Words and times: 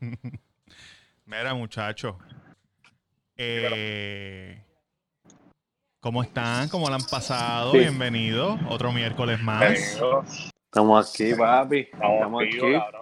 Mira, 1.26 1.54
muchachos. 1.54 2.16
Eh, 3.36 4.62
¿Cómo 6.00 6.22
están? 6.22 6.68
¿Cómo 6.68 6.88
lo 6.88 6.94
han 6.94 7.04
pasado? 7.04 7.72
Sí. 7.72 7.78
Bienvenidos. 7.78 8.58
Otro 8.68 8.92
miércoles 8.92 9.40
más. 9.42 10.00
Estamos 10.64 11.10
aquí, 11.14 11.34
papi. 11.34 11.88
Estamos 11.92 12.42
aquí. 12.42 12.58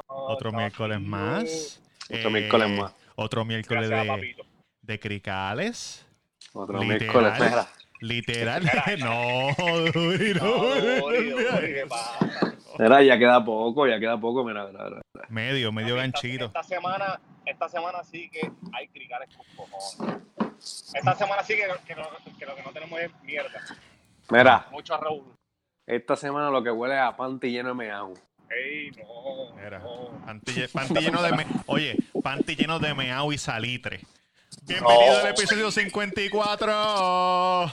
Otro 0.06 0.52
miércoles 0.52 1.00
más. 1.00 1.80
Otro 2.10 2.28
Eh, 2.28 2.32
miércoles 2.32 2.70
más. 2.78 2.92
Otro 3.16 3.44
miércoles 3.44 3.88
de, 3.88 4.36
de 4.82 5.00
cricales. 5.00 6.06
Otro 6.52 6.80
Literal. 6.82 6.98
miércoles. 6.98 7.32
Mira, 7.40 7.66
Literal. 8.00 8.62
no, 12.78 13.02
ya 13.02 13.18
queda 13.18 13.44
poco, 13.44 13.86
ya 13.86 13.98
queda 13.98 14.20
poco. 14.20 14.44
Mira, 14.44 14.66
mira, 14.66 14.84
mira. 14.90 15.00
Medio, 15.28 15.72
medio 15.72 16.00
Esta- 16.00 16.20
ganchito. 16.20 16.44
Esta 16.46 16.62
semana, 16.62 17.20
esta 17.44 17.68
semana 17.68 18.02
sí 18.04 18.30
que 18.30 18.50
hay 18.72 18.88
cricales 18.88 19.28
con 19.36 19.44
cojones. 19.56 20.92
Esta 20.94 21.14
semana 21.14 21.42
sí 21.42 21.54
que, 21.54 21.66
que, 21.86 21.94
lo, 21.94 22.08
que 22.38 22.46
lo 22.46 22.56
que 22.56 22.62
no 22.62 22.72
tenemos 22.72 22.98
es 23.00 23.10
mierda. 23.22 23.60
Mira, 24.30 24.66
Mucho 24.70 24.96
reúno. 24.98 25.36
esta 25.86 26.16
semana 26.16 26.50
lo 26.50 26.62
que 26.62 26.70
huele 26.70 26.94
es 26.94 27.00
a 27.00 27.16
panty 27.16 27.50
lleno 27.50 27.70
de 27.70 27.74
meao. 27.74 28.14
Ey, 28.50 28.90
no. 28.92 29.54
Mira, 29.56 29.78
no. 29.80 30.22
panty, 30.24 30.52
lle- 30.52 30.70
panty 30.72 31.00
lleno 31.00 31.22
de 31.22 31.32
me- 31.32 31.46
Oye, 31.66 31.96
panty 32.22 32.54
lleno 32.56 32.78
de 32.78 32.94
meao 32.94 33.32
y 33.32 33.38
salitre. 33.38 34.00
Bienvenido 34.62 35.12
No. 35.12 35.18
al 35.20 35.26
episodio 35.28 35.70
54. 35.70 37.72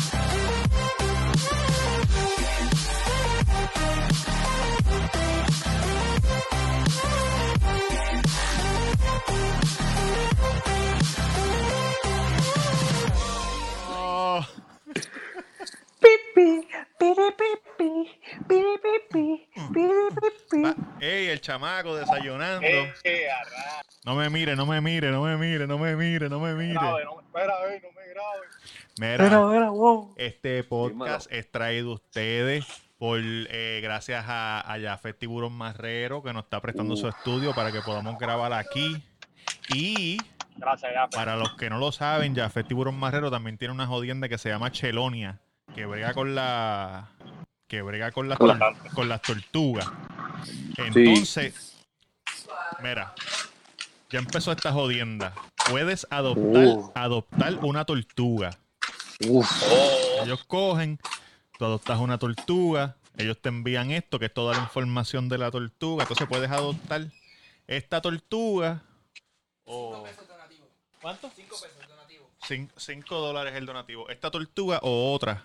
va- 20.63 20.75
ey, 20.99 21.27
el 21.27 21.41
chamaco 21.41 21.95
desayunando. 21.95 22.65
Eh, 23.03 23.27
arra- 23.29 23.81
No 24.05 24.15
me 24.15 24.29
mire, 24.29 24.55
no 24.55 24.65
me 24.65 24.81
mire, 24.81 25.11
no 25.11 25.23
me 25.23 25.37
mire, 25.37 25.67
no 25.67 25.77
me 25.77 25.95
mire, 25.95 26.29
no 26.29 26.39
me 26.39 26.53
mire. 26.53 26.73
No, 26.73 26.93
me- 26.95 27.01
espera, 27.01 27.53
no 27.83 27.91
me 27.93 28.07
grabe. 28.09 28.47
Mira, 28.99 29.23
Mira, 29.23 29.45
mira, 29.47 29.69
wow. 29.69 30.13
este 30.17 30.63
podcast 30.63 31.31
es 31.31 31.49
traído 31.51 31.91
a 31.91 31.95
ustedes 31.95 32.65
por 32.97 33.19
eh, 33.23 33.79
gracias 33.81 34.25
a, 34.27 34.59
a 34.61 34.79
Jafet 34.79 35.17
Tiburón 35.17 35.53
Marrero 35.53 36.21
que 36.21 36.33
nos 36.33 36.43
está 36.43 36.61
prestando 36.61 36.95
su 36.95 37.07
estudio 37.07 37.53
para 37.55 37.71
que 37.71 37.81
podamos 37.81 38.17
grabar 38.19 38.53
aquí. 38.53 39.01
Y 39.73 40.17
Gracias, 40.57 40.91
ya. 40.93 41.07
para 41.07 41.35
los 41.35 41.53
que 41.55 41.69
no 41.69 41.79
lo 41.79 41.91
saben, 41.91 42.35
Jafet 42.35 42.67
Tiburón 42.67 42.95
Marrero 42.99 43.31
también 43.31 43.57
tiene 43.57 43.73
una 43.73 43.87
jodienda 43.87 44.27
que 44.29 44.37
se 44.37 44.49
llama 44.49 44.71
Chelonia, 44.71 45.39
que 45.75 45.85
brega 45.85 46.13
con 46.13 46.35
la 46.35 47.09
que 47.67 47.81
brega 47.81 48.11
con 48.11 48.27
las 48.27 48.37
Con 48.37 48.47
las- 48.59 48.93
con 48.93 49.07
las 49.09 49.21
tortugas. 49.21 49.89
Entonces, 50.77 51.75
mira, 52.81 53.13
ya 54.09 54.19
empezó 54.19 54.51
esta 54.51 54.71
jodienda. 54.73 55.33
Puedes 55.69 56.05
adoptar, 56.09 56.65
Uh. 56.65 56.91
adoptar 56.95 57.55
una 57.61 57.85
tortuga. 57.85 58.57
Uf. 59.27 59.49
Ellos 60.23 60.43
cogen, 60.45 60.99
tú 61.57 61.65
adoptas 61.65 61.99
una 61.99 62.17
tortuga, 62.17 62.95
ellos 63.17 63.37
te 63.41 63.49
envían 63.49 63.91
esto, 63.91 64.19
que 64.19 64.25
es 64.25 64.33
toda 64.33 64.55
la 64.57 64.63
información 64.63 65.29
de 65.29 65.37
la 65.37 65.49
tortuga. 65.51 66.03
Entonces 66.03 66.27
puedes 66.27 66.51
adoptar 66.51 67.05
esta 67.67 68.01
tortuga. 68.01 68.81
O... 69.63 70.05
¿Cuánto? 71.01 71.31
5 72.77 73.15
dólares 73.19 73.55
el 73.55 73.65
donativo. 73.65 74.09
Esta 74.09 74.29
tortuga 74.29 74.79
o 74.81 75.13
otra 75.13 75.43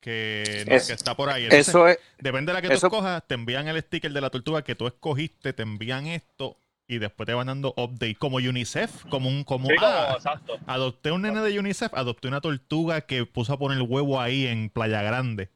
que, 0.00 0.64
no- 0.68 0.74
Es- 0.74 0.86
que 0.86 0.92
está 0.92 1.14
por 1.16 1.30
ahí. 1.30 1.44
Entonces, 1.44 1.68
Eso 1.68 1.88
es. 1.88 1.98
Depende 2.18 2.50
de 2.52 2.54
la 2.54 2.62
que 2.62 2.68
tú 2.68 2.74
escojas, 2.86 3.26
te 3.26 3.34
envían 3.34 3.66
el 3.68 3.80
sticker 3.82 4.12
de 4.12 4.20
la 4.20 4.30
tortuga 4.30 4.62
que 4.62 4.74
tú 4.74 4.86
escogiste, 4.86 5.52
te 5.52 5.62
envían 5.62 6.06
esto 6.06 6.58
y 6.88 6.98
después 6.98 7.26
te 7.26 7.34
van 7.34 7.48
dando 7.48 7.74
update 7.76 8.14
como 8.14 8.36
UNICEF, 8.36 9.06
como 9.10 9.28
un 9.28 9.42
como 9.42 9.68
sí, 9.68 9.74
ah, 9.80 10.12
exacto. 10.16 10.56
adopté 10.66 11.10
un 11.10 11.22
nene 11.22 11.40
de 11.40 11.58
UNICEF, 11.58 11.92
adopté 11.94 12.28
una 12.28 12.40
tortuga 12.40 13.00
que 13.00 13.26
puso 13.26 13.52
a 13.54 13.58
poner 13.58 13.78
el 13.78 13.82
huevo 13.88 14.20
ahí 14.20 14.46
en 14.46 14.70
Playa 14.70 15.02
Grande 15.02 15.50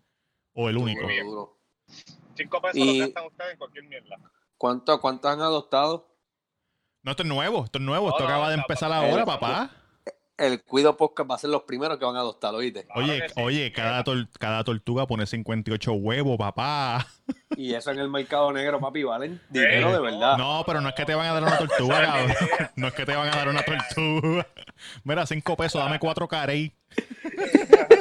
o 0.52 0.68
el 0.68 0.76
único. 0.76 1.06
Cinco 2.36 2.60
pesos 2.60 2.76
Y- 2.76 2.98
lo 2.98 3.04
gastan 3.06 3.26
ustedes 3.26 3.52
en 3.52 3.58
cualquier 3.58 3.84
mierda. 3.84 4.16
¿Cuánto, 4.56 5.00
¿Cuántos 5.00 5.30
han 5.30 5.40
adoptado? 5.40 6.08
No, 7.02 7.12
esto 7.12 7.22
es 7.22 7.28
nuevo, 7.28 7.64
esto 7.64 7.78
es 7.78 7.84
nuevo, 7.84 8.06
No, 8.08 8.12
esto 8.12 8.24
no, 8.24 8.28
acaba 8.28 8.48
de 8.50 8.56
empezar 8.56 8.92
ahora, 8.92 9.08
está- 9.20 9.24
papá. 9.26 9.70
El 10.40 10.62
Cuido 10.62 10.96
Podcast 10.96 11.30
va 11.30 11.34
a 11.34 11.38
ser 11.38 11.50
los 11.50 11.62
primeros 11.62 11.98
que 11.98 12.04
van 12.06 12.16
a 12.16 12.20
adoptar, 12.20 12.54
¿oíste? 12.54 12.84
Claro 12.86 13.02
Oye, 13.02 13.28
sí. 13.28 13.34
oye, 13.36 13.72
cada, 13.72 14.02
tor- 14.02 14.28
cada 14.38 14.64
tortuga 14.64 15.06
pone 15.06 15.26
58 15.26 15.92
huevos, 15.92 16.38
papá. 16.38 17.06
Y 17.56 17.74
eso 17.74 17.90
en 17.90 17.98
el 17.98 18.08
mercado 18.08 18.50
negro, 18.52 18.80
papi, 18.80 19.02
valen 19.02 19.40
dinero 19.50 19.90
Eh, 19.90 19.92
de 19.92 20.00
verdad. 20.00 20.38
No, 20.38 20.62
pero 20.66 20.80
no 20.80 20.88
es 20.88 20.94
que 20.94 21.04
te 21.04 21.14
van 21.14 21.26
a 21.26 21.32
dar 21.34 21.42
una 21.42 21.58
tortuga, 21.58 22.02
cabrón. 22.02 22.36
No 22.76 22.86
es 22.88 22.94
que 22.94 23.04
te 23.04 23.14
van 23.14 23.28
a 23.28 23.36
dar 23.36 23.48
una 23.48 23.62
tortuga. 23.62 24.46
Mira, 25.04 25.26
5 25.26 25.56
pesos, 25.56 25.82
dame 25.82 25.98
4 25.98 26.26
carey. 26.26 26.72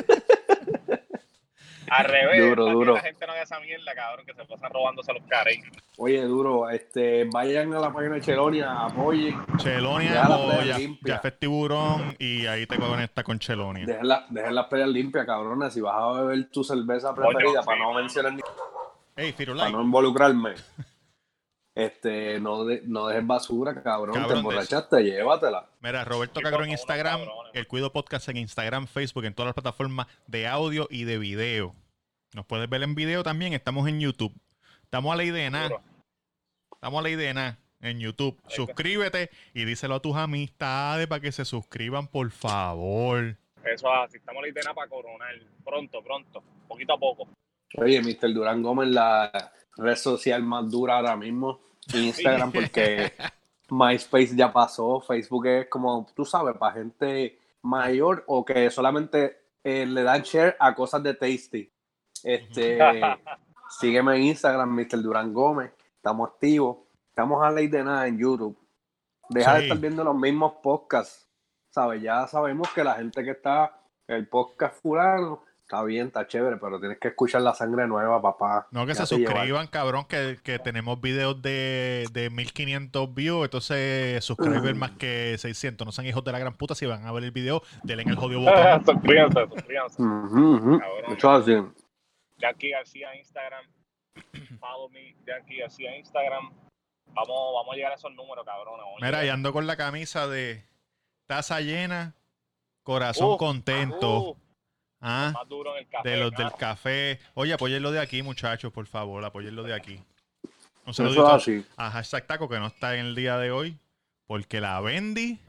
Al 1.92 2.06
revés, 2.06 2.40
Duro, 2.50 2.64
para 2.64 2.70
que 2.70 2.74
duro. 2.74 2.94
la 2.96 3.00
gente 3.02 3.26
no 3.28 3.32
haga 3.34 3.42
esa 3.44 3.60
mierda, 3.60 3.94
cabrón, 3.96 4.26
que 4.26 4.34
se 4.34 4.46
pasan 4.46 4.72
robándose 4.72 5.14
los 5.14 5.24
careys. 5.28 5.64
Oye, 5.98 6.22
duro, 6.24 6.70
este, 6.70 7.26
vayan 7.26 7.74
a 7.74 7.80
la 7.80 7.92
página 7.92 8.16
de 8.16 8.22
Chelonia, 8.22 8.86
apoyen, 8.86 9.36
Chelonia 9.58 10.14
Ya 10.64 10.78
ya. 10.78 11.14
Jafet 11.16 11.40
Tiburón 11.40 12.16
y 12.20 12.46
ahí 12.48 12.66
te 12.66 12.78
conectas 12.78 13.24
con 13.24 13.38
Chelonia. 13.40 13.86
dejen, 13.86 14.08
la- 14.08 14.26
dejen 14.30 14.56
las 14.56 14.66
playas 14.68 14.88
limpias, 14.90 15.26
cabrones. 15.26 15.74
Si 15.74 15.82
vas 15.82 15.96
a 15.96 16.22
beber 16.22 16.50
tu 16.52 16.64
cerveza 16.64 17.14
preferida, 17.14 17.62
para 17.64 17.80
no 17.80 17.94
mencionar 17.94 18.34
ni 18.34 18.42
Hey, 19.16 19.32
para 19.34 19.38
Firulai. 19.38 19.72
no 19.72 19.82
involucrarme. 19.82 20.54
Este, 21.79 22.40
no, 22.40 22.66
de- 22.66 22.81
no 22.85 23.07
dejes 23.07 23.25
basura, 23.25 23.81
cabrón. 23.81 24.13
Cabrón, 24.16 24.28
te 24.28 24.34
de- 24.34 24.40
emborrachaste, 24.40 25.03
llévatela. 25.03 25.69
Mira, 25.81 26.03
Roberto 26.03 26.41
Cagro 26.41 26.63
en 26.63 26.72
Instagram, 26.72 27.22
el 27.53 27.67
Cuido 27.67 27.91
Podcast 27.94 28.28
en 28.29 28.38
Instagram, 28.38 28.88
Facebook, 28.88 29.25
en 29.25 29.34
todas 29.34 29.47
las 29.47 29.53
plataformas 29.53 30.07
de 30.28 30.47
audio 30.47 30.88
y 30.91 31.06
de 31.06 31.17
video. 31.17 31.73
Nos 32.34 32.45
puedes 32.45 32.69
ver 32.69 32.84
en 32.84 32.95
video 32.95 33.23
también, 33.23 33.53
estamos 33.53 33.88
en 33.88 34.00
YouTube. 34.00 34.34
Estamos 34.84 35.13
a 35.13 35.16
la 35.16 35.23
idea 35.23 35.44
de 35.44 35.50
nada. 35.50 35.69
Duro. 35.69 35.81
Estamos 36.73 37.00
a 37.00 37.03
la 37.03 37.09
idea 37.09 37.28
de 37.29 37.34
nada 37.34 37.57
en 37.81 38.00
YouTube. 38.00 38.38
Suscríbete 38.47 39.29
y 39.53 39.63
díselo 39.66 39.96
a 39.96 40.00
tus 40.01 40.16
amistades 40.16 41.07
para 41.07 41.22
que 41.22 41.31
se 41.31 41.46
suscriban, 41.46 42.07
por 42.07 42.29
favor. 42.31 43.38
Eso 43.63 43.88
es 43.88 44.00
así, 44.06 44.17
estamos 44.17 44.44
listos 44.44 44.66
para 44.75 44.88
coronar. 44.90 45.34
Pronto, 45.63 46.03
pronto, 46.03 46.44
poquito 46.67 46.94
a 46.94 46.97
poco. 47.00 47.29
Oye, 47.78 48.01
Mr. 48.01 48.34
Durán 48.34 48.61
Gómez, 48.63 48.90
la 48.90 49.31
red 49.78 49.96
social 49.96 50.44
más 50.44 50.69
dura 50.69 50.97
ahora 50.97 51.16
mismo. 51.16 51.61
Instagram, 51.94 52.52
porque 52.52 53.14
MySpace 53.70 54.36
ya 54.36 54.52
pasó. 54.52 55.02
Facebook 55.02 55.48
es 55.48 55.68
como, 55.68 56.08
tú 56.16 56.26
sabes, 56.26 56.58
para 56.58 56.74
gente 56.74 57.40
mayor 57.62 58.24
o 58.28 58.44
que 58.46 58.70
solamente 58.70 59.38
eh, 59.64 59.86
le 59.86 60.04
dan 60.04 60.22
share 60.22 60.56
a 60.60 60.74
cosas 60.74 61.04
de 61.04 61.14
Tasty. 61.14 61.72
Este, 62.24 62.80
sígueme 63.80 64.16
en 64.16 64.24
Instagram, 64.24 64.70
Mr. 64.70 65.02
Durán 65.02 65.34
Gómez. 65.34 65.72
Estamos 65.96 66.30
activos. 66.30 66.78
Estamos 67.10 67.44
a 67.44 67.52
ley 67.52 67.68
de 67.68 67.84
nada 67.84 68.08
en 68.08 68.18
YouTube. 68.18 68.58
Deja 69.30 69.56
de 69.56 69.64
estar 69.64 69.78
viendo 69.78 70.04
los 70.04 70.16
mismos 70.16 70.54
podcasts. 70.64 71.28
¿Sabes? 71.70 72.02
Ya 72.02 72.26
sabemos 72.28 72.68
que 72.74 72.84
la 72.84 72.96
gente 72.96 73.24
que 73.24 73.32
está, 73.32 73.80
el 74.08 74.28
podcast 74.28 74.82
fulano, 74.82 75.44
está 75.70 75.84
bien, 75.84 76.08
está 76.08 76.26
chévere, 76.26 76.58
pero 76.58 76.80
tienes 76.80 76.98
que 76.98 77.10
escuchar 77.10 77.44
la 77.44 77.54
sangre 77.54 77.86
nueva, 77.86 78.20
papá. 78.20 78.68
No, 78.72 78.88
que 78.88 78.96
se 78.96 79.06
llevar. 79.16 79.36
suscriban, 79.36 79.68
cabrón, 79.68 80.06
que, 80.06 80.40
que 80.44 80.58
tenemos 80.58 81.00
videos 81.00 81.40
de, 81.44 82.08
de 82.12 82.32
1500 82.32 83.14
views, 83.14 83.44
entonces 83.46 84.26
subscriber 84.26 84.74
más 84.74 84.92
que 84.92 85.38
600. 85.38 85.86
No 85.86 85.92
sean 85.92 86.08
hijos 86.08 86.24
de 86.24 86.32
la 86.32 86.40
gran 86.40 86.56
puta 86.56 86.74
si 86.74 86.88
van 86.88 87.06
a 87.06 87.12
ver 87.12 87.24
el 87.24 87.30
video, 87.30 87.62
denle 87.84 88.02
en 88.02 88.10
el 88.10 88.16
jodido 88.16 88.40
botón. 88.42 88.84
suscríbanse, 88.84 89.48
suscríbanse. 89.48 90.02
Ujú, 90.02 90.56
ujú. 90.56 90.80
Cabrón. 90.80 91.18
Eso 91.18 91.38
es 91.38 91.42
así. 91.44 91.68
Jackie 92.40 92.72
García 92.72 93.16
Instagram. 93.16 93.66
Follow 94.60 94.90
me, 94.90 95.16
Jackie 95.28 95.58
García 95.60 95.96
Instagram. 95.98 96.50
Vamos, 97.14 97.54
vamos 97.54 97.74
a 97.74 97.76
llegar 97.76 97.92
a 97.92 97.96
esos 97.96 98.12
números, 98.16 98.44
cabrón. 98.44 98.80
Mira, 99.00 99.24
y 99.24 99.30
ando 99.30 99.54
con 99.54 99.68
la 99.68 99.78
camisa 99.78 100.28
de 100.28 100.66
taza 101.28 101.62
llena, 101.62 102.16
corazón 102.82 103.34
Uh, 103.34 103.38
contento. 103.38 104.36
Ah, 105.01 105.31
más 105.34 105.47
duro 105.47 105.72
en 105.75 105.79
el 105.84 105.87
café. 105.90 106.09
de 106.09 106.17
los 106.17 106.31
del 106.31 106.51
café. 106.53 107.19
Oye, 107.34 107.53
apóyenlo 107.53 107.91
de 107.91 107.99
aquí, 107.99 108.22
muchachos, 108.22 108.72
por 108.73 108.85
favor, 108.85 109.23
apóyenlo 109.23 109.63
de 109.63 109.73
aquí. 109.73 110.03
Un 110.85 110.91
es 110.91 111.17
así. 111.17 111.66
a 111.78 111.91
Hashtag 111.91 112.25
Taco, 112.25 112.49
que 112.49 112.59
no 112.59 112.67
está 112.67 112.96
en 112.96 113.05
el 113.05 113.16
día 113.16 113.37
de 113.37 113.51
hoy, 113.51 113.78
porque 114.28 114.59
la 114.59 114.79
Bendy, 114.81 115.40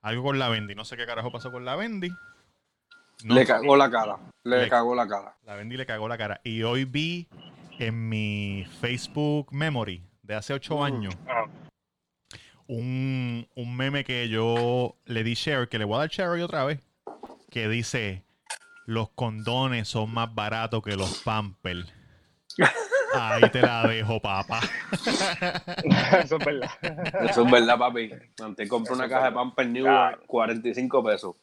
algo 0.00 0.22
con 0.22 0.38
la 0.38 0.48
Bendy, 0.48 0.74
no 0.74 0.84
sé 0.84 0.96
qué 0.96 1.04
carajo 1.06 1.30
pasó 1.32 1.50
con 1.50 1.64
la 1.64 1.74
Bendy. 1.76 2.10
No, 3.24 3.34
Le 3.34 3.44
cagó 3.46 3.76
la 3.76 3.90
cara. 3.90 4.18
Le, 4.44 4.62
Le- 4.62 4.68
cagó 4.68 4.94
la 4.94 5.08
cara. 5.08 5.34
La 5.44 5.54
vendí 5.56 5.74
y 5.74 5.78
le 5.78 5.86
cagó 5.86 6.08
la 6.08 6.16
cara. 6.18 6.40
Y 6.44 6.62
hoy 6.62 6.84
vi 6.84 7.26
en 7.78 8.08
mi 8.08 8.66
Facebook 8.80 9.48
Memory 9.52 10.02
de 10.22 10.34
hace 10.34 10.52
ocho 10.54 10.76
Mm. 10.78 10.82
años 10.82 11.14
Ajá. 11.26 11.46
un, 12.66 13.46
un 13.54 13.76
meme 13.76 14.04
que 14.04 14.28
yo 14.28 14.96
le 15.06 15.24
di 15.24 15.34
share, 15.34 15.68
que 15.68 15.78
le 15.78 15.84
voy 15.84 15.96
a 15.96 15.98
dar 16.00 16.08
share 16.10 16.28
hoy 16.30 16.42
otra 16.42 16.64
vez, 16.64 16.80
que 17.50 17.68
dice, 17.68 18.22
los 18.86 19.10
condones 19.10 19.88
son 19.88 20.12
más 20.12 20.34
baratos 20.34 20.82
que 20.82 20.96
los 20.96 21.22
pampers. 21.22 21.92
Ahí 23.14 23.48
te 23.50 23.62
la 23.62 23.86
dejo, 23.86 24.20
papá. 24.20 24.60
Eso 26.24 26.36
es 26.36 26.44
verdad. 26.44 26.70
Eso 27.28 27.44
es 27.44 27.50
verdad, 27.50 27.78
papi. 27.78 28.12
Antes 28.40 28.68
compré 28.68 28.94
una 28.94 29.08
caja 29.08 29.24
de 29.24 29.28
es 29.28 29.34
Pamper 29.34 29.66
New 29.68 29.84
Claro. 29.84 30.22
45 30.26 31.04
pesos. 31.04 31.36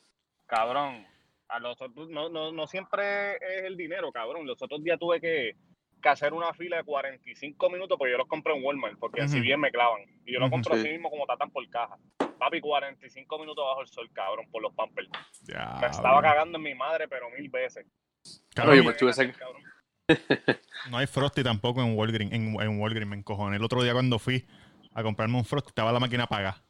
Cabrón, 0.48 1.06
a 1.48 1.60
los 1.60 1.82
otros, 1.82 2.10
no, 2.10 2.30
no, 2.30 2.52
no 2.52 2.68
siempre 2.68 3.36
es 3.36 3.64
el 3.64 3.78
dinero, 3.78 4.12
cabrón. 4.12 4.46
Los 4.46 4.62
otros 4.62 4.84
días 4.84 5.00
tuve 5.00 5.22
que, 5.22 5.56
que 6.02 6.10
hacer 6.10 6.34
una 6.34 6.54
fila 6.54 6.78
de 6.78 6.84
45 6.84 7.70
minutos 7.70 7.98
porque 7.98 8.12
yo 8.12 8.18
los 8.18 8.28
compré 8.28 8.54
en 8.56 8.64
Walmart, 8.64 9.00
porque 9.00 9.22
así 9.22 9.38
Ujú. 9.38 9.44
bien 9.44 9.60
me 9.60 9.72
clavan. 9.72 10.02
Y 10.26 10.34
yo 10.34 10.40
lo 10.40 10.48
Ujú, 10.48 10.56
compro 10.56 10.76
sí. 10.76 10.82
así 10.82 10.90
mismo 10.92 11.10
como 11.10 11.26
tratan 11.26 11.52
por 11.52 11.68
caja. 11.70 11.98
Papi, 12.42 12.60
45 12.60 13.38
minutos 13.38 13.64
bajo 13.64 13.82
el 13.82 13.88
sol, 13.88 14.10
cabrón, 14.12 14.48
por 14.50 14.64
los 14.64 14.74
pampers. 14.74 15.08
Me 15.48 15.86
estaba 15.88 16.24
cagando 16.24 16.58
en 16.58 16.64
mi 16.64 16.74
madre, 16.74 17.08
pero 17.08 17.30
mil 17.30 17.48
veces. 17.50 17.86
Cabrón, 18.56 18.74
Oye, 18.74 18.84
pues 18.84 18.98
tuve 18.98 19.34
Cabrón. 19.34 19.62
No 20.90 20.98
hay 20.98 21.06
Frosty 21.06 21.44
tampoco 21.44 21.84
en 21.84 21.96
Walgreens. 21.96 22.34
En, 22.34 22.60
en 22.60 22.80
Walgreens 22.80 23.08
me 23.08 23.16
encojoné. 23.16 23.58
El 23.58 23.64
otro 23.64 23.84
día 23.84 23.94
cuando 23.94 24.18
fui 24.18 24.44
a 24.92 25.04
comprarme 25.04 25.38
un 25.38 25.46
Frosty, 25.46 25.68
estaba 25.68 25.92
la 25.92 26.00
máquina 26.00 26.24
apagada. 26.24 26.64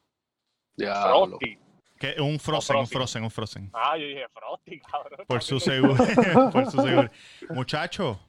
Diablo. 0.75 1.37
Frosty. 1.37 1.57
Que 1.97 2.19
un 2.19 2.37
Frozen, 2.37 2.75
un 2.75 2.87
Frosty. 2.87 2.93
Frozen, 2.93 3.23
un 3.23 3.31
Frozen. 3.31 3.69
Ah, 3.73 3.97
yo 3.97 4.07
dije 4.07 4.27
Frosty, 4.27 4.81
cabrón. 4.81 5.25
Por 5.25 5.41
su 5.41 5.57
seguro. 5.61 5.95
por 6.51 6.69
su 6.69 6.81
seguro. 6.81 7.09
Muchacho, 7.51 8.19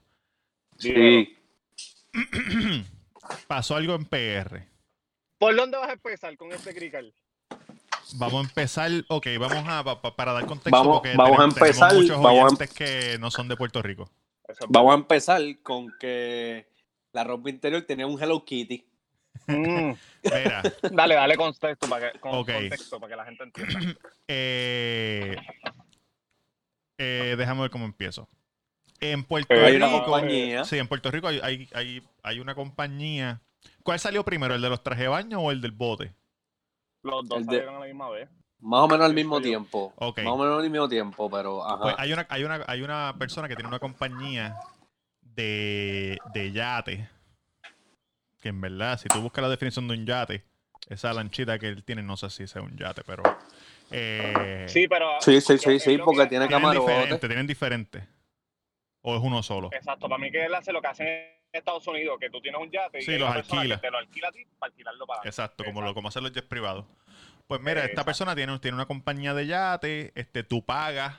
Sí. 0.77 1.37
pasó 3.47 3.75
algo 3.75 3.95
en 3.95 4.05
PR. 4.05 4.65
¿Por 5.37 5.57
dónde 5.57 5.77
vas 5.77 5.89
a 5.89 5.93
empezar 5.93 6.37
con 6.37 6.53
este 6.53 6.73
crical? 6.73 7.13
Vamos 8.15 8.45
a 8.45 8.47
empezar, 8.49 8.91
ok, 9.07 9.27
vamos 9.39 9.63
a, 9.67 9.83
pa- 9.83 10.01
pa- 10.01 10.15
para 10.15 10.33
dar 10.33 10.45
contexto, 10.45 10.71
Vamos- 10.71 10.97
porque 10.97 11.15
vamos 11.15 11.39
a 11.39 11.43
tenemos- 11.49 11.55
tenemos 11.55 11.71
empezar, 11.77 11.93
muchos 11.95 12.17
vamos 12.21 12.39
a- 12.39 12.43
oyentes 12.45 12.69
que 12.73 13.17
no 13.19 13.31
son 13.31 13.47
de 13.47 13.55
Puerto 13.57 13.81
Rico. 13.81 14.09
Vamos 14.69 14.91
a 14.91 14.95
empezar 14.95 15.41
con 15.63 15.91
que 15.99 16.67
la 17.13 17.23
ropa 17.23 17.49
interior 17.49 17.81
tenía 17.83 18.05
un 18.05 18.21
Hello 18.21 18.43
Kitty. 18.45 18.85
Mm, 19.47 19.93
Mira, 20.23 20.61
dale, 20.91 21.15
dale 21.15 21.35
contexto 21.35 21.87
para 21.89 22.11
que, 22.11 22.19
con- 22.19 22.31
contexto 22.45 22.99
para 22.99 23.09
que 23.09 23.15
la 23.15 23.25
gente 23.25 23.43
entienda. 23.43 23.95
eh, 24.27 25.35
eh, 26.97 27.35
déjame 27.37 27.61
ver 27.61 27.69
cómo 27.71 27.85
empiezo. 27.85 28.29
En 28.99 29.23
Puerto 29.25 29.53
Hay 29.53 29.77
Rico, 29.79 30.65
sí, 30.65 30.77
en 30.77 30.87
Puerto 30.87 31.11
Rico 31.11 31.27
hay, 31.27 31.39
hay, 31.43 31.67
hay, 31.73 32.01
hay 32.21 32.39
una 32.39 32.55
compañía. 32.55 33.41
¿Cuál 33.83 33.99
salió 33.99 34.23
primero, 34.23 34.55
el 34.55 34.61
de 34.61 34.69
los 34.69 34.81
trajes 34.83 35.01
de 35.03 35.07
baño 35.09 35.39
o 35.39 35.51
el 35.51 35.59
del 35.59 35.71
bote? 35.71 36.13
Los 37.03 37.27
dos 37.27 37.39
El 37.39 37.45
de- 37.45 37.51
salieron 37.57 37.75
a 37.75 37.79
la 37.79 37.85
misma 37.85 38.09
vez. 38.09 38.29
Más 38.59 38.79
o 38.81 38.87
menos 38.87 39.05
al 39.05 39.13
mismo 39.13 39.41
tiempo. 39.41 39.93
Ok. 39.97 40.19
Más 40.19 40.33
o 40.33 40.37
menos 40.37 40.63
al 40.63 40.69
mismo 40.69 40.87
tiempo, 40.87 41.29
pero 41.29 41.65
ajá. 41.65 41.81
Pues 41.81 41.95
hay 41.97 42.13
una, 42.13 42.25
hay 42.29 42.43
una, 42.45 42.63
hay 42.65 42.81
una 42.81 43.13
persona 43.19 43.47
que 43.49 43.55
tiene 43.55 43.67
una 43.67 43.79
compañía 43.79 44.55
de, 45.21 46.17
de 46.33 46.51
yate. 46.51 47.09
Que 48.41 48.49
en 48.49 48.61
verdad, 48.61 48.97
si 48.99 49.09
tú 49.09 49.21
buscas 49.21 49.41
la 49.41 49.49
definición 49.49 49.87
de 49.87 49.93
un 49.95 50.05
yate, 50.05 50.43
esa 50.89 51.13
lanchita 51.13 51.59
que 51.59 51.67
él 51.69 51.83
tiene, 51.83 52.03
no 52.03 52.15
sé 52.17 52.29
si 52.29 52.47
sea 52.47 52.61
un 52.61 52.75
yate, 52.77 53.03
pero. 53.05 53.23
eh, 53.91 54.65
Sí, 54.69 54.87
pero. 54.87 55.09
Sí, 55.19 55.41
sí, 55.41 55.57
sí, 55.57 55.79
sí, 55.79 55.97
porque 55.97 56.21
que- 56.23 56.27
tiene 56.29 56.47
tienen 56.47 56.49
camarote. 56.49 56.91
diferente, 56.91 57.27
tienen 57.27 57.47
diferente. 57.47 58.07
O 59.01 59.15
es 59.17 59.21
uno 59.21 59.43
solo. 59.43 59.69
Exacto, 59.73 60.07
para 60.07 60.19
mí 60.21 60.31
que 60.31 60.45
él 60.45 60.55
hace 60.55 60.71
lo 60.71 60.81
que 60.81 60.87
hace 60.87 61.03
en 61.03 61.42
Estados 61.59 61.85
Unidos, 61.87 62.17
que 62.19 62.29
tú 62.29 62.41
tienes 62.41 62.59
un 62.59 62.71
yate 62.71 62.99
y 62.99 63.01
Sí, 63.03 63.11
hay 63.11 63.19
los 63.19 63.29
alquila. 63.29 63.79
te 63.79 63.91
lo 63.91 63.97
alquila 63.99 64.29
a 64.29 64.31
ti 64.31 64.43
para 64.57 64.71
alquilarlo 64.71 65.05
para 65.05 65.21
Exacto, 65.23 65.63
como 65.63 65.81
lo 65.81 65.87
Exacto. 65.87 65.95
como 65.95 66.07
hacen 66.09 66.23
los 66.23 66.31
jets 66.33 66.47
privados. 66.47 66.85
Pues 67.47 67.61
mira, 67.61 67.73
esta 67.81 67.85
Exacto. 67.85 68.05
persona 68.05 68.35
tiene, 68.35 68.57
tiene 68.59 68.75
una 68.75 68.87
compañía 68.87 69.33
de 69.33 69.45
yate, 69.47 70.11
este, 70.15 70.43
tú 70.43 70.65
pagas 70.65 71.15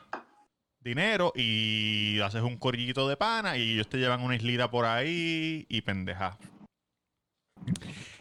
dinero 0.80 1.32
y 1.36 2.20
haces 2.20 2.42
un 2.42 2.58
corillito 2.58 3.08
de 3.08 3.16
pana 3.16 3.56
y 3.56 3.74
ellos 3.74 3.88
te 3.88 3.98
llevan 3.98 4.22
una 4.22 4.34
islita 4.34 4.70
por 4.70 4.84
ahí 4.84 5.66
y 5.68 5.80
pendeja. 5.82 6.36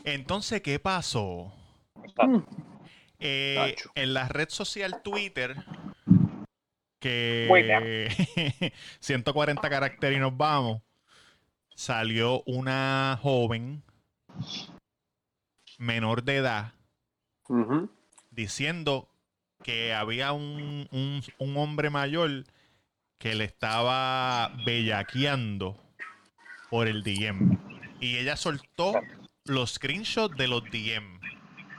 Entonces, 0.03 0.61
¿qué 0.61 0.77
pasó? 0.79 1.51
Exacto. 2.03 2.45
Eh, 3.19 3.75
en 3.95 4.13
la 4.13 4.27
red 4.27 4.49
social 4.49 5.01
Twitter, 5.01 5.55
Twitter. 6.05 6.47
que 6.99 8.73
140 8.99 9.61
caracteres 9.69 10.17
y 10.17 10.21
nos 10.21 10.35
vamos, 10.37 10.81
salió 11.83 12.43
una 12.45 13.19
joven 13.21 13.83
menor 15.77 16.23
de 16.23 16.37
edad 16.37 16.73
diciendo 18.31 19.09
que 19.63 19.93
había 19.93 20.31
un, 20.31 20.87
un- 20.91 21.21
un 21.39 21.57
hombre 21.57 21.89
mayor 21.89 22.45
que 23.17 23.35
le 23.35 23.43
estaba 23.43 24.53
bellaqueando 24.65 25.77
por 26.69 26.87
el 26.87 27.03
DM. 27.03 27.57
Y 27.99 28.17
ella 28.17 28.37
soltó 28.37 28.93
los 29.45 29.73
screenshots 29.73 30.37
de 30.37 30.47
los 30.47 30.63
DM. 30.71 31.19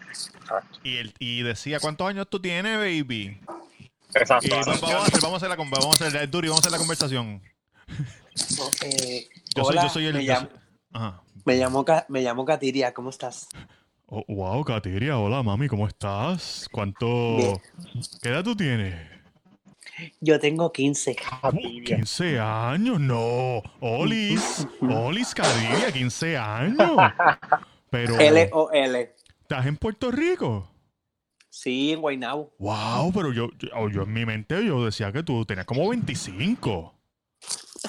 Exacto. 0.09 0.81
Y, 0.85 0.97
él, 0.99 1.15
y 1.19 1.43
decía, 1.43 1.81
¿cuántos 1.81 2.07
años 2.09 2.29
tú 2.29 2.41
tienes, 2.41 2.77
baby? 2.77 3.41
Y 3.79 3.91
Exacto. 4.19 4.49
vamos, 4.51 4.67
vamos 4.81 4.83
a 4.95 5.03
hacer, 5.07 5.21
vamos 5.23 5.33
a 5.35 5.37
hacer 5.37 5.49
la 5.49 5.57
con- 5.57 5.71
vamos 5.71 6.01
a 6.01 6.07
hacer, 6.07 6.31
Duri, 6.31 6.49
vamos 6.49 6.61
a 6.61 6.63
hacer 6.69 6.73
la 6.73 6.79
conversación. 6.79 7.43
Eh, 8.83 9.29
Yo 9.55 9.65
soy, 9.65 9.73
hola, 9.77 9.83
yo 9.85 9.89
soy 9.89 10.07
el... 10.07 10.15
me, 10.15 10.23
llamo, 10.23 10.49
Ajá. 10.93 11.23
me, 11.45 11.57
llamo, 11.57 11.85
Ka- 11.85 12.07
me 12.09 12.23
llamo 12.23 12.45
Katiria, 12.45 12.93
¿cómo 12.93 13.11
estás? 13.11 13.49
Oh, 14.07 14.25
wow, 14.29 14.65
Katiria, 14.65 15.19
hola 15.19 15.43
mami, 15.43 15.69
¿cómo 15.69 15.87
estás? 15.87 16.69
¿Cuánto... 16.71 17.37
Bien. 17.37 17.61
¿Qué 18.21 18.29
edad 18.29 18.45
tú 18.45 18.57
tienes? 18.57 18.95
Yo 20.21 20.41
tengo 20.41 20.73
15. 20.73 21.17
¿Cómo? 21.41 21.61
15 21.61 22.41
años, 22.41 22.99
no. 22.99 23.63
Olis, 23.81 24.67
Olis 24.81 25.35
Cadilla, 25.35 25.93
15 25.93 26.37
años. 26.37 26.97
Pero, 27.91 28.19
L-O-L. 28.19 29.15
¿estás 29.43 29.67
en 29.67 29.77
Puerto 29.77 30.11
Rico? 30.11 30.69
Sí, 31.49 31.93
en 31.93 32.01
Guaynabo. 32.01 32.53
Wow, 32.59 33.13
pero 33.13 33.33
yo, 33.33 33.51
yo, 33.59 33.89
yo 33.89 34.03
en 34.03 34.13
mi 34.13 34.27
mente 34.27 34.65
yo 34.67 34.85
decía 34.85 35.13
que 35.13 35.23
tú 35.23 35.45
tenías 35.45 35.67
como 35.67 35.89
25. 35.89 36.94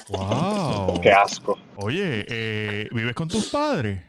Wow. 0.08 1.00
Qué 1.00 1.10
asco. 1.10 1.58
Oye, 1.76 2.24
eh, 2.28 2.88
¿vives 2.92 3.14
con 3.14 3.28
tus 3.28 3.46
padres? 3.50 4.02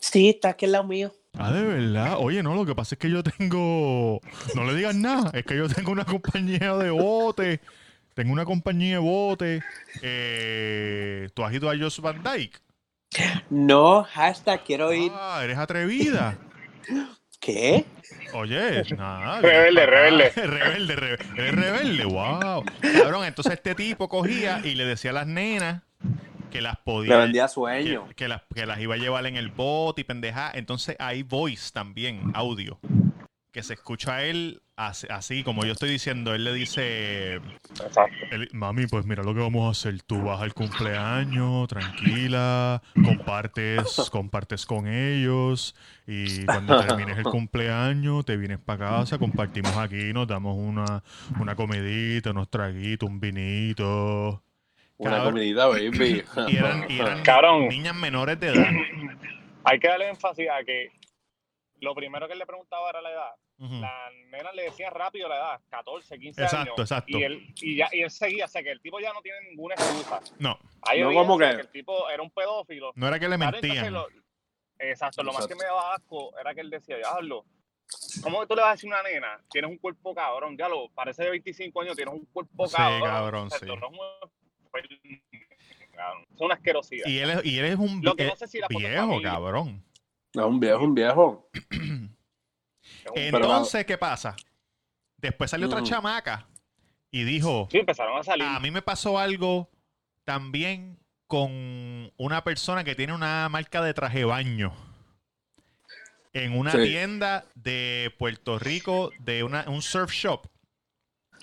Sí, 0.00 0.30
está 0.30 0.50
aquí 0.50 0.64
al 0.64 0.72
lado 0.72 0.84
mío. 0.84 1.12
Ah, 1.38 1.52
de 1.52 1.62
verdad. 1.62 2.16
Oye, 2.18 2.42
no, 2.42 2.54
lo 2.54 2.66
que 2.66 2.74
pasa 2.74 2.94
es 2.94 2.98
que 2.98 3.10
yo 3.10 3.22
tengo. 3.22 4.20
No 4.54 4.64
le 4.64 4.74
digas 4.74 4.94
nada. 4.94 5.30
Es 5.32 5.44
que 5.44 5.56
yo 5.56 5.68
tengo 5.68 5.92
una 5.92 6.04
compañía 6.04 6.74
de 6.76 6.90
bote. 6.90 7.60
Tengo 8.14 8.32
una 8.32 8.44
compañía 8.44 8.94
de 8.94 8.98
bote. 8.98 9.62
Eh, 10.02 11.28
¿Tú 11.34 11.44
has 11.44 11.54
ido 11.54 11.70
a 11.70 11.76
Josh 11.76 12.00
Van 12.00 12.22
Dyke? 12.22 12.60
No, 13.50 14.04
hashtag, 14.04 14.64
quiero 14.64 14.92
ir. 14.92 15.12
Ah, 15.14 15.40
eres 15.42 15.58
atrevida. 15.58 16.36
¿Qué? 17.42 17.84
Oye, 18.34 18.84
nada. 18.96 19.40
Rebelde, 19.40 19.84
rebelde. 19.84 20.30
rebelde, 20.36 20.94
rebelde. 20.94 21.50
Rebelde, 21.50 22.04
wow. 22.04 22.64
Cabrón, 22.80 23.24
entonces 23.24 23.54
este 23.54 23.74
tipo 23.74 24.08
cogía 24.08 24.60
y 24.62 24.76
le 24.76 24.84
decía 24.84 25.10
a 25.10 25.14
las 25.14 25.26
nenas 25.26 25.82
que 26.52 26.60
las 26.60 26.78
podía. 26.78 27.16
Le 27.16 27.22
vendía 27.22 27.46
que, 27.46 27.48
sueño. 27.48 28.08
que 28.14 28.28
las, 28.28 28.42
que 28.54 28.64
las 28.64 28.78
iba 28.78 28.94
a 28.94 28.98
llevar 28.98 29.26
en 29.26 29.36
el 29.36 29.48
bote 29.48 30.02
y 30.02 30.04
pendeja. 30.04 30.52
Entonces 30.54 30.94
hay 31.00 31.24
voice 31.24 31.72
también, 31.72 32.30
audio. 32.34 32.78
Que 33.50 33.64
se 33.64 33.74
escucha 33.74 34.18
a 34.18 34.22
él 34.22 34.62
así, 34.88 35.06
así, 35.10 35.42
como 35.44 35.64
yo 35.64 35.72
estoy 35.72 35.90
diciendo. 35.90 36.34
Él 36.34 36.44
le 36.44 36.52
dice: 36.52 37.34
él- 38.30 38.48
Mami, 38.52 38.86
pues 38.86 39.04
mira 39.06 39.22
lo 39.22 39.34
que 39.34 39.40
vamos 39.40 39.66
a 39.66 39.70
hacer. 39.70 40.00
Tú 40.02 40.22
vas 40.22 40.40
al 40.40 40.54
cumpleaños, 40.54 41.68
tranquila, 41.68 42.82
compartes, 43.04 44.08
compartes 44.10 44.66
con 44.66 44.86
ellos. 44.86 45.74
Y 46.06 46.44
cuando 46.46 46.84
termines 46.84 47.18
el 47.18 47.24
cumpleaños, 47.24 48.24
te 48.24 48.36
vienes 48.36 48.58
para 48.58 48.78
casa, 48.90 49.18
compartimos 49.18 49.76
aquí, 49.76 50.12
nos 50.12 50.26
damos 50.26 50.56
una, 50.56 51.02
una 51.40 51.54
comidita, 51.54 52.30
unos 52.30 52.48
traguitos, 52.50 53.08
un 53.08 53.20
vinito. 53.20 54.42
Una 54.98 55.10
Cabrón. 55.16 55.32
comidita, 55.32 55.66
baby. 55.66 56.22
Y 56.48 56.56
eran, 56.56 56.86
y 56.90 56.98
eran 57.00 57.22
Cabrón. 57.22 57.68
niñas 57.68 57.94
menores 57.96 58.38
de 58.38 58.48
edad. 58.48 58.66
Hay 59.64 59.78
que 59.78 59.88
darle 59.88 60.08
énfasis 60.08 60.48
a 60.50 60.62
que 60.64 60.90
lo 61.80 61.94
primero 61.94 62.26
que 62.26 62.32
él 62.34 62.38
le 62.38 62.46
preguntaba 62.46 62.90
era 62.90 63.00
la 63.00 63.10
edad. 63.10 63.30
Ujú. 63.58 63.74
Las 63.80 64.12
nenas 64.30 64.54
le 64.54 64.62
decían 64.64 64.92
rápido 64.92 65.28
la 65.28 65.36
edad, 65.36 65.60
14, 65.70 66.18
15 66.18 66.40
Mm. 66.40 66.44
Exacto, 66.44 66.72
años. 66.72 66.80
exacto. 66.80 67.18
Y 67.18 67.22
él, 67.22 67.54
y, 67.60 67.76
ya, 67.76 67.88
y 67.92 68.00
él 68.02 68.10
seguía, 68.10 68.46
o 68.46 68.48
sea 68.48 68.62
que 68.62 68.70
el 68.72 68.80
tipo 68.80 68.98
ya 69.00 69.12
no 69.12 69.22
tiene 69.22 69.38
ninguna 69.48 69.74
excusa. 69.74 70.20
No, 70.38 70.58
Hay 70.82 71.00
No, 71.02 71.12
¿cómo 71.12 71.38
que? 71.38 71.44
el 71.48 71.68
tipo 71.68 72.08
era 72.10 72.22
un 72.22 72.30
pedófilo. 72.30 72.92
no 72.96 73.06
era 73.08 73.18
que 73.20 73.28
le 73.28 73.38
mentían. 73.38 73.92
lo- 73.92 74.08
exacto, 74.78 75.22
lo 75.22 75.32
más 75.32 75.46
que 75.46 75.54
me 75.54 75.64
daba 75.64 75.94
asco 75.94 76.36
era 76.40 76.54
que 76.54 76.60
él 76.60 76.70
decía, 76.70 76.96
diablo, 76.96 77.44
¿Cómo 78.22 78.46
tú 78.46 78.54
le 78.54 78.62
vas 78.62 78.70
a 78.70 78.72
decir 78.72 78.90
a 78.90 79.00
una 79.00 79.08
nena? 79.08 79.40
Tienes 79.50 79.70
un 79.70 79.76
cuerpo 79.76 80.14
cabrón, 80.14 80.56
ya 80.56 80.66
lo 80.66 80.88
parece 80.94 81.24
de 81.24 81.30
25 81.30 81.82
años, 81.82 81.94
tienes 81.94 82.14
un 82.14 82.24
cuerpo 82.26 82.66
Sí, 82.66 82.74
cabrón. 82.74 83.02
cabrón, 83.02 83.46
O 83.48 83.50
sea, 83.50 83.58
sí. 83.58 83.66
no 83.66 83.74
es 83.74 83.82
un- 83.82 83.98
cabrón, 85.94 86.24
Es 86.34 86.40
una 86.40 86.54
asquerosidad. 86.54 87.06
Y 87.06 87.18
él 87.18 87.30
es, 87.30 87.44
y 87.44 87.58
él 87.58 87.64
es 87.66 87.76
un 87.76 88.00
vie- 88.02 88.26
no 88.28 88.36
sé 88.36 88.46
si 88.48 88.58
la 88.60 88.68
viejo, 88.68 89.06
familia. 89.08 89.30
cabrón. 89.30 89.84
Es 90.32 90.40
un 90.42 90.58
viejo, 90.58 90.84
un 90.84 90.94
viejo. 90.94 91.48
Entonces, 93.14 93.84
¿qué 93.86 93.98
pasa? 93.98 94.36
Después 95.18 95.50
salió 95.50 95.66
otra 95.66 95.80
Mm. 95.80 95.84
chamaca 95.84 96.46
y 97.10 97.24
dijo, 97.24 97.68
Sí, 97.70 97.78
empezaron 97.78 98.18
a 98.18 98.22
salir. 98.22 98.44
a 98.46 98.58
mí 98.60 98.70
me 98.70 98.82
pasó 98.82 99.18
algo 99.18 99.68
también 100.24 100.98
con 101.26 102.12
una 102.16 102.44
persona 102.44 102.84
que 102.84 102.94
tiene 102.94 103.12
una 103.14 103.48
marca 103.48 103.80
de 103.82 103.94
traje 103.94 104.18
de 104.18 104.24
baño 104.24 104.72
en 106.32 106.56
una 106.58 106.72
Sí. 106.72 106.78
tienda 106.84 107.44
de 107.54 108.14
Puerto 108.18 108.58
Rico 108.58 109.10
de 109.20 109.42
una, 109.42 109.64
un 109.68 109.82
surf 109.82 110.10
shop. 110.12 110.46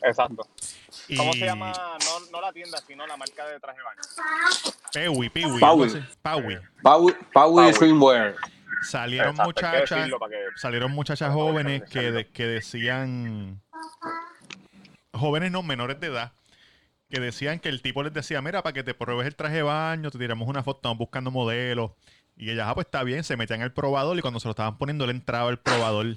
Exacto. 0.02 0.48
¿Cómo 1.18 1.32
Y- 1.34 1.40
se 1.40 1.46
llama? 1.46 1.72
No, 1.74 2.20
no 2.32 2.42
la 2.42 2.54
tienda, 2.54 2.78
sino 2.88 3.06
la 3.06 3.18
marca 3.18 3.46
de 3.48 3.60
traje 3.60 3.78
de 3.80 3.84
baño. 3.84 4.02
Pewi. 4.94 5.30
Paui. 5.60 5.90
Paui, 6.22 6.58
Paui 6.82 7.14
Paui. 7.34 7.74
Swimwear. 7.74 8.36
Salieron 8.82 9.32
Exacto, 9.32 9.44
muchachas, 9.50 9.90
que- 9.90 10.12
salieron 10.56 10.92
muchachas 10.92 11.34
jóvenes 11.34 11.84
que, 11.84 12.12
de- 12.12 12.28
que 12.28 12.46
decían, 12.46 13.62
jóvenes 15.14 15.52
no 15.52 15.64
menores 15.64 16.00
de 16.00 16.08
edad, 16.08 16.32
que 17.10 17.20
decían 17.20 17.60
que 17.60 17.70
el 17.70 17.82
tipo 17.82 18.04
les 18.04 18.14
decía, 18.14 18.42
mira, 18.42 18.64
para 18.64 18.74
que 18.74 18.84
te 18.84 18.94
pruebes 18.94 19.28
el 19.28 19.36
traje 19.36 19.58
de 19.58 19.64
baño, 19.64 20.12
te 20.12 20.18
tiramos 20.18 20.48
una 20.48 20.64
foto, 20.64 20.80
estamos 20.80 20.98
buscando 20.98 21.32
modelos. 21.32 21.92
Y 22.38 22.52
ellas, 22.52 22.68
ah, 22.70 22.74
pues 22.76 22.86
está 22.86 23.04
bien, 23.04 23.24
se 23.24 23.36
metían 23.36 23.62
al 23.62 23.74
probador 23.74 24.18
y 24.18 24.22
cuando 24.22 24.40
se 24.40 24.48
lo 24.48 24.52
estaban 24.52 24.78
poniendo, 24.78 25.04
él 25.04 25.12
entraba 25.12 25.50
al 25.50 25.60
probador. 25.60 26.16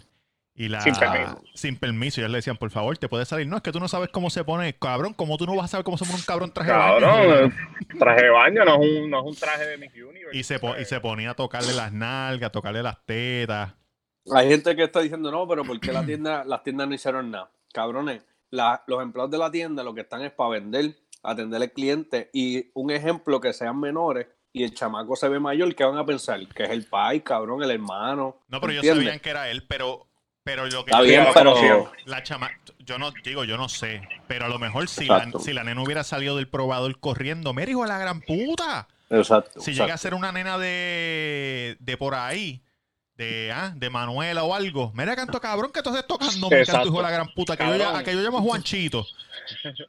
Y 0.54 0.68
la, 0.68 0.80
Sin 0.82 0.94
permiso. 0.94 1.42
Sin 1.54 1.76
permiso. 1.78 2.21
Y 2.21 2.25
ellas 2.25 2.30
le 2.30 2.38
decían, 2.38 2.56
por 2.59 2.71
favor, 2.71 2.99
te 2.99 3.09
puedes 3.09 3.26
salir. 3.28 3.47
No, 3.47 3.56
es 3.56 3.62
que 3.62 3.73
tú 3.73 3.80
no 3.80 3.88
sabes 3.88 4.11
cómo 4.11 4.28
se 4.28 4.44
pone. 4.44 4.75
Cabrón, 4.78 5.14
¿cómo 5.14 5.38
tú 5.38 5.47
no 5.47 5.56
vas 5.56 5.64
a 5.64 5.68
saber 5.68 5.85
cómo 5.85 5.97
se 5.97 6.04
pone 6.04 6.16
un 6.18 6.25
cabrón 6.25 6.52
traje 6.52 6.71
de 6.73 6.76
baño? 6.76 7.00
Cabrón, 7.00 7.54
traje 7.99 8.23
de 8.23 8.30
baño 8.30 8.64
no 8.66 8.75
es 8.75 8.80
un, 9.02 9.11
no 9.11 9.21
es 9.21 9.26
un 9.26 9.35
traje 9.37 9.66
de 9.66 9.78
Miss 9.78 9.92
Universe. 9.94 10.37
Y 10.38 10.42
se, 10.42 10.59
po- 10.59 10.76
y 10.76 10.85
se 10.85 11.00
ponía 11.00 11.30
a 11.30 11.35
tocarle 11.35 11.73
las 11.73 11.92
nalgas, 11.92 12.49
a 12.49 12.52
tocarle 12.52 12.82
las 12.82 13.02
tetas. 13.06 13.75
Hay 14.30 14.49
gente 14.49 14.76
que 14.76 14.85
está 14.85 15.00
diciendo, 15.00 15.30
no, 15.30 15.49
pero 15.49 15.64
¿por 15.64 15.80
qué 15.80 15.90
la 15.92 16.04
tienda, 16.04 16.44
las 16.44 16.62
tiendas 16.62 16.87
no 16.87 16.94
hicieron 16.94 17.30
nada? 17.30 17.50
Cabrones, 17.73 18.23
la- 18.50 18.85
los 18.87 19.02
empleados 19.02 19.30
de 19.30 19.38
la 19.38 19.50
tienda 19.50 19.82
lo 19.82 19.94
que 19.94 20.02
están 20.02 20.21
es 20.23 20.32
para 20.32 20.50
vender, 20.50 20.94
atender 21.23 21.62
al 21.62 21.73
cliente 21.73 22.28
y 22.35 22.71
un 22.75 22.90
ejemplo 22.90 23.40
que 23.40 23.52
sean 23.54 23.80
menores 23.80 24.26
y 24.52 24.64
el 24.64 24.75
chamaco 24.75 25.16
se 25.16 25.28
ve 25.30 25.40
mayor, 25.40 25.75
¿qué 25.75 25.82
van 25.85 25.97
a 25.97 26.04
pensar? 26.04 26.47
Que 26.49 26.64
es 26.64 26.71
el 26.71 26.85
pai, 26.85 27.23
cabrón, 27.23 27.62
el 27.62 27.71
hermano. 27.71 28.37
No, 28.49 28.61
pero 28.61 28.73
ellos 28.75 28.85
¿entiendes? 28.85 29.04
sabían 29.06 29.21
que 29.21 29.30
era 29.30 29.49
él, 29.49 29.64
pero, 29.66 30.06
pero 30.45 30.67
lo 30.67 30.85
que 30.85 30.91
Está 30.91 31.03
bien, 31.03 31.27
pero... 31.33 31.93
la 32.07 32.23
chama, 32.23 32.51
yo 32.81 32.99
no 32.99 33.13
digo, 33.25 33.45
yo 33.45 33.57
no 33.57 33.69
sé, 33.69 34.03
pero 34.27 34.47
a 34.47 34.49
lo 34.49 34.59
mejor 34.59 34.89
si 34.89 35.07
la, 35.07 35.31
si 35.41 35.53
la 35.53 35.63
nena 35.65 35.83
hubiera 35.83 36.05
salido 36.05 36.37
del 36.37 36.49
probador 36.49 36.99
corriendo, 36.99 37.53
mira 37.53 37.71
hijo 37.71 37.83
de 37.83 37.89
la 37.89 37.99
gran 37.99 38.21
puta. 38.21 38.89
Exacto. 39.11 39.61
Si 39.61 39.71
exacto. 39.71 39.85
llega 39.85 39.95
a 39.95 39.99
ser 39.99 40.15
una 40.15 40.33
nena 40.33 40.59
de, 40.59 41.77
de 41.79 41.97
por 41.97 42.15
ahí, 42.15 42.63
de, 43.15 43.53
ah, 43.55 43.73
de 43.77 43.91
Manuela 43.91 44.43
o 44.43 44.55
algo, 44.55 44.91
mira 44.95 45.15
canto 45.15 45.41
cabrón 45.41 45.71
que 45.71 45.83
tú 45.83 45.91
estás 45.91 46.07
tocando, 46.07 46.49
me 46.51 46.65
canto 46.65 46.89
hijo 46.89 46.97
de 46.97 47.03
la 47.03 47.11
gran 47.11 47.29
puta, 47.35 47.57
que 47.57 47.65
yo, 47.65 47.77
ya- 47.77 47.85
Cabrón. 47.85 48.05
que 48.05 48.13
yo 48.15 48.21
llamo 48.21 48.39
a 48.39 48.43
Juanchito. 48.43 49.07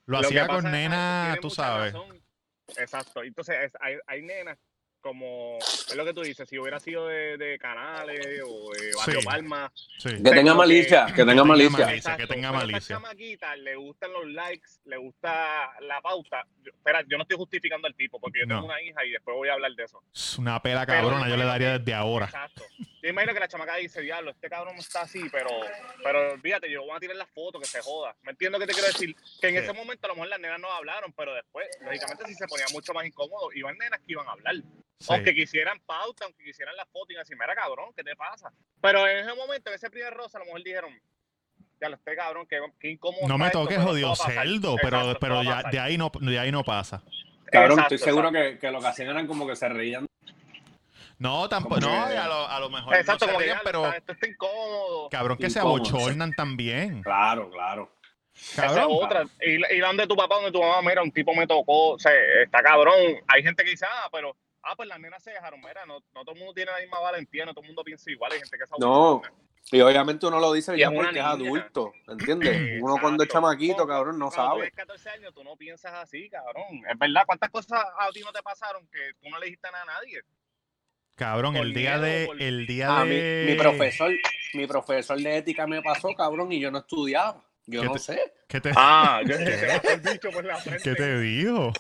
Lo, 0.06 0.20
hacía 0.20 0.48
con 0.48 0.70
nena, 0.70 1.38
tú 1.42 1.50
sabes. 1.50 1.94
razón. 1.94 2.22
Exacto. 2.78 3.24
Entonces, 3.24 3.56
es- 3.66 3.74
hay, 3.82 3.96
hay 4.08 4.22
nenas 4.22 4.58
como, 5.04 5.60
es 5.60 5.96
lo 5.96 6.06
que 6.06 6.14
tú 6.14 6.22
dices, 6.22 6.48
si 6.50 6.58
hubiera 6.58 6.80
sido 6.80 7.08
de, 7.08 7.38
de 7.38 7.60
Canales 7.60 8.26
o 8.44 8.72
de 8.72 8.92
Barrio 8.98 9.20
Sí. 9.20 9.26
Palma. 9.26 9.72
Sí. 10.00 10.10
Que 10.10 10.32
tenga 10.32 10.54
que- 10.54 10.58
malicia, 10.58 11.06
que 11.08 11.26
tenga 11.26 11.44
malicia. 11.44 11.88
que 12.18 12.26
tenga 12.26 12.52
malicia. 12.52 12.96
chamaquitas 12.96 13.58
le 13.60 13.76
gustan 13.76 14.12
los 14.14 14.26
likes, 14.28 14.70
le 14.86 14.98
gusta 14.98 15.70
la 15.82 16.02
pauta. 16.02 16.44
Yo- 16.64 16.72
espera, 16.72 17.04
yo 17.08 17.18
no 17.18 17.24
estoy 17.24 17.38
justificando 17.38 17.86
al 17.88 17.94
tipo 17.96 18.20
porque 18.20 18.40
yo 18.40 18.48
tengo 18.48 18.66
una 18.66 18.82
hija 18.82 19.06
y 19.06 19.12
después 19.12 19.36
voy 19.36 19.50
a 19.50 19.54
hablar 19.54 19.74
de 19.74 19.84
eso. 19.84 20.02
Es 20.16 20.40
Una 20.40 20.62
pela 20.62 20.86
Pero 20.86 21.02
cabrona, 21.02 21.30
yo 21.30 21.38
le 21.38 21.46
daría 21.46 21.74
que- 21.74 21.80
desde 21.80 21.94
ahora. 21.94 22.26
Exacto. 22.26 22.64
Yo 23.04 23.10
imagino 23.10 23.34
que 23.34 23.40
la 23.42 23.50
chamaca 23.50 23.76
dice, 23.76 24.00
diablo, 24.00 24.32
este 24.32 24.50
cabrón 24.50 24.78
está 24.78 25.02
así, 25.02 25.22
pero, 25.30 25.50
pero 26.02 26.32
olvídate, 26.36 26.72
yo 26.72 26.84
voy 26.84 26.96
a 26.96 27.00
tirar 27.02 27.18
la 27.18 27.26
foto, 27.26 27.60
que 27.60 27.66
se 27.66 27.82
joda. 27.82 28.16
¿Me 28.24 28.32
entiendo 28.32 28.58
que 28.58 28.66
te 28.66 28.72
quiero 28.72 28.88
decir? 28.88 29.14
Que 29.42 29.50
en 29.50 29.56
Sí. 29.56 29.60
ese 29.60 29.74
momento 29.74 30.06
a 30.06 30.08
lo 30.08 30.14
mejor 30.16 30.30
las 30.30 30.40
nenas 30.40 30.58
no 30.62 30.72
hablaron, 30.72 31.12
pero 31.12 31.34
después, 31.36 31.68
lógicamente, 31.82 32.24
si 32.28 32.34
se 32.36 32.48
ponía 32.48 32.66
mucho 32.72 32.94
más 32.94 33.06
incómodo, 33.06 33.50
iban 33.54 33.78
nenas 33.78 34.00
que 34.00 34.14
iban 34.14 34.26
a 34.26 34.32
hablar. 34.32 34.56
Sí. 35.00 35.08
Aunque 35.10 35.36
quisieran 35.36 35.82
pauta, 35.82 36.24
aunque 36.24 36.46
quisieran 36.46 36.78
la 36.78 36.86
foto 36.86 37.12
y 37.12 37.18
así, 37.18 37.34
mira 37.36 37.54
cabrón, 37.54 37.90
¿qué 37.94 38.06
te 38.06 38.16
pasa? 38.16 38.54
Pero 38.82 39.06
en 39.06 39.18
ese 39.18 39.34
momento, 39.36 39.70
en 39.70 39.76
ese 39.76 39.90
primer 39.90 40.14
rosa, 40.14 40.38
a 40.38 40.40
lo 40.40 40.46
mejor 40.46 40.64
dijeron, 40.64 40.98
ya 41.82 41.90
lo 41.90 41.96
este 41.98 42.16
cabrón, 42.16 42.48
qué, 42.48 42.62
qué 42.80 42.92
incómodo. 42.92 43.28
No 43.28 43.38
me 43.38 43.50
toques 43.50 43.76
pero 43.80 43.90
jodido 43.90 44.14
esto 44.14 44.24
va 44.24 44.30
a 44.30 44.36
pasar". 44.36 44.48
cerdo, 44.48 44.76
pero, 44.82 44.98
Exacto, 45.00 45.20
pero 45.20 45.44
ya 45.44 45.64
de 45.70 45.80
ahí 45.80 45.98
no, 45.98 46.10
de 46.22 46.40
ahí 46.40 46.54
no 46.54 46.64
pasa. 46.64 47.04
Cabrón, 47.52 47.80
Exacto, 47.80 47.96
estoy 47.96 48.08
seguro 48.12 48.32
que, 48.32 48.58
que 48.60 48.72
lo 48.72 48.80
que 48.80 48.88
hacían 48.88 49.10
eran 49.10 49.28
como 49.28 49.46
que 49.46 49.58
se 49.58 49.68
reían. 49.68 50.08
No, 51.24 51.48
tampoco, 51.48 51.80
no, 51.80 51.90
a 52.06 52.28
lo, 52.28 52.48
a 52.50 52.60
lo 52.60 52.70
mejor 52.70 52.96
Exacto, 52.96 53.26
no 53.28 53.34
se 53.34 53.46
ríen, 53.46 53.58
pero 53.64 53.92
esto 53.94 54.12
está 54.12 54.28
incómodo. 54.28 55.10
cabrón 55.10 55.38
que 55.38 55.50
se 55.50 55.60
Incómodo. 55.60 55.78
abochornan 55.86 56.34
también. 56.34 57.02
Claro, 57.02 57.50
claro. 57.50 57.90
Esa 58.36 58.66
es 58.66 58.72
Cabrón, 58.74 58.88
otra. 58.92 59.24
Y, 59.42 59.54
y 59.76 59.78
la 59.80 59.88
donde 59.88 60.06
tu 60.08 60.16
papá, 60.16 60.36
donde 60.36 60.52
tu 60.52 60.60
mamá, 60.60 60.82
mira, 60.82 61.02
un 61.02 61.12
tipo 61.12 61.34
me 61.34 61.48
tocó, 61.48 61.92
o 61.92 62.00
sea, 62.00 62.12
está 62.44 62.62
cabrón. 62.62 62.96
Hay 63.28 63.42
gente 63.44 63.64
que 63.64 63.70
dice, 63.70 63.86
ah, 63.90 64.10
pero, 64.12 64.36
ah, 64.64 64.76
pues 64.76 64.90
las 64.90 65.00
nenas 65.00 65.24
se 65.24 65.32
dejaron, 65.32 65.62
mira, 65.62 65.86
no, 65.86 66.00
no 66.14 66.24
todo 66.26 66.34
el 66.34 66.40
mundo 66.40 66.54
tiene 66.54 66.72
la 66.72 66.80
misma 66.80 67.00
valentía, 67.00 67.46
no 67.46 67.54
todo 67.54 67.62
el 67.62 67.68
mundo 67.70 67.84
piensa 67.84 68.12
igual, 68.12 68.32
hay 68.34 68.40
gente 68.40 68.58
que 68.58 68.66
se 68.68 68.74
No, 68.80 69.22
y 69.72 69.80
obviamente 69.80 70.26
uno 70.26 70.40
lo 70.42 70.52
dice 70.52 70.76
Y 70.76 70.80
ya 70.80 70.88
es 70.88 70.94
porque 70.94 71.08
es 71.08 71.14
niña. 71.14 71.30
adulto, 71.30 71.94
¿entiendes? 72.08 72.52
Uno 72.84 72.98
cuando 73.00 73.24
es 73.24 73.28
Exacto. 73.30 73.48
chamaquito, 73.48 73.88
cabrón, 73.88 74.20
no 74.20 74.30
Cuando 74.30 74.44
tú 74.44 74.50
sabe. 74.50 74.62
tienes 74.72 74.76
14 74.76 75.10
años, 75.12 75.34
tú 75.34 75.44
no 75.46 75.56
piensas 75.56 75.94
así, 75.94 76.30
cabrón. 76.30 76.82
Es 76.92 76.98
verdad, 77.00 77.24
¿cuántas 77.26 77.50
cosas 77.50 77.80
a 77.98 78.10
ti 78.10 78.20
no 78.26 78.34
te 78.34 78.42
pasaron 78.44 78.86
que 78.88 79.14
tú 79.22 79.30
no 79.30 79.40
le 79.40 79.46
dijiste 79.46 79.70
nada 79.72 79.84
a 79.84 79.86
nadie? 79.86 80.20
Cabrón, 81.16 81.56
el 81.58 81.74
día 81.74 81.98
miedo, 81.98 82.02
de, 82.04 82.26
por- 82.28 82.42
el 82.42 82.66
día 82.68 83.04
de... 83.06 83.46
mi 83.50 83.56
profesor, 83.56 84.12
mi 84.54 84.68
profesor 84.68 85.18
de 85.20 85.38
ética 85.38 85.68
me 85.68 85.82
pasó, 85.82 86.10
cabrón, 86.16 86.52
y 86.52 86.60
yo 86.60 86.72
no 86.72 86.80
estudiaba. 86.80 87.42
Yo 87.66 87.82
¿Qué 87.82 87.88
no 87.88 87.94
te- 87.94 88.00
sé. 88.00 88.34
¿Qué 88.48 88.60
te, 88.62 88.72
Ah, 88.76 89.22
yo 89.26 89.38
te 89.38 89.94
el 89.94 90.02
bicho 90.02 90.30
por 90.32 90.44
la 90.44 90.58
frente. 90.58 90.84
¿Qué 90.84 90.96
te 90.96 91.20
dijo? 91.22 91.72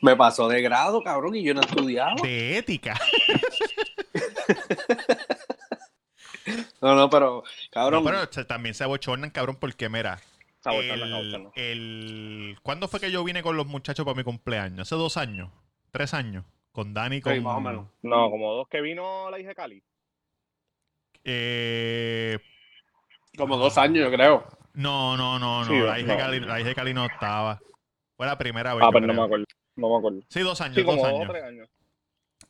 Me 0.00 0.16
pasó 0.16 0.48
de 0.48 0.60
grado, 0.60 1.00
cabrón, 1.02 1.36
y 1.36 1.44
yo 1.44 1.54
no 1.54 1.60
estudiaba. 1.60 2.14
De 2.22 2.58
ética. 2.58 2.98
No, 6.80 6.96
no, 6.96 7.08
pero, 7.08 7.44
cabrón, 7.70 8.02
No, 8.02 8.10
pero 8.10 8.32
se- 8.32 8.44
también 8.44 8.74
se 8.74 8.82
abochornan, 8.82 9.30
cabrón, 9.30 9.56
porque 9.60 9.88
mira, 9.88 10.18
el, 10.64 11.48
el- 11.54 12.56
¿cuándo 12.64 12.88
fue 12.88 12.98
que 12.98 13.12
yo 13.12 13.22
vine 13.22 13.42
con 13.44 13.56
los 13.56 13.66
muchachos 13.66 14.04
para 14.04 14.16
mi 14.16 14.24
cumpleaños? 14.24 14.80
Hace 14.88 14.96
dos 14.96 15.16
años, 15.16 15.50
tres 15.92 16.14
años, 16.14 16.44
con 16.72 16.92
Dani, 16.94 17.20
con... 17.20 17.34
Sí, 17.34 17.40
más 17.40 17.56
o 17.56 17.60
menos. 17.60 17.86
No, 18.02 18.30
como 18.30 18.52
dos 18.54 18.68
que 18.68 18.80
vino 18.80 19.30
la 19.30 19.38
hija 19.38 19.50
de 19.50 19.54
Cali. 19.54 19.82
Eh, 21.24 22.38
como 23.36 23.56
dos 23.56 23.78
años, 23.78 24.04
yo 24.04 24.10
creo. 24.10 24.44
no, 24.74 25.16
no, 25.16 25.38
no, 25.38 25.64
no, 25.64 25.70
Sí, 25.70 25.78
la, 25.78 25.98
hija 26.00 26.12
de 26.12 26.16
no. 26.16 26.18
Cali, 26.18 26.40
la 26.40 26.60
hija 26.60 26.68
de 26.70 26.74
Cali 26.74 26.94
no 26.94 27.06
estaba. 27.06 27.60
Fue 28.16 28.26
la 28.26 28.36
primera 28.38 28.74
vez. 28.74 28.82
Ah, 28.82 28.88
yo 28.88 28.92
pues 28.92 29.04
no 29.04 29.14
me 29.14 29.22
acuerdo. 29.22 29.44
No 29.76 29.88
me 29.90 29.96
acuerdo. 29.98 30.20
Sí, 30.28 30.40
dos 30.40 30.60
años, 30.60 30.76
Sí, 30.76 30.84
como 30.84 31.02
dos 31.02 31.06
años. 31.14 31.28
tres 31.30 31.44
años. 31.44 31.68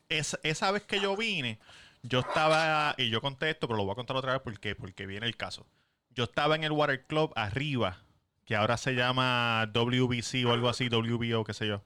Es- 0.08 0.38
esa 0.42 0.70
vez 0.70 0.84
que 0.84 1.00
yo 1.00 1.16
vine, 1.16 1.58
yo 2.02 2.20
estaba, 2.20 2.94
y 2.98 3.10
yo 3.10 3.20
conté 3.20 3.50
esto, 3.50 3.66
pero 3.68 3.76
lo 3.76 3.84
voy 3.84 3.92
a 3.92 3.96
contar 3.96 4.16
otra 4.16 4.32
vez 4.32 4.42
porque, 4.42 4.74
porque 4.74 5.06
viene 5.06 5.26
el 5.26 5.36
caso. 5.36 5.66
Yo 6.10 6.24
estaba 6.24 6.56
en 6.56 6.64
el 6.64 6.72
Water 6.72 7.06
Club 7.06 7.32
arriba, 7.36 7.98
que 8.44 8.56
ahora 8.56 8.76
se 8.76 8.94
llama 8.94 9.66
WBC 9.72 10.44
o 10.46 10.52
algo 10.52 10.68
así, 10.68 10.88
WBO, 10.88 11.44
qué 11.44 11.54
sé 11.54 11.66
yo. 11.66 11.82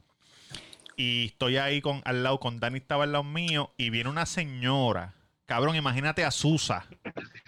Y 0.96 1.26
estoy 1.26 1.58
ahí 1.58 1.82
con, 1.82 2.00
al 2.04 2.22
lado, 2.22 2.40
con 2.40 2.58
Dani 2.58 2.78
estaba 2.78 3.04
al 3.04 3.12
lado 3.12 3.24
mío, 3.24 3.70
y 3.76 3.90
viene 3.90 4.08
una 4.08 4.24
señora. 4.26 5.14
Cabrón, 5.44 5.76
imagínate 5.76 6.24
a 6.24 6.30
Susa. 6.30 6.86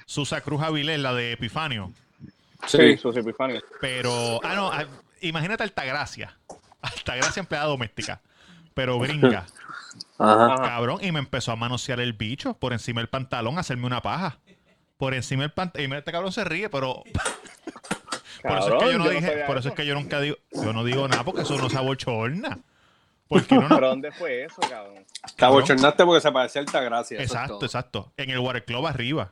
Susa 0.06 0.40
Cruz 0.40 0.62
Avilés, 0.62 1.00
la 1.00 1.14
de 1.14 1.32
Epifanio. 1.32 1.92
Sí. 2.66 2.96
Susi 2.96 3.20
Epifanio. 3.20 3.62
Pero, 3.80 4.40
ah, 4.44 4.54
no, 4.54 4.70
ah, 4.70 4.84
imagínate 5.20 5.62
a 5.62 5.66
Altagracia. 5.66 6.36
Altagracia 6.80 7.40
empleada 7.40 7.66
doméstica. 7.66 8.20
Pero 8.74 8.98
gringa. 9.00 9.46
Ajá. 10.18 10.56
Cabrón, 10.56 10.98
y 11.02 11.10
me 11.10 11.18
empezó 11.18 11.50
a 11.50 11.56
manosear 11.56 12.00
el 12.00 12.12
bicho 12.12 12.54
por 12.54 12.72
encima 12.72 13.00
del 13.00 13.08
pantalón, 13.08 13.56
a 13.56 13.60
hacerme 13.60 13.86
una 13.86 14.02
paja. 14.02 14.38
Por 14.96 15.14
encima 15.14 15.42
del 15.42 15.52
pantalón. 15.52 15.84
Y 15.84 15.88
mira, 15.88 15.98
este 15.98 16.12
cabrón 16.12 16.32
se 16.32 16.44
ríe, 16.44 16.68
pero. 16.68 17.02
por 18.42 18.58
eso 18.58 18.76
es 18.76 18.84
que 18.84 18.92
yo 18.92 18.98
no 18.98 19.04
yo 19.06 19.10
dije. 19.10 19.44
por 19.46 19.56
eso 19.56 19.58
eso. 19.58 19.68
es 19.70 19.74
que 19.74 19.86
yo 19.86 19.94
nunca 19.94 20.20
digo. 20.20 20.36
Yo 20.52 20.72
no 20.72 20.84
digo 20.84 21.08
nada 21.08 21.24
porque 21.24 21.42
eso 21.42 21.56
no 21.56 21.68
se 21.68 21.76
abochorna. 21.76 22.58
Porque 23.28 23.54
uno 23.54 23.68
no. 23.68 23.74
¿Pero 23.74 23.88
dónde 23.88 24.12
fue 24.12 24.44
eso, 24.44 24.60
cabrón? 24.60 25.04
Te 25.36 25.44
abochornaste 25.44 26.04
porque 26.04 26.20
se 26.20 26.32
parecía 26.32 26.62
a 26.62 26.64
Altagracia. 26.64 27.20
Exacto, 27.20 27.64
exacto. 27.64 28.12
En 28.16 28.30
el 28.30 28.38
Water 28.38 28.64
Club 28.64 28.86
arriba. 28.86 29.30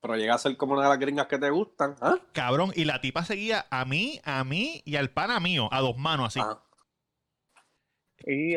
Pero 0.00 0.16
llega 0.16 0.34
a 0.34 0.38
ser 0.38 0.56
como 0.56 0.74
una 0.74 0.82
de 0.82 0.88
las 0.88 0.98
gringas 0.98 1.26
que 1.26 1.38
te 1.38 1.48
gustan. 1.50 1.94
¿ah? 2.00 2.16
Cabrón, 2.32 2.72
y 2.74 2.84
la 2.84 3.00
tipa 3.00 3.24
seguía 3.24 3.66
a 3.70 3.84
mí, 3.84 4.20
a 4.24 4.42
mí 4.42 4.82
y 4.84 4.96
al 4.96 5.10
pana 5.10 5.38
mío, 5.38 5.68
a 5.70 5.80
dos 5.80 5.96
manos 5.96 6.28
así. 6.28 6.40
Ajá. 6.40 6.60
Y, 8.24 8.56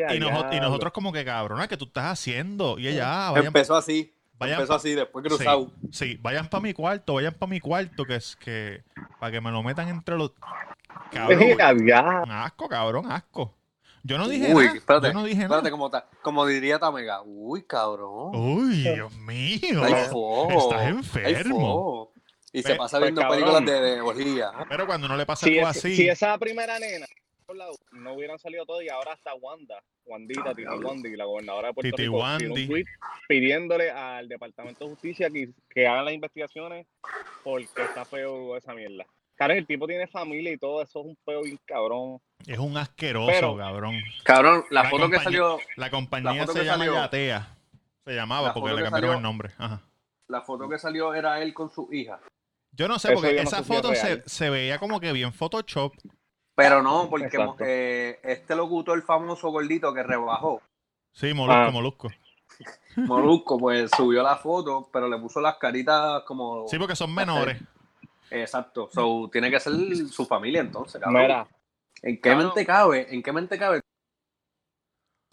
nosotros 0.60 0.92
como 0.92 1.12
que, 1.12 1.24
cabrona, 1.24 1.68
¿qué 1.68 1.76
tú 1.76 1.86
estás 1.86 2.06
haciendo? 2.06 2.78
Y 2.78 2.88
ella, 2.88 3.28
ah, 3.28 3.30
vayan, 3.32 3.46
Empezó 3.48 3.74
así. 3.74 4.12
Vayan 4.38 4.56
Empezó 4.56 4.74
pa- 4.74 4.76
así, 4.76 4.94
después 4.94 5.24
cruzado. 5.24 5.72
Sí, 5.90 6.18
vayan 6.20 6.48
para 6.48 6.60
mi 6.62 6.72
cuarto, 6.72 7.14
vayan 7.14 7.34
para 7.34 7.50
mi 7.50 7.60
cuarto, 7.60 8.04
que 8.04 8.16
es 8.16 8.36
que. 8.36 8.82
Para 9.18 9.32
que 9.32 9.40
me 9.40 9.50
lo 9.50 9.62
metan 9.62 9.88
entre 9.88 10.16
los. 10.16 10.32
Cabrón. 11.10 12.30
Asco, 12.30 12.68
cabrón, 12.68 13.10
asco. 13.10 13.54
Yo 14.06 14.18
no 14.18 14.28
dije 14.28 14.54
Uy, 14.54 14.64
nada. 14.66 14.76
espérate, 14.78 15.06
yo 15.08 15.12
no 15.14 15.24
dije 15.24 15.42
espérate, 15.42 15.62
nada. 15.64 15.70
como, 15.70 15.90
ta- 15.90 16.08
como 16.22 16.46
diría 16.46 16.78
Tamega. 16.78 17.22
Uy, 17.22 17.62
cabrón. 17.64 18.36
Uy, 18.36 18.82
Dios 18.82 19.12
mío. 19.18 19.84
Estás 19.86 20.86
enfermo. 20.88 22.12
Y 22.52 22.62
se 22.62 22.70
Pe- 22.70 22.76
pasa 22.76 22.98
pues, 22.98 23.08
viendo 23.08 23.20
cabrón. 23.22 23.40
películas 23.40 23.64
de, 23.66 23.80
de 23.96 24.00
orgía. 24.00 24.50
Pero 24.68 24.86
cuando 24.86 25.08
no 25.08 25.16
le 25.16 25.26
pasa 25.26 25.46
Si, 25.46 25.58
algo 25.58 25.70
es- 25.70 25.76
así. 25.76 25.96
si 25.96 26.08
esa 26.08 26.38
primera 26.38 26.78
nena 26.78 27.06
no 27.92 28.14
hubieran 28.14 28.38
salido 28.40 28.64
todos 28.66 28.82
y 28.82 28.88
ahora 28.88 29.12
hasta 29.12 29.32
Wanda, 29.34 29.80
Wandita, 30.04 30.52
Titi 30.54 30.66
Wandi, 30.68 31.16
la 31.16 31.26
gobernadora 31.26 31.68
de 31.68 31.74
Puerto 31.74 31.90
Titi 31.96 32.02
Rico, 32.08 32.16
un 32.18 32.66
tweet 32.66 32.84
pidiéndole 33.28 33.90
al 33.90 34.28
Departamento 34.28 34.84
de 34.84 34.90
Justicia 34.90 35.30
que, 35.30 35.50
que 35.70 35.86
hagan 35.86 36.06
las 36.06 36.14
investigaciones 36.14 36.86
porque 37.44 37.68
está 37.82 38.04
feo 38.04 38.56
esa 38.56 38.74
mierda. 38.74 39.04
Claro, 39.36 39.52
el 39.54 39.66
tipo 39.66 39.86
tiene 39.86 40.06
familia 40.06 40.52
y 40.52 40.58
todo 40.58 40.82
eso 40.82 41.00
es 41.00 41.06
un 41.06 41.16
peo 41.24 41.42
bien 41.42 41.58
cabrón. 41.66 42.18
Es 42.46 42.58
un 42.58 42.76
asqueroso, 42.76 43.26
Pero- 43.30 43.56
cabrón. 43.56 43.94
Cabrón, 44.24 44.64
la, 44.70 44.84
La 44.84 44.90
foto 44.90 45.10
que 45.10 45.18
salió, 45.20 45.58
La 45.76 45.90
compañía 45.90 46.46
La 46.46 46.52
se 46.52 46.64
llama 46.64 46.86
Yatea. 46.86 47.56
Se 48.04 48.14
llamaba 48.14 48.48
La 48.48 48.54
porque 48.54 48.70
le 48.70 48.82
cambiaron 48.82 48.92
salió- 49.00 49.12
el 49.16 49.22
nombre. 49.22 49.50
Ajá. 49.58 49.82
la 50.28 50.40
foto 50.42 50.68
que 50.68 50.78
salió 50.78 51.14
era 51.14 51.40
él 51.42 51.52
con 51.54 51.70
su 51.70 51.88
hija. 51.92 52.18
Yo 52.72 52.88
no 52.88 52.98
sé, 52.98 53.12
porque 53.14 53.34
no 53.34 53.42
esa 53.42 53.62
foto 53.62 53.94
se, 53.94 54.22
se 54.28 54.50
veía 54.50 54.78
como 54.78 55.00
que 55.00 55.12
bien 55.12 55.32
Photoshop. 55.32 55.94
Pero 56.54 56.82
no, 56.82 57.08
porque 57.10 57.28
eh, 57.60 58.18
este 58.22 58.56
locutor 58.56 59.02
famoso 59.04 59.50
gordito 59.50 59.92
que 59.94 60.02
rebajó, 60.02 60.62
Sí, 61.12 61.32
molusco, 61.34 61.60
Ah. 61.60 61.70
molusco. 61.70 62.08
Molusco, 62.96 63.58
pues 63.58 63.90
subió 63.96 64.22
la 64.22 64.36
foto, 64.36 64.88
pero 64.92 65.08
le 65.08 65.18
puso 65.18 65.40
las 65.40 65.56
caritas 65.58 66.22
como... 66.24 66.66
Sí, 66.68 66.78
porque 66.78 66.96
son 66.96 67.14
menores. 67.14 67.60
Exacto. 68.30 68.88
So, 68.92 69.28
tiene 69.32 69.50
que 69.50 69.60
ser 69.60 69.72
su 70.08 70.24
familia 70.26 70.60
entonces, 70.60 71.00
cabrón. 71.00 71.22
Mira, 71.22 71.48
¿En 72.02 72.16
qué 72.16 72.20
Cabrón. 72.30 72.46
mente 72.46 72.66
cabe? 72.66 73.06
¿En 73.14 73.22
qué 73.22 73.32
mente 73.32 73.58
cabe? 73.58 73.80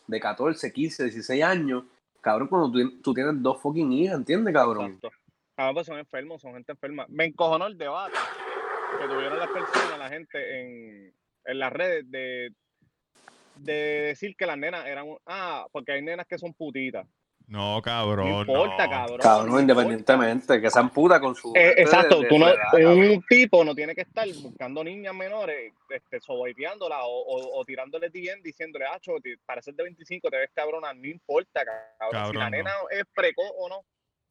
De 0.08 0.20
14, 0.20 0.72
15, 0.72 1.04
16 1.04 1.44
años, 1.44 1.84
cabrón, 2.22 2.48
cuando 2.48 2.72
tú, 2.72 3.02
tú 3.02 3.14
tienes 3.14 3.42
dos 3.42 3.62
fucking 3.62 3.92
hijas, 3.94 4.16
¿entiendes, 4.18 4.54
cabrón? 4.54 4.86
exacto. 4.86 5.12
Cabrón, 5.56 5.74
pues 5.76 5.88
son 5.88 5.98
enfermos, 6.00 6.42
son 6.42 6.54
gente 6.54 6.72
enferma. 6.72 7.06
Me 7.10 7.26
encojonó 7.26 7.68
el 7.68 7.78
debate 7.78 8.18
que 9.00 9.08
tuvieron 9.08 9.38
las 9.40 9.50
personas, 9.50 10.00
la 10.00 10.10
gente 10.10 10.62
en, 10.62 11.14
en 11.46 11.60
las 11.60 11.72
redes 11.72 12.10
de, 12.10 12.54
de 13.56 13.74
decir 13.74 14.36
que 14.36 14.46
las 14.46 14.58
nenas 14.58 14.86
eran... 14.86 15.08
un- 15.08 15.18
Ah, 15.26 15.66
porque 15.72 15.92
hay 15.94 16.02
nenas 16.02 16.26
que 16.28 16.38
son 16.38 16.54
putitas. 16.54 17.08
No, 17.48 17.82
cabrón. 17.82 18.30
No 18.30 18.42
importa, 18.42 18.86
no. 18.86 18.92
cabrón. 18.92 19.20
Cabrón, 19.22 19.60
independientemente, 19.62 20.62
que 20.62 20.70
sean 20.72 20.90
puta 20.90 21.20
con 21.20 21.36
su... 21.36 21.54
Eh, 21.56 21.74
exacto, 21.78 22.18
de- 22.18 22.24
de 22.24 22.30
tú 22.30 22.40
no, 22.40 22.48
edad, 22.48 22.56
cabrón. 22.72 23.00
un 23.00 23.24
tipo 23.30 23.64
no 23.64 23.76
tiene 23.76 23.94
que 23.94 24.02
estar 24.02 24.28
buscando 24.42 24.84
niñas 24.84 25.14
menores, 25.14 25.74
este, 25.90 26.20
soboiteándola 26.22 27.04
o, 27.04 27.10
o, 27.22 27.60
o 27.60 27.66
tirándole 27.66 28.10
DM 28.10 28.42
diciéndole, 28.42 28.86
ah, 28.86 29.00
te- 29.00 29.38
para 29.46 29.62
ser 29.62 29.76
de 29.76 29.84
25 29.84 30.30
te 30.30 30.38
ves 30.38 30.50
cabrona, 30.54 30.94
no 30.94 31.06
importa, 31.08 31.64
cabrón. 32.00 32.32
si 32.32 32.38
la 32.38 32.46
no. 32.46 32.50
nena 32.50 32.72
es 32.92 33.04
precoz 33.14 33.52
o 33.58 33.70
no, 33.70 33.86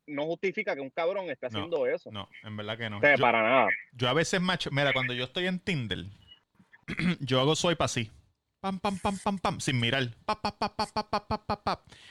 no 0.07 0.25
justifica 0.26 0.75
que 0.75 0.81
un 0.81 0.90
cabrón 0.90 1.31
esté 1.31 1.49
No, 1.50 1.59
haciendo 1.59 1.87
eso. 1.87 2.11
No, 2.11 2.28
en 2.42 2.57
verdad 2.57 2.76
que 2.76 2.90
no. 2.90 2.99
O 2.99 3.00
sea, 3.00 3.14
Yo, 3.14 3.21
para 3.23 3.42
nada. 3.42 3.69
yo 3.92 4.09
a 4.09 4.14
veces 4.14 4.40
macho. 4.40 4.71
Mira, 4.73 4.92
cuando 4.92 5.12
yo 5.12 5.25
estoy 5.25 5.47
en 5.47 5.61
Tinder, 5.61 6.07
yo 7.21 7.40
hago 7.40 7.54
swipe 7.54 7.85
así 7.85 8.11
pam, 8.62 8.78
pam, 8.78 8.97
pam, 8.99 9.19
pam, 9.19 9.38
pam, 9.38 9.61
sin 9.61 9.81
mirar. 9.81 10.09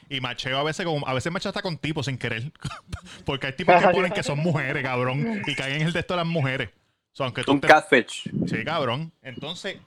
Y 0.10 0.20
macheo 0.20 0.58
a 0.58 0.64
veces 0.64 0.86
con, 0.86 1.02
a 1.08 1.14
veces 1.14 1.32
macho 1.32 1.48
hasta 1.48 1.62
con 1.62 1.78
tipos 1.78 2.08
sin 2.08 2.18
querer. 2.18 2.52
Porque 3.26 3.48
hay 3.48 3.54
tipos 3.54 3.82
que 3.82 3.88
ponen 3.88 4.12
que 4.12 4.22
son 4.22 4.40
mujeres, 4.40 4.84
cabrón. 4.84 5.42
Y 5.48 5.56
caen 5.56 5.82
en 5.82 5.88
el 5.88 5.94
de 5.94 6.02
esto 6.02 6.14
de 6.14 6.18
las 6.18 6.28
mujeres. 6.28 6.70
O 7.14 7.16
sea, 7.16 7.32
tú 7.44 7.54
Un 7.54 7.60
catfish. 7.60 8.30
Sí, 8.48 8.66
cabrón. 8.66 9.14
Entonces, 9.22 9.78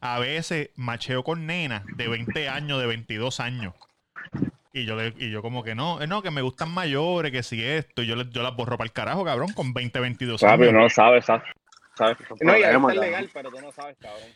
a 0.00 0.18
veces 0.18 0.70
macheo 0.76 1.24
con 1.24 1.46
nenas 1.46 1.84
de 1.96 2.08
20 2.08 2.48
años, 2.50 2.78
de 2.80 2.86
22 2.86 3.40
años. 3.40 3.74
Y 4.72 4.84
yo, 4.84 4.96
y 5.02 5.30
yo 5.30 5.42
como 5.42 5.64
que 5.64 5.74
no, 5.74 6.00
eh, 6.02 6.06
no, 6.06 6.22
que 6.22 6.30
me 6.30 6.42
gustan 6.42 6.70
mayores, 6.70 7.32
que 7.32 7.42
si 7.42 7.64
esto. 7.64 8.02
Y 8.02 8.06
yo, 8.06 8.14
le, 8.14 8.28
yo 8.30 8.42
las 8.42 8.54
borro 8.54 8.76
para 8.76 8.86
el 8.86 8.92
carajo, 8.92 9.24
cabrón, 9.24 9.52
con 9.54 9.72
20, 9.72 9.98
22 9.98 10.42
años. 10.42 10.52
Sabio, 10.52 10.72
no 10.72 10.88
sabes, 10.90 11.24
sabes. 11.24 11.48
sabes 11.96 12.18
no, 12.40 12.54
es 12.90 12.96
legal, 12.96 13.30
pero 13.32 13.50
tú 13.50 13.60
no 13.60 13.72
sabes, 13.72 13.96
cabrón. 13.98 14.28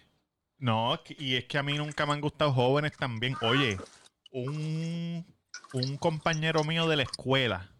No, 0.58 0.98
y 1.18 1.36
es 1.36 1.44
que 1.44 1.58
a 1.58 1.62
mí 1.62 1.74
nunca 1.76 2.06
me 2.06 2.12
han 2.12 2.20
gustado 2.20 2.52
jóvenes 2.52 2.96
también. 2.96 3.34
Oye, 3.42 3.78
un, 4.30 5.24
un 5.72 5.96
compañero 5.98 6.64
mío 6.64 6.88
de 6.88 6.96
la 6.96 7.02
escuela, 7.02 7.70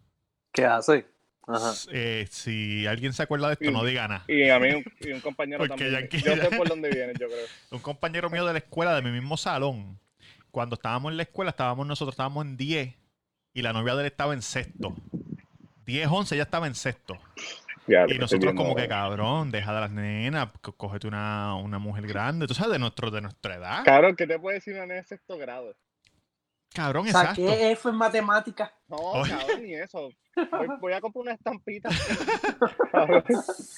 ¿Qué 0.51 0.65
hace? 0.65 1.05
Ajá. 1.47 1.73
eh, 1.91 2.27
si 2.31 2.87
alguien 2.87 3.13
se 3.13 3.21
acuerda 3.23 3.47
de 3.47 3.53
esto, 3.53 3.69
no 3.71 3.83
diga 3.85 4.07
nada. 4.07 4.23
Y 4.27 4.49
a 4.49 4.59
mí 4.59 4.69
un- 4.73 4.85
y 4.99 5.11
un 5.11 5.21
compañero 5.21 5.59
Porque 5.59 5.69
también. 5.91 6.09
Yankee- 6.09 6.23
Yo 6.23 6.35
sé 6.35 6.49
por 6.57 6.67
dónde 6.69 6.89
viene, 6.89 7.13
yo 7.19 7.27
creo. 7.27 7.45
Un 7.71 7.79
compañero 7.79 8.29
mío 8.29 8.45
de 8.45 8.53
la 8.53 8.59
escuela, 8.59 8.95
de 8.95 9.01
mi 9.01 9.11
mismo 9.11 9.37
salón, 9.37 9.99
cuando 10.51 10.75
estábamos 10.75 11.11
en 11.11 11.17
la 11.17 11.23
escuela, 11.23 11.51
estábamos 11.51 11.85
nosotros, 11.85 12.13
estábamos 12.13 12.45
en 12.45 12.57
10 12.57 12.95
y 13.53 13.61
la 13.61 13.73
novia 13.73 13.93
de 13.95 14.01
él 14.01 14.07
estaba 14.07 14.33
en 14.33 14.41
sexto. 14.41 14.95
10, 15.85 16.07
11, 16.09 16.35
ella 16.35 16.43
estaba 16.45 16.65
en 16.67 16.75
sexto. 16.75 17.15
Ya, 17.87 18.05
Y 18.07 18.17
nosotros 18.17 18.53
como 18.55 18.75
que, 18.75 18.87
cabrón, 18.87 19.51
deja 19.51 19.73
de 19.73 19.81
las 19.81 19.91
nenas, 19.91 20.49
cógete 20.61 21.07
una, 21.07 21.55
una 21.55 21.77
mujer 21.77 22.07
grande, 22.07 22.47
tú 22.47 22.55
sabes, 22.55 22.73
de, 22.73 22.79
nuestro, 22.79 23.11
de 23.11 23.21
nuestra 23.21 23.55
edad. 23.55 23.83
Cabrón, 23.85 24.15
¿qué 24.15 24.25
te 24.25 24.39
puede 24.39 24.55
decir 24.55 24.73
una 24.73 24.87
nena 24.87 25.01
de 25.01 25.03
sexto 25.03 25.37
grado? 25.37 25.75
Cabrón, 26.73 27.07
exacto. 27.07 27.47
Saqué 27.47 27.71
F 27.71 27.89
en 27.89 27.95
matemáticas. 27.95 28.71
No, 28.87 28.97
Oye. 28.97 29.31
cabrón, 29.31 29.63
ni 29.63 29.75
eso. 29.75 30.09
Voy, 30.35 30.67
voy 30.81 30.93
a 30.93 31.01
comprar 31.01 31.21
una 31.21 31.33
estampita. 31.33 31.89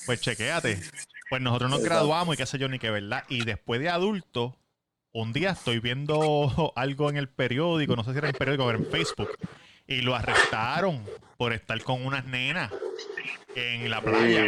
Pues 0.05 0.21
chequéate. 0.21 0.79
Pues 1.29 1.41
nosotros 1.41 1.69
nos 1.69 1.83
graduamos 1.83 2.35
y 2.35 2.37
qué 2.37 2.45
sé 2.45 2.57
yo, 2.57 2.69
ni 2.69 2.79
qué 2.79 2.89
verdad. 2.89 3.23
Y 3.27 3.43
después 3.43 3.81
de 3.81 3.89
adulto, 3.89 4.55
un 5.11 5.33
día 5.33 5.51
estoy 5.51 5.79
viendo 5.79 6.71
algo 6.75 7.09
en 7.09 7.17
el 7.17 7.27
periódico, 7.27 7.95
no 7.95 8.03
sé 8.03 8.11
si 8.13 8.17
era 8.17 8.29
en 8.29 8.35
el 8.35 8.39
periódico 8.39 8.65
o 8.65 8.69
era 8.69 8.79
en 8.79 8.85
Facebook, 8.85 9.31
y 9.85 10.01
lo 10.01 10.15
arrestaron 10.15 11.03
por 11.37 11.53
estar 11.53 11.81
con 11.83 12.05
unas 12.05 12.25
nenas 12.25 12.71
en 13.57 13.89
la 13.89 14.01
playa. 14.01 14.45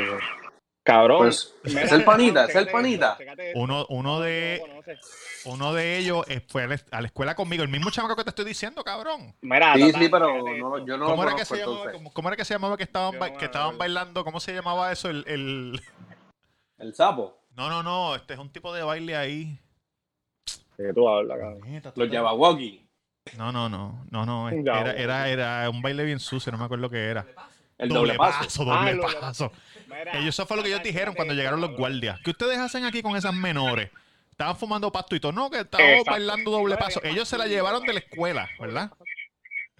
Cabrón. 0.84 1.20
Pues, 1.20 1.54
es 1.64 1.92
el 1.92 2.04
panita, 2.04 2.46
es 2.46 2.56
el 2.56 2.70
panita. 2.70 3.18
Uno, 3.56 3.86
uno 3.90 4.14
No 4.16 4.20
de 4.22 4.62
lo 4.66 5.54
uno 5.54 5.74
de 5.74 5.98
ellos 5.98 6.26
fue 6.48 6.64
a 6.64 7.02
la, 7.02 7.06
escuela 7.06 7.36
conmigo, 7.36 7.64
el 7.64 7.70
mismo 7.70 7.92
chamaco 7.92 8.16
que 8.16 8.24
te 8.24 8.30
estoy 8.30 8.46
diciendo, 8.46 8.84
cabrón. 8.84 9.36
Mira, 9.42 9.76
Sí, 9.76 9.92
sí, 9.94 10.10
pero 10.10 10.28
no, 10.58 10.86
yo 10.86 10.98
no 10.98 11.06
lo 11.06 11.06
¿Cómo 11.06 11.24
era, 11.24 11.36
que 11.36 11.46
conozco 11.46 11.56
se 11.56 11.62
llamaba, 11.62 11.92
cómo, 11.92 12.14
cómo 12.14 12.30
era 12.30 12.38
que 12.38 12.46
se 12.46 12.54
llamaba 12.54 12.78
que 12.78 12.84
estaban, 12.84 13.20
no 13.20 13.38
que 13.38 13.78
bailando? 13.78 14.24
¿Cómo 14.24 14.40
se 14.40 14.54
llamaba 14.54 14.92
eso? 14.92 15.10
El, 15.10 15.24
el- 15.28 15.82
El 16.78 16.94
sapo. 16.96 17.44
No, 17.56 17.70
no, 17.70 17.84
no, 17.84 18.16
este 18.16 18.34
es 18.34 18.40
un 18.40 18.50
tipo 18.52 18.74
de 18.74 18.84
baile 18.84 19.16
ahí. 19.16 19.60
¿De 20.78 20.88
qué 20.88 20.94
tú 20.94 21.10
hablas, 21.10 21.38
cabrón? 21.38 21.82
Los 21.96 22.10
Jabawagi. 22.10 22.88
No, 23.38 23.52
no, 23.52 23.68
no, 23.68 24.06
no, 24.10 24.26
no. 24.26 24.50
Era, 24.50 24.94
era, 24.94 25.30
era 25.30 25.70
un 25.70 25.82
baile 25.82 26.06
bien 26.06 26.20
sucio, 26.20 26.52
no 26.52 26.58
me 26.58 26.66
acuerdo 26.66 26.90
qué 26.90 27.08
era. 27.10 27.26
El 27.80 27.90
doble 27.90 28.14
paso. 28.16 28.64
doble 28.66 28.92
Ah, 28.92 28.94
doble 28.94 29.16
paso. 29.20 29.52
Mira, 29.88 30.12
Ellos, 30.20 30.36
eso 30.36 30.46
fue 30.46 30.58
lo 30.58 30.64
que 30.64 30.70
ellos 30.70 30.84
dijeron 30.84 31.16
cuando 31.16 31.34
llegaron 31.34 31.60
los 31.62 31.76
guardias. 31.76 32.20
¿Qué 32.24 32.30
ustedes 32.30 32.58
hacen 32.60 32.86
aquí 32.86 33.02
con 33.02 33.16
esas 33.16 33.34
menores? 33.34 33.90
Estaban 34.32 34.56
fumando 34.56 34.92
pasto 34.92 35.16
y 35.16 35.20
todo. 35.20 35.32
No, 35.32 35.50
que 35.50 35.60
Exacto. 35.60 36.04
bailando 36.12 36.52
doble 36.52 36.78
paso. 36.78 37.02
Ellos 37.04 37.28
se 37.28 37.38
la 37.38 37.48
llevaron 37.48 37.84
de 37.84 37.94
la 37.94 38.00
escuela, 38.00 38.48
¿verdad? 38.60 38.92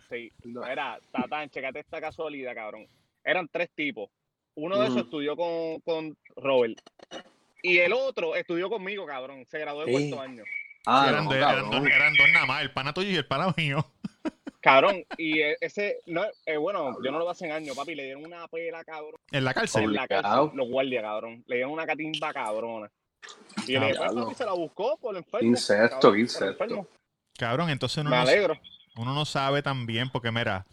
Sí, 0.10 0.32
era, 0.68 1.00
Tatán, 1.12 1.50
checate 1.50 1.80
esta 1.80 2.02
casualidad, 2.02 2.56
cabrón. 2.56 2.88
Eran 3.24 3.48
tres 3.48 3.70
tipos. 3.76 4.10
Uno 4.56 4.78
de 4.78 4.86
esos 4.86 4.96
Ujú. 4.98 5.06
estudió 5.06 5.36
con, 5.38 5.80
con 5.82 6.18
Robert. 6.36 6.80
Y 7.62 7.78
el 7.78 7.94
otro 7.94 8.36
estudió 8.36 8.70
conmigo, 8.70 9.06
cabrón. 9.06 9.46
Se 9.52 9.60
graduó 9.60 9.86
de 9.86 9.96
Sí. 9.96 10.10
cuarto 10.10 10.22
año. 10.30 10.44
Ah, 10.86 11.06
eran, 11.10 11.26
no, 11.26 11.32
de- 11.32 11.38
eran 11.38 11.50
cabrón. 11.56 11.72
dos, 11.84 11.92
eran 11.92 12.14
dos 12.16 12.28
nada 12.34 12.46
más, 12.46 12.62
el 12.62 12.72
pana 12.72 12.94
tuyo 12.94 13.10
y 13.12 13.16
el 13.16 13.26
pana 13.28 13.54
mío. 13.56 13.86
Cabrón, 14.62 15.04
y 15.18 15.40
e- 15.40 15.58
ese, 15.62 16.02
no, 16.06 16.24
eh, 16.46 16.58
bueno, 16.58 16.98
yo 17.04 17.12
no 17.12 17.20
lo 17.20 17.30
hace 17.30 17.46
en 17.46 17.54
años, 17.54 17.76
papi. 17.78 17.96
Le 17.96 18.04
dieron 18.04 18.26
una 18.26 18.48
pela, 18.50 18.84
cabrón. 18.84 19.16
En 19.32 19.44
la 19.46 19.54
cárcel. 19.54 19.84
En 19.86 19.94
la 19.94 20.08
cárcel, 20.08 20.52
los 20.54 20.68
guardias, 20.68 21.02
cabrón. 21.04 21.44
Le 21.48 21.56
dieron 21.58 21.72
una 21.72 21.86
catimba 21.86 22.34
cabrona. 22.34 22.92
Y 23.68 23.74
yo 23.74 23.80
le 23.80 23.88
dije, 23.88 24.00
pues, 24.00 24.14
papi, 24.14 24.36
se 24.36 24.46
la 24.46 24.54
buscó 24.54 24.98
por 24.98 25.16
enfermo. 25.16 25.48
Incesto, 25.50 26.00
cabrón, 26.00 26.20
incesto. 26.20 26.46
enfermo. 26.46 26.88
Cabrón, 27.38 27.70
entonces 27.70 27.98
uno 28.00 28.10
Me 28.10 28.16
no, 28.18 28.22
alegro. 28.24 28.60
uno 28.98 29.14
no 29.14 29.24
sabe 29.26 29.62
también, 29.62 30.10
porque 30.10 30.32
mira, 30.32 30.66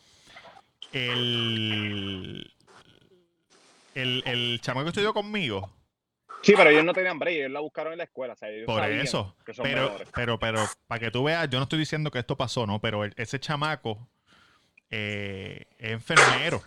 el, 0.92 2.50
el, 3.94 4.22
el 4.26 4.60
chamaco 4.62 4.84
que 4.86 4.88
estudió 4.90 5.14
conmigo, 5.14 5.70
Sí, 6.46 6.54
pero 6.56 6.70
ellos 6.70 6.84
no 6.84 6.92
tenían 6.92 7.18
break, 7.18 7.36
ellos 7.36 7.50
la 7.50 7.60
buscaron 7.60 7.92
en 7.92 7.98
la 7.98 8.04
escuela. 8.04 8.34
O 8.34 8.36
sea, 8.36 8.48
ellos 8.48 8.66
por 8.66 8.82
eso, 8.88 9.36
que 9.44 9.52
son 9.52 9.64
pero, 9.64 9.86
menores. 9.86 10.08
pero, 10.14 10.38
pero, 10.38 10.66
para 10.86 10.98
que 11.00 11.10
tú 11.10 11.24
veas, 11.24 11.50
yo 11.50 11.58
no 11.58 11.64
estoy 11.64 11.78
diciendo 11.80 12.10
que 12.10 12.20
esto 12.20 12.36
pasó, 12.36 12.66
¿no? 12.66 12.80
Pero 12.80 13.04
el- 13.04 13.12
ese 13.16 13.40
chamaco 13.40 14.08
eh, 14.90 15.66
es 15.78 15.90
enfermero. 15.90 16.62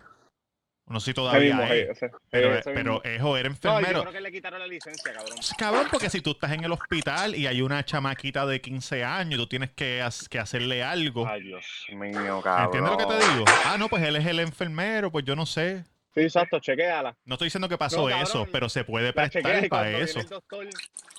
No 0.87 0.99
sé 0.99 1.11
si 1.11 1.13
todavía 1.13 1.55
mismo, 1.55 1.71
es. 1.71 1.89
ese- 1.89 2.09
Pero, 2.31 2.55
ese 2.55 2.71
pero 2.71 3.01
era 3.05 3.19
No, 3.19 3.29
yo 3.31 3.45
enfermero. 3.45 4.01
creo 4.01 4.11
que 4.11 4.21
le 4.21 4.31
quitaron 4.31 4.59
la 4.59 4.65
licencia, 4.65 5.13
cabrón. 5.13 5.35
Pues, 5.35 5.53
Cabrón, 5.55 5.87
porque 5.91 6.09
si 6.09 6.19
tú 6.19 6.31
estás 6.31 6.51
en 6.51 6.63
el 6.63 6.71
hospital 6.71 7.35
y 7.35 7.45
hay 7.45 7.61
una 7.61 7.85
chamaquita 7.85 8.45
de 8.47 8.59
15 8.59 9.03
años 9.03 9.35
y 9.35 9.37
tú 9.37 9.47
tienes 9.47 9.69
que, 9.69 10.03
que 10.31 10.39
hacerle 10.39 10.83
algo. 10.83 11.27
Ay, 11.27 11.43
Dios 11.43 11.85
mío, 11.91 12.41
cabrón. 12.43 12.65
¿Entiendes 12.65 12.91
lo 12.91 12.97
que 12.97 13.05
te 13.05 13.33
digo? 13.33 13.45
Ah, 13.65 13.77
no, 13.77 13.87
pues 13.87 14.01
él 14.03 14.15
es 14.15 14.25
el 14.25 14.39
enfermero, 14.39 15.11
pues 15.11 15.23
yo 15.25 15.35
no 15.35 15.45
sé. 15.45 15.85
Sí, 16.19 16.25
exacto, 16.25 16.59
chequeala. 16.59 17.15
No 17.25 17.35
estoy 17.35 17.45
diciendo 17.47 17.69
que 17.69 17.77
pasó 17.77 17.97
No, 18.03 18.03
cabrón, 18.09 18.23
eso, 18.23 18.47
pero 18.51 18.67
se 18.69 18.83
puede 18.83 19.13
prestar 19.13 19.41
para 19.69 19.89
eso. 19.89 20.15
viene 20.15 20.21
el 20.21 20.29
doctor, 20.29 20.67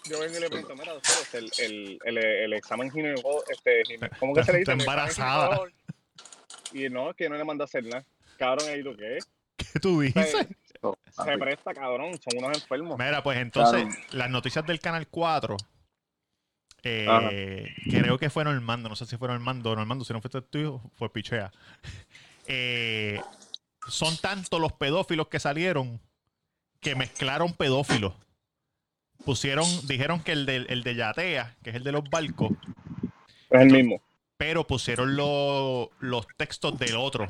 yo 0.04 0.20
vengo 0.20 0.36
y 0.36 0.40
le 0.40 0.48
pregunto, 0.50 0.74
mira, 0.76 0.92
doctor, 0.92 1.14
este, 1.22 1.38
el, 1.38 1.50
el, 1.58 2.00
el, 2.04 2.18
el 2.18 2.52
examen 2.52 2.90
ginecólogo, 2.90 3.42
este, 3.48 3.82
¿cómo 4.18 4.34
que 4.34 4.44
se 4.44 4.52
le 4.52 4.58
dice? 4.58 4.72
Está 4.72 4.82
embarazada. 4.82 5.60
Y 6.72 6.88
no, 6.88 7.10
es 7.10 7.16
que 7.16 7.28
no 7.28 7.36
le 7.36 7.44
mandé 7.44 7.64
a 7.64 7.66
hacer 7.66 7.84
nada. 7.84 8.04
Cabrón, 8.36 8.68
ahí 8.68 8.82
tú 8.82 8.94
qué? 8.96 9.18
¿Qué 9.56 9.80
tú 9.80 10.00
dices? 10.00 10.36
Se 11.10 11.38
presta, 11.38 11.74
cabrón, 11.74 12.12
son 12.20 12.44
unos 12.44 12.56
enfermos. 12.56 12.98
Mira, 12.98 13.22
pues 13.22 13.38
entonces, 13.38 13.82
Claro. 13.84 14.00
las 14.12 14.30
noticias 14.30 14.66
del 14.66 14.80
Canal 14.80 15.08
4, 15.08 15.56
eh, 16.82 17.68
creo 17.90 18.18
que 18.18 18.30
fue 18.30 18.44
Normando, 18.44 18.88
no 18.88 18.96
sé 18.96 19.04
si 19.06 19.16
fue 19.16 19.28
Normando, 19.28 19.74
Normando, 19.76 20.04
si 20.04 20.12
no 20.12 20.20
fuiste 20.20 20.40
tú, 20.42 20.80
fue 20.96 21.12
Pichea. 21.12 21.50
Eh, 22.52 23.20
son 23.90 24.16
tantos 24.18 24.60
los 24.60 24.72
pedófilos 24.72 25.28
que 25.28 25.38
salieron 25.40 26.00
que 26.80 26.94
mezclaron 26.94 27.52
pedófilos. 27.52 28.14
Pusieron, 29.24 29.66
dijeron 29.86 30.22
que 30.22 30.32
el 30.32 30.46
de, 30.46 30.56
el 30.56 30.82
de 30.82 30.94
Yatea, 30.94 31.56
que 31.62 31.70
es 31.70 31.76
el 31.76 31.84
de 31.84 31.92
los 31.92 32.04
barcos, 32.08 32.52
Es 33.50 33.60
el 33.60 33.70
mismo. 33.70 34.00
pero 34.38 34.66
pusieron 34.66 35.14
lo- 35.14 35.90
los 36.00 36.26
textos 36.38 36.78
del 36.78 36.96
otro. 36.96 37.28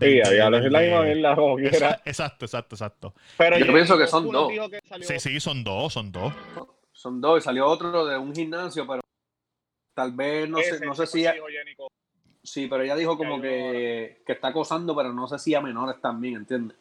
Sí, 0.00 0.20
había 0.24 0.48
la 0.50 0.60
misma. 0.60 1.04
Exa- 1.08 2.00
Exacto, 2.04 2.44
exacto, 2.44 2.76
exacto. 2.76 3.14
Pero 3.36 3.58
Yo 3.58 3.72
pienso 3.72 3.98
que 3.98 4.06
son 4.06 4.30
dos. 4.30 4.52
que 4.70 4.80
Sí, 5.02 5.18
sí, 5.18 5.40
son 5.40 5.64
dos, 5.64 5.92
son 5.92 6.12
dos. 6.12 6.32
Son 6.92 7.20
dos 7.20 7.40
y 7.40 7.44
salió 7.44 7.66
otro 7.66 8.06
de 8.06 8.16
un 8.16 8.32
gimnasio, 8.32 8.86
pero 8.86 9.00
tal 9.96 10.12
vez 10.12 10.48
no 10.48 10.58
sé, 10.58 10.70
ese, 10.76 10.86
no 10.86 10.94
sé 10.94 11.06
si 11.08 11.26
sí, 12.42 12.66
pero 12.68 12.82
ella 12.82 12.96
dijo 12.96 13.16
como 13.16 13.40
que, 13.40 14.22
que 14.26 14.32
está 14.32 14.48
acosando, 14.48 14.94
pero 14.96 15.12
no 15.12 15.26
sé 15.28 15.38
si 15.38 15.54
a 15.54 15.60
menores 15.60 16.00
también, 16.00 16.36
¿entiendes? 16.36 16.76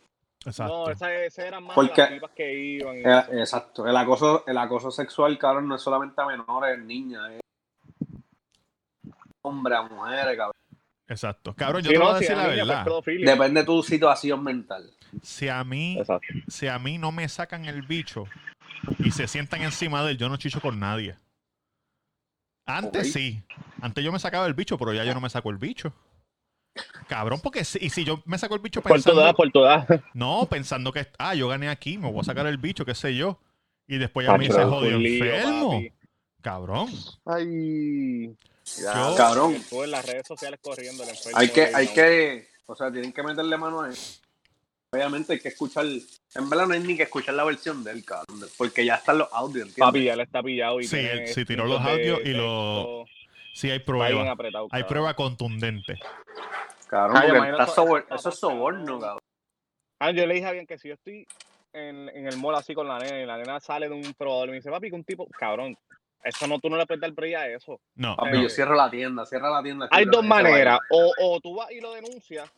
Exacto. 0.46 0.86
No, 0.86 0.90
ese, 0.92 1.26
ese 1.26 1.48
eran 1.48 1.64
más 1.64 1.76
Porque- 1.76 2.02
las 2.02 2.10
tipas 2.12 2.32
que 2.32 2.54
iban. 2.54 2.96
y 2.96 3.00
Eh, 3.00 3.04
eso. 3.20 3.32
exacto, 3.34 3.88
el 3.88 3.96
acoso, 3.98 4.44
el 4.48 4.58
acoso 4.58 4.90
sexual, 4.92 5.38
cabrón, 5.38 5.68
no 5.68 5.76
es 5.76 5.82
solamente 5.82 6.22
a 6.22 6.26
menores, 6.26 6.80
niñas, 6.80 7.32
es 7.32 7.42
hombre 9.42 9.76
a 9.76 9.82
mujeres, 9.84 10.38
cabrón. 10.38 10.56
Exacto. 11.08 11.54
Cabrón, 11.56 11.82
yo 11.82 11.88
Sí, 11.90 11.94
te 11.94 12.00
voy 12.00 12.08
no, 12.08 12.14
a 12.14 12.20
si 12.20 12.24
decir 12.26 12.38
era 12.38 12.44
la 12.48 12.54
niña, 12.54 12.66
verdad. 12.66 13.04
Depende 13.26 13.60
de 13.62 13.66
tu 13.66 13.82
situación 13.84 14.44
mental. 14.44 14.92
Si 15.24 15.48
a 15.50 15.64
mí, 15.64 15.98
Exacto. 15.98 16.28
si 16.48 16.68
a 16.68 16.78
mí 16.78 16.98
no 17.00 17.12
me 17.12 17.28
sacan 17.28 17.66
el 17.66 17.82
bicho 17.82 18.26
y 19.00 19.10
se 19.12 19.28
sientan 19.28 19.64
encima 19.64 20.04
de 20.04 20.12
él, 20.12 20.18
yo 20.20 20.30
no 20.30 20.38
chicho 20.38 20.62
con 20.62 20.80
nadie. 20.80 21.16
Antes 22.70 23.14
sí. 23.14 23.44
Antes 23.82 24.04
yo 24.04 24.12
me 24.12 24.20
sacaba 24.20 24.46
el 24.46 24.54
bicho, 24.54 24.78
pero 24.78 24.94
ya 24.94 25.04
yo 25.04 25.14
no 25.14 25.22
me 25.22 25.30
saco 25.30 25.50
el 25.50 25.58
bicho. 25.58 25.94
Cabrón, 27.08 27.40
porque 27.42 27.66
si, 27.66 27.80
y 27.82 27.90
si 27.90 28.06
yo 28.06 28.22
me 28.26 28.38
saco 28.38 28.56
el 28.56 28.62
bicho 28.62 28.82
Por 28.82 28.92
pensando, 28.94 29.34
por 29.34 29.52
tu 29.52 29.64
edad. 29.64 29.88
no, 30.14 30.48
pensando 30.50 30.92
que, 30.92 31.08
ah, 31.18 31.34
yo 31.36 31.48
gané 31.48 31.70
aquí, 31.70 31.98
me 31.98 32.10
voy 32.10 32.22
a 32.22 32.24
sacar 32.24 32.46
el 32.48 32.58
bicho, 32.58 32.86
qué 32.86 32.96
sé 32.96 33.16
yo. 33.16 33.40
Y 33.88 33.98
después 33.98 34.28
ya 34.28 34.38
me 34.38 34.46
dice, 34.46 34.64
jodido, 34.64 35.00
enfermo. 35.00 35.72
papi. 35.72 35.94
Cabrón. 36.42 36.90
Ay. 37.26 38.36
Yo- 38.78 39.16
Cabrón. 39.18 39.56
Tú 39.70 39.84
en 39.84 39.92
las 39.92 40.06
redes 40.06 40.28
sociales 40.28 40.60
corriendo 40.62 41.04
el 41.04 41.10
enfermo. 41.10 41.40
Hay 41.40 41.50
que, 41.50 41.72
hay 41.74 41.88
no. 41.88 41.94
que, 41.94 42.48
o 42.68 42.76
sea, 42.76 42.92
tienen 42.92 43.12
que 43.12 43.24
meterle 43.24 43.58
mano 43.58 43.82
a 43.82 43.90
eso. 43.90 44.22
Obviamente 44.94 45.34
hay 45.34 45.40
que 45.40 45.50
escuchar, 45.50 45.86
en 45.86 46.50
verdad 46.50 46.66
no 46.66 46.74
hay 46.74 46.80
ni 46.80 46.98
que 46.98 47.04
escuchar 47.04 47.36
la 47.36 47.44
versión 47.44 47.84
del 47.84 48.04
cabrón, 48.04 48.42
porque 48.58 48.84
ya 48.84 48.96
están 48.96 49.20
los 49.20 49.32
audios, 49.32 49.68
¿entiendes? 49.68 49.78
Papi, 49.78 50.04
ya 50.04 50.16
le 50.16 50.24
está 50.24 50.42
pillado 50.42 50.80
y 50.80 50.86
Sí, 50.86 50.98
él- 50.98 51.28
sí, 51.28 51.46
tiró 51.46 51.66
los 51.68 51.80
audios 51.82 52.20
y 52.26 52.30
lo- 52.34 53.04
texto. 53.06 53.06
Sí, 53.54 53.70
hay 53.70 53.80
prueba. 53.80 54.32
apretado, 54.32 54.66
Hay 54.66 54.82
cabrón. 54.82 54.88
prueba 54.88 55.14
contundente. 55.14 56.00
Cabrón, 56.88 57.18
Ay, 57.18 57.52
está 57.52 57.64
eso- 57.66 57.76
sobor- 57.86 58.06
eso 58.08 58.16
eso 58.16 58.30
es 58.30 58.40
soborno, 58.40 59.00
cabrón. 59.00 59.20
Ah, 60.00 60.10
yo 60.12 60.26
le 60.26 60.34
dije 60.34 60.48
a 60.48 60.52
bien 60.54 60.66
que 60.66 60.80
si 60.80 60.88
yo 60.88 60.96
estoy 60.96 61.28
en, 61.74 62.10
en 62.10 62.26
el 62.26 62.38
mall 62.38 62.56
así 62.56 62.74
con 62.74 62.88
la 62.88 62.98
nena 62.98 63.22
y 63.22 63.26
la 63.28 63.38
nena 63.38 63.60
sale 63.60 63.88
de 63.90 63.94
un 63.94 64.14
probador 64.16 64.48
y 64.48 64.52
me 64.52 64.58
dice, 64.58 64.72
papi, 64.72 64.90
que 64.90 64.96
un 64.96 65.04
tipo, 65.04 65.28
cabrón, 65.38 65.78
eso 66.24 66.48
no, 66.48 66.58
tú 66.60 66.68
no 66.68 66.78
le 66.78 66.88
puedes 66.88 67.00
dar 67.02 67.12
break 67.12 67.36
a 67.36 67.48
eso. 67.48 67.80
No, 67.96 68.16
Papi, 68.16 68.32
no. 68.38 68.42
yo 68.42 68.50
cierro 68.50 68.74
la 68.76 68.90
tienda, 68.90 69.24
cierra 69.28 69.52
la 69.52 69.62
tienda. 69.62 69.88
Hay 69.92 70.06
dos 70.06 70.26
maneras, 70.26 70.80
o, 70.90 71.12
o 71.22 71.40
tú 71.42 71.54
vas 71.56 71.70
y 71.72 71.80
lo 71.80 71.94
denuncias 71.94 72.50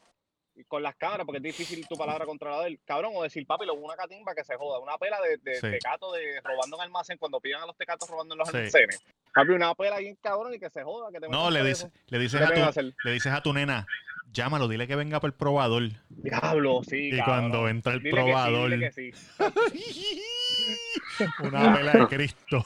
con 0.67 0.83
las 0.83 0.95
cámaras, 0.95 1.25
porque 1.25 1.37
es 1.37 1.43
difícil 1.43 1.87
tu 1.87 1.97
palabra 1.97 2.25
contra 2.25 2.51
la 2.51 2.61
de 2.61 2.67
él, 2.69 2.79
cabrón, 2.85 3.13
o 3.15 3.23
decir, 3.23 3.45
papi, 3.47 3.65
lo 3.65 3.73
una 3.73 3.95
catimba 3.95 4.35
que 4.35 4.43
se 4.43 4.55
joda, 4.57 4.79
una 4.79 4.97
pela 4.97 5.19
de, 5.21 5.37
de 5.37 5.55
Sí. 5.55 5.71
tecato 5.71 6.11
de 6.11 6.39
robando 6.43 6.77
en 6.77 6.83
almacén, 6.83 7.17
cuando 7.17 7.39
pidan 7.39 7.63
a 7.63 7.65
los 7.65 7.77
tecatos 7.77 8.09
robando 8.09 8.35
en 8.35 8.39
los 8.39 8.49
Sí. 8.49 8.57
almacenes. 8.57 9.03
Papi, 9.33 9.51
una 9.51 9.73
pela 9.75 9.97
bien 9.99 10.17
cabrón 10.21 10.53
y 10.53 10.59
que 10.59 10.69
se 10.69 10.83
joda, 10.83 11.09
que 11.11 11.19
te 11.19 11.29
No, 11.29 11.49
le, 11.49 11.63
dice, 11.63 11.89
le, 12.07 12.19
dices 12.19 12.39
¿Qué 12.39 12.45
a 12.61 12.67
a 12.67 12.71
tu, 12.73 12.93
le 13.03 13.11
dices 13.11 13.31
a 13.33 13.41
tu 13.41 13.53
nena, 13.53 13.87
llámalo, 14.31 14.67
dile 14.67 14.87
que 14.87 14.95
venga 14.95 15.19
por 15.19 15.29
el 15.29 15.33
probador. 15.33 15.83
Diablo, 16.09 16.81
sí, 16.83 17.09
y 17.11 17.17
cabrón. 17.17 17.49
cuando 17.51 17.67
entra 17.69 17.93
el 17.93 17.99
Dile 18.03 18.11
que 18.11 18.17
sí, 18.17 18.23
probador, 18.23 18.69
dile 18.69 18.91
que 18.91 18.91
sí. 18.91 19.11
una 21.39 21.75
vela 21.75 21.93
de 21.93 22.07
Cristo. 22.07 22.63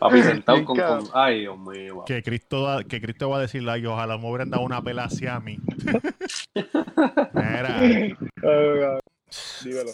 Papi, 0.00 0.22
sentado 0.22 0.64
con, 0.64 0.78
Ay, 1.12 1.40
Dios 1.40 1.58
mío. 1.58 2.04
Que 2.06 2.22
Cristo, 2.22 2.62
va- 2.62 2.84
que 2.84 3.00
Cristo 3.00 3.28
va 3.30 3.38
a 3.38 3.40
decirle, 3.40 3.70
ay, 3.72 3.86
ojalá 3.86 4.18
me 4.18 4.28
hubieran 4.28 4.50
dado 4.50 4.62
una 4.64 4.82
pela 4.82 5.04
hacia 5.04 5.38
mí. 5.40 5.58
Mira, 6.54 7.78
Ay, 7.78 8.14
cabrón. 8.40 9.00
Dímelo. 9.64 9.90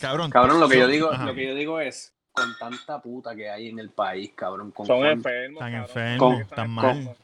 cabrón. 0.00 0.30
Cabrón, 0.30 0.60
lo 0.60 0.68
que 0.68 0.78
yo 0.78 0.86
digo, 0.88 1.12
ajá, 1.12 1.24
lo 1.26 1.34
que 1.34 1.46
yo 1.46 1.54
digo 1.54 1.80
es, 1.80 2.12
con 2.32 2.56
tanta 2.58 3.00
puta 3.00 3.34
que 3.34 3.48
hay 3.48 3.68
en 3.68 3.78
el 3.78 3.90
país, 3.90 4.32
cabrón, 4.34 4.70
con 4.70 4.86
Son 4.86 5.04
enfermos. 5.06 5.60
Están 5.62 5.74
enfermos, 5.74 6.40
están 6.40 6.66
con- 6.66 6.74
mal. 6.74 7.16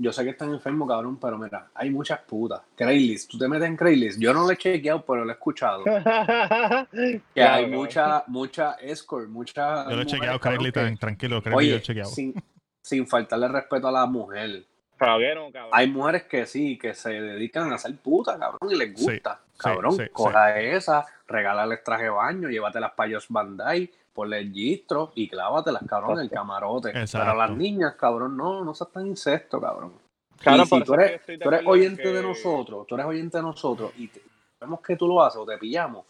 Yo 0.00 0.12
sé 0.12 0.22
que 0.22 0.30
están 0.30 0.50
enfermos, 0.52 0.88
cabrón, 0.88 1.18
pero 1.20 1.36
mira, 1.38 1.68
hay 1.74 1.90
muchas 1.90 2.20
putas. 2.20 2.60
Craigslist, 2.76 3.30
tú 3.32 3.38
te 3.38 3.48
metes 3.48 3.66
en 3.66 3.76
Craigslist. 3.76 4.20
Yo 4.20 4.32
no 4.32 4.44
lo 4.44 4.50
he 4.52 4.56
chequeado, 4.56 5.04
pero 5.04 5.24
lo 5.24 5.30
he 5.30 5.34
escuchado. 5.34 5.82
Que 6.92 7.20
Claro, 7.34 7.54
hay 7.54 7.66
mucha, 7.66 8.24
mucha 8.28 8.72
escort, 8.74 9.28
mucha. 9.28 9.88
Yo 9.90 9.96
lo 9.96 10.02
he 10.02 10.06
chequeado, 10.06 10.38
Craigslist, 10.40 10.74
tan- 10.74 10.96
tranquilo, 10.98 11.42
Craigslist, 11.42 11.66
yo 11.66 11.70
lo 11.70 11.74
he 11.74 11.76
Oye, 11.78 11.82
chequeado. 11.82 12.10
sin, 12.10 12.34
sin 12.80 13.06
faltarle 13.06 13.48
respeto 13.48 13.88
a 13.88 13.92
la 13.92 14.06
mujer. 14.06 14.64
Pero 14.98 15.18
que 15.18 15.34
no, 15.34 15.52
cabrón. 15.52 15.70
Hay 15.72 15.88
mujeres 15.88 16.24
que 16.24 16.46
sí, 16.46 16.76
que 16.78 16.94
se 16.94 17.10
dedican 17.10 17.72
a 17.72 17.78
ser 17.78 17.96
puta, 17.96 18.38
cabrón, 18.38 18.70
y 18.72 18.76
les 18.76 18.98
Sí, 18.98 19.04
gusta. 19.06 19.40
sí, 19.52 19.58
cabrón, 19.58 19.92
sí, 19.96 20.02
coja 20.12 20.60
esa, 20.60 21.06
regálales 21.26 21.82
traje 21.84 22.04
de 22.04 22.10
baño, 22.10 22.48
llévatelas 22.48 22.92
para 22.92 23.08
ellos 23.08 23.26
Bandai, 23.28 23.90
ponle 24.18 24.38
el 24.40 24.52
gistro 24.52 25.12
y 25.14 25.28
clávatelas, 25.28 25.80
cabrón, 25.88 26.14
en 26.18 26.24
el 26.24 26.30
camarote. 26.30 26.88
Exacto. 26.88 27.24
Pero 27.24 27.38
las 27.38 27.56
niñas, 27.56 27.94
cabrón, 27.94 28.36
no, 28.36 28.64
no 28.64 28.74
seas 28.74 28.90
tan 28.90 29.06
incesto, 29.06 29.60
cabrón. 29.60 29.92
Y 30.40 30.44
por 30.44 30.66
si 30.66 30.82
tú 30.82 30.92
que 30.94 31.04
eres, 31.04 31.26
de 31.28 31.38
tú 31.38 31.48
eres 31.50 31.62
oyente 31.64 32.02
que- 32.02 32.12
de 32.12 32.22
nosotros, 32.24 32.84
tú 32.88 32.96
eres 32.96 33.06
oyente 33.06 33.36
de 33.36 33.42
nosotros 33.44 33.92
y 33.96 34.08
te- 34.08 34.20
vemos 34.60 34.80
que 34.80 34.96
tú 34.96 35.06
lo 35.06 35.22
haces 35.22 35.38
o 35.40 35.46
te 35.46 35.56
pillamos, 35.56 36.04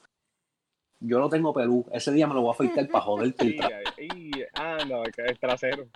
yo 1.01 1.19
no 1.19 1.29
tengo 1.29 1.53
pelú. 1.53 1.85
Ese 1.93 2.11
día 2.13 2.27
me 2.27 2.33
lo 2.33 2.41
voy 2.41 2.49
a 2.49 2.53
afeitar 2.55 2.89
para 2.89 3.05
joderte 3.05 3.45
el 3.47 3.61
ah, 4.55 4.79
no, 4.89 5.03
que 5.03 5.27
es 5.27 5.39
trasero. 5.39 5.87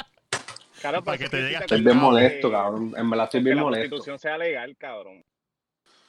Claro, 0.82 1.02
Para 1.02 1.16
por 1.16 1.24
que 1.24 1.30
te 1.30 1.42
llegue 1.44 1.56
estoy 1.56 1.80
bien 1.80 1.96
molesto, 1.96 2.48
que- 2.50 2.54
cabrón. 2.54 2.92
En 2.94 3.08
verdad 3.08 3.24
estoy 3.24 3.40
que 3.40 3.44
bien 3.44 3.56
la 3.56 3.62
molesto. 3.62 3.88
prostitución 3.88 4.18
sea 4.18 4.36
legal, 4.36 4.76
cabrón. 4.76 5.22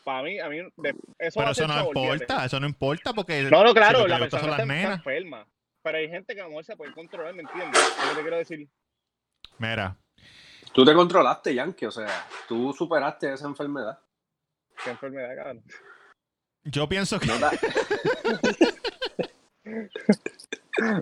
Para 0.04 0.24
mí, 0.24 0.38
a 0.38 0.50
mí, 0.50 0.58
de- 0.58 0.96
eso 1.18 1.40
Pero 1.40 1.52
eso 1.52 1.66
no 1.66 1.80
importa, 1.88 2.44
eso 2.44 2.60
no 2.60 2.68
importa 2.68 3.14
porque 3.14 3.44
No, 3.44 3.64
no, 3.64 3.70
si 3.70 3.76
claro, 3.76 4.04
que 4.04 4.10
la 4.10 4.20
persona 4.20 4.48
las 4.48 4.60
está, 4.60 4.94
enferma. 4.96 5.48
Pero 5.84 5.98
hay 5.98 6.10
gente 6.10 6.34
que 6.34 6.40
a 6.42 6.46
lo 6.46 6.50
mejor 6.52 6.64
se 6.66 6.76
puede 6.78 6.94
controlar, 6.94 7.34
¿me 7.36 7.42
entiendes? 7.44 7.80
Es 7.80 8.04
lo 8.04 8.10
que 8.12 8.16
te 8.16 8.22
quiero 8.22 8.38
decir. 8.38 8.70
Mira, 9.60 9.98
Tú 10.74 10.84
te 10.84 10.94
controlaste, 10.96 11.54
Yankee, 11.54 11.86
o 11.86 11.92
sea, 11.92 12.26
tú 12.48 12.74
superaste 12.74 13.32
esa 13.34 13.46
enfermedad. 13.46 14.00
Qué 14.84 14.90
enfermedad, 14.90 15.36
cabrón. 15.36 15.64
yo 16.64 16.90
pienso 16.90 17.20
que 17.20 17.28
No 17.28 17.36
te- 17.50 17.60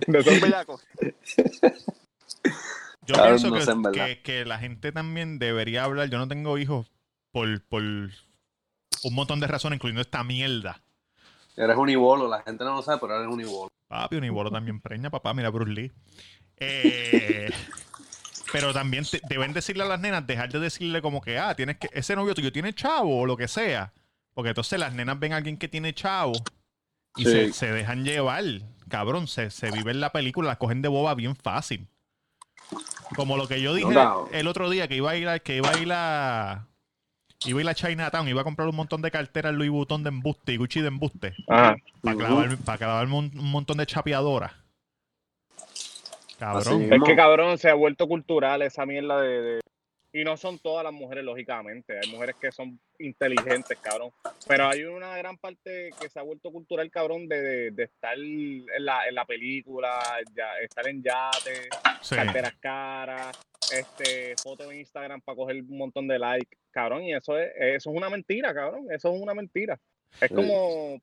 De 0.06 0.18
esos 0.18 0.40
bellacos. 0.40 0.84
Yo 3.04 3.14
pienso 3.14 3.48
no 3.50 3.60
sé, 3.60 3.72
que- 3.92 4.22
que 4.22 4.44
la 4.44 4.58
gente 4.58 4.92
también 4.92 5.38
debería 5.38 5.84
hablar. 5.84 6.08
Yo 6.10 6.18
no 6.18 6.28
tengo 6.28 6.58
hijos 6.58 6.92
por, 7.32 7.62
por 7.64 7.82
un 7.82 8.10
montón 9.14 9.40
de 9.40 9.46
razones, 9.46 9.78
incluyendo 9.78 10.02
esta 10.02 10.22
mierda. 10.22 10.82
Eres 11.56 11.76
un 11.76 11.88
ibolo, 11.88 12.28
la 12.28 12.42
gente 12.42 12.62
no 12.64 12.76
lo 12.76 12.82
sabe, 12.82 12.98
pero 13.00 13.16
eres 13.16 13.28
un 13.32 13.40
ibolo. 13.40 13.70
Papi, 13.92 14.16
un 14.16 14.24
ibolo 14.24 14.50
también 14.50 14.80
preña, 14.80 15.10
papá, 15.10 15.34
mira 15.34 15.50
Bruce 15.50 15.70
Lee. 15.70 15.92
Eh, 16.56 17.50
pero 18.52 18.72
también 18.72 19.04
te- 19.04 19.20
deben 19.28 19.52
decirle 19.52 19.82
a 19.82 19.86
las 19.86 20.00
nenas, 20.00 20.26
dejar 20.26 20.50
de 20.50 20.60
decirle 20.60 21.02
como 21.02 21.20
que, 21.20 21.38
ah, 21.38 21.54
tienes 21.54 21.76
que, 21.76 21.90
ese 21.92 22.16
novio 22.16 22.34
tuyo 22.34 22.50
tiene 22.52 22.72
chavo 22.72 23.20
o 23.20 23.26
lo 23.26 23.36
que 23.36 23.48
sea. 23.48 23.92
Porque 24.32 24.48
entonces 24.48 24.78
las 24.80 24.94
nenas 24.94 25.20
ven 25.20 25.34
a 25.34 25.36
alguien 25.36 25.58
que 25.58 25.68
tiene 25.68 25.92
chavo 25.92 26.32
y 27.16 27.24
Sí. 27.26 27.30
se, 27.30 27.52
se 27.52 27.70
dejan 27.70 28.02
llevar. 28.02 28.42
Cabrón, 28.88 29.28
se, 29.28 29.50
se 29.50 29.70
vive 29.70 29.90
en 29.90 30.00
la 30.00 30.10
película, 30.10 30.48
la 30.48 30.56
cogen 30.58 30.80
de 30.80 30.88
boba 30.88 31.14
bien 31.14 31.36
fácil. 31.36 31.86
Como 33.14 33.36
lo 33.36 33.46
que 33.46 33.60
yo 33.60 33.74
dije 33.74 33.94
el 34.32 34.46
otro 34.48 34.70
día, 34.70 34.88
que 34.88 34.96
iba 34.96 35.10
a 35.10 35.16
ir 35.16 35.28
a, 35.28 35.38
que 35.38 35.56
iba 35.56 35.70
a 35.70 35.78
ir 35.78 35.92
a, 35.92 36.66
iba 37.46 37.58
a 37.58 37.62
ir 37.62 37.68
a 37.68 37.74
Chinatown, 37.74 38.28
iba 38.28 38.40
a 38.40 38.44
comprar 38.44 38.68
un 38.68 38.76
montón 38.76 39.02
de 39.02 39.10
carteras 39.10 39.54
Louis 39.54 39.70
Vuitton 39.70 40.02
de 40.02 40.08
embuste 40.08 40.52
y 40.52 40.56
Gucci 40.56 40.80
de 40.80 40.88
embuste. 40.88 41.34
Ajá. 41.48 41.76
Para 42.02 42.16
Ujú. 42.16 42.24
clavar, 42.26 42.56
para 42.64 42.78
clavarme 42.78 43.14
un, 43.16 43.30
un 43.38 43.50
montón 43.50 43.78
de 43.78 43.86
chapeadoras. 43.86 44.52
Cabrón. 46.38 46.92
Es 46.92 47.02
que 47.04 47.14
cabrón, 47.16 47.56
se 47.58 47.70
ha 47.70 47.74
vuelto 47.74 48.08
cultural 48.08 48.62
esa 48.62 48.84
mierda 48.84 49.20
de, 49.20 49.42
de- 49.42 49.60
Y 50.14 50.24
no 50.24 50.36
son 50.36 50.58
todas 50.58 50.84
las 50.84 50.92
mujeres, 50.92 51.24
lógicamente. 51.24 51.98
Hay 51.98 52.10
mujeres 52.10 52.36
que 52.36 52.52
son 52.52 52.78
inteligentes, 52.98 53.78
cabrón. 53.78 54.10
Pero 54.46 54.66
hay 54.68 54.84
una 54.84 55.16
gran 55.16 55.38
parte 55.38 55.90
que 55.98 56.08
se 56.10 56.18
ha 56.18 56.22
vuelto 56.22 56.52
cultural, 56.52 56.90
cabrón, 56.90 57.26
de, 57.28 57.40
de- 57.40 57.70
de 57.70 57.82
estar 57.84 58.14
en 58.18 58.66
la, 58.78 59.06
en 59.08 59.14
la 59.14 59.24
película, 59.24 59.98
ya, 60.36 60.58
estar 60.58 60.86
en 60.86 61.02
yate, 61.02 61.68
Sí. 62.02 62.14
carteras 62.14 62.54
caras, 62.60 63.38
este, 63.72 64.34
fotos 64.42 64.70
en 64.70 64.80
Instagram 64.80 65.20
para 65.22 65.36
coger 65.36 65.62
un 65.62 65.78
montón 65.78 66.06
de 66.06 66.18
likes, 66.18 66.58
cabrón. 66.70 67.04
Y 67.04 67.14
eso 67.14 67.38
es, 67.38 67.50
eso 67.56 67.90
es 67.90 67.96
una 67.96 68.10
mentira, 68.10 68.52
cabrón. 68.52 68.86
Eso 68.90 69.14
es 69.14 69.20
una 69.20 69.32
mentira. 69.32 69.78
Es 70.20 70.28
Sí. 70.28 70.34
como. 70.34 71.00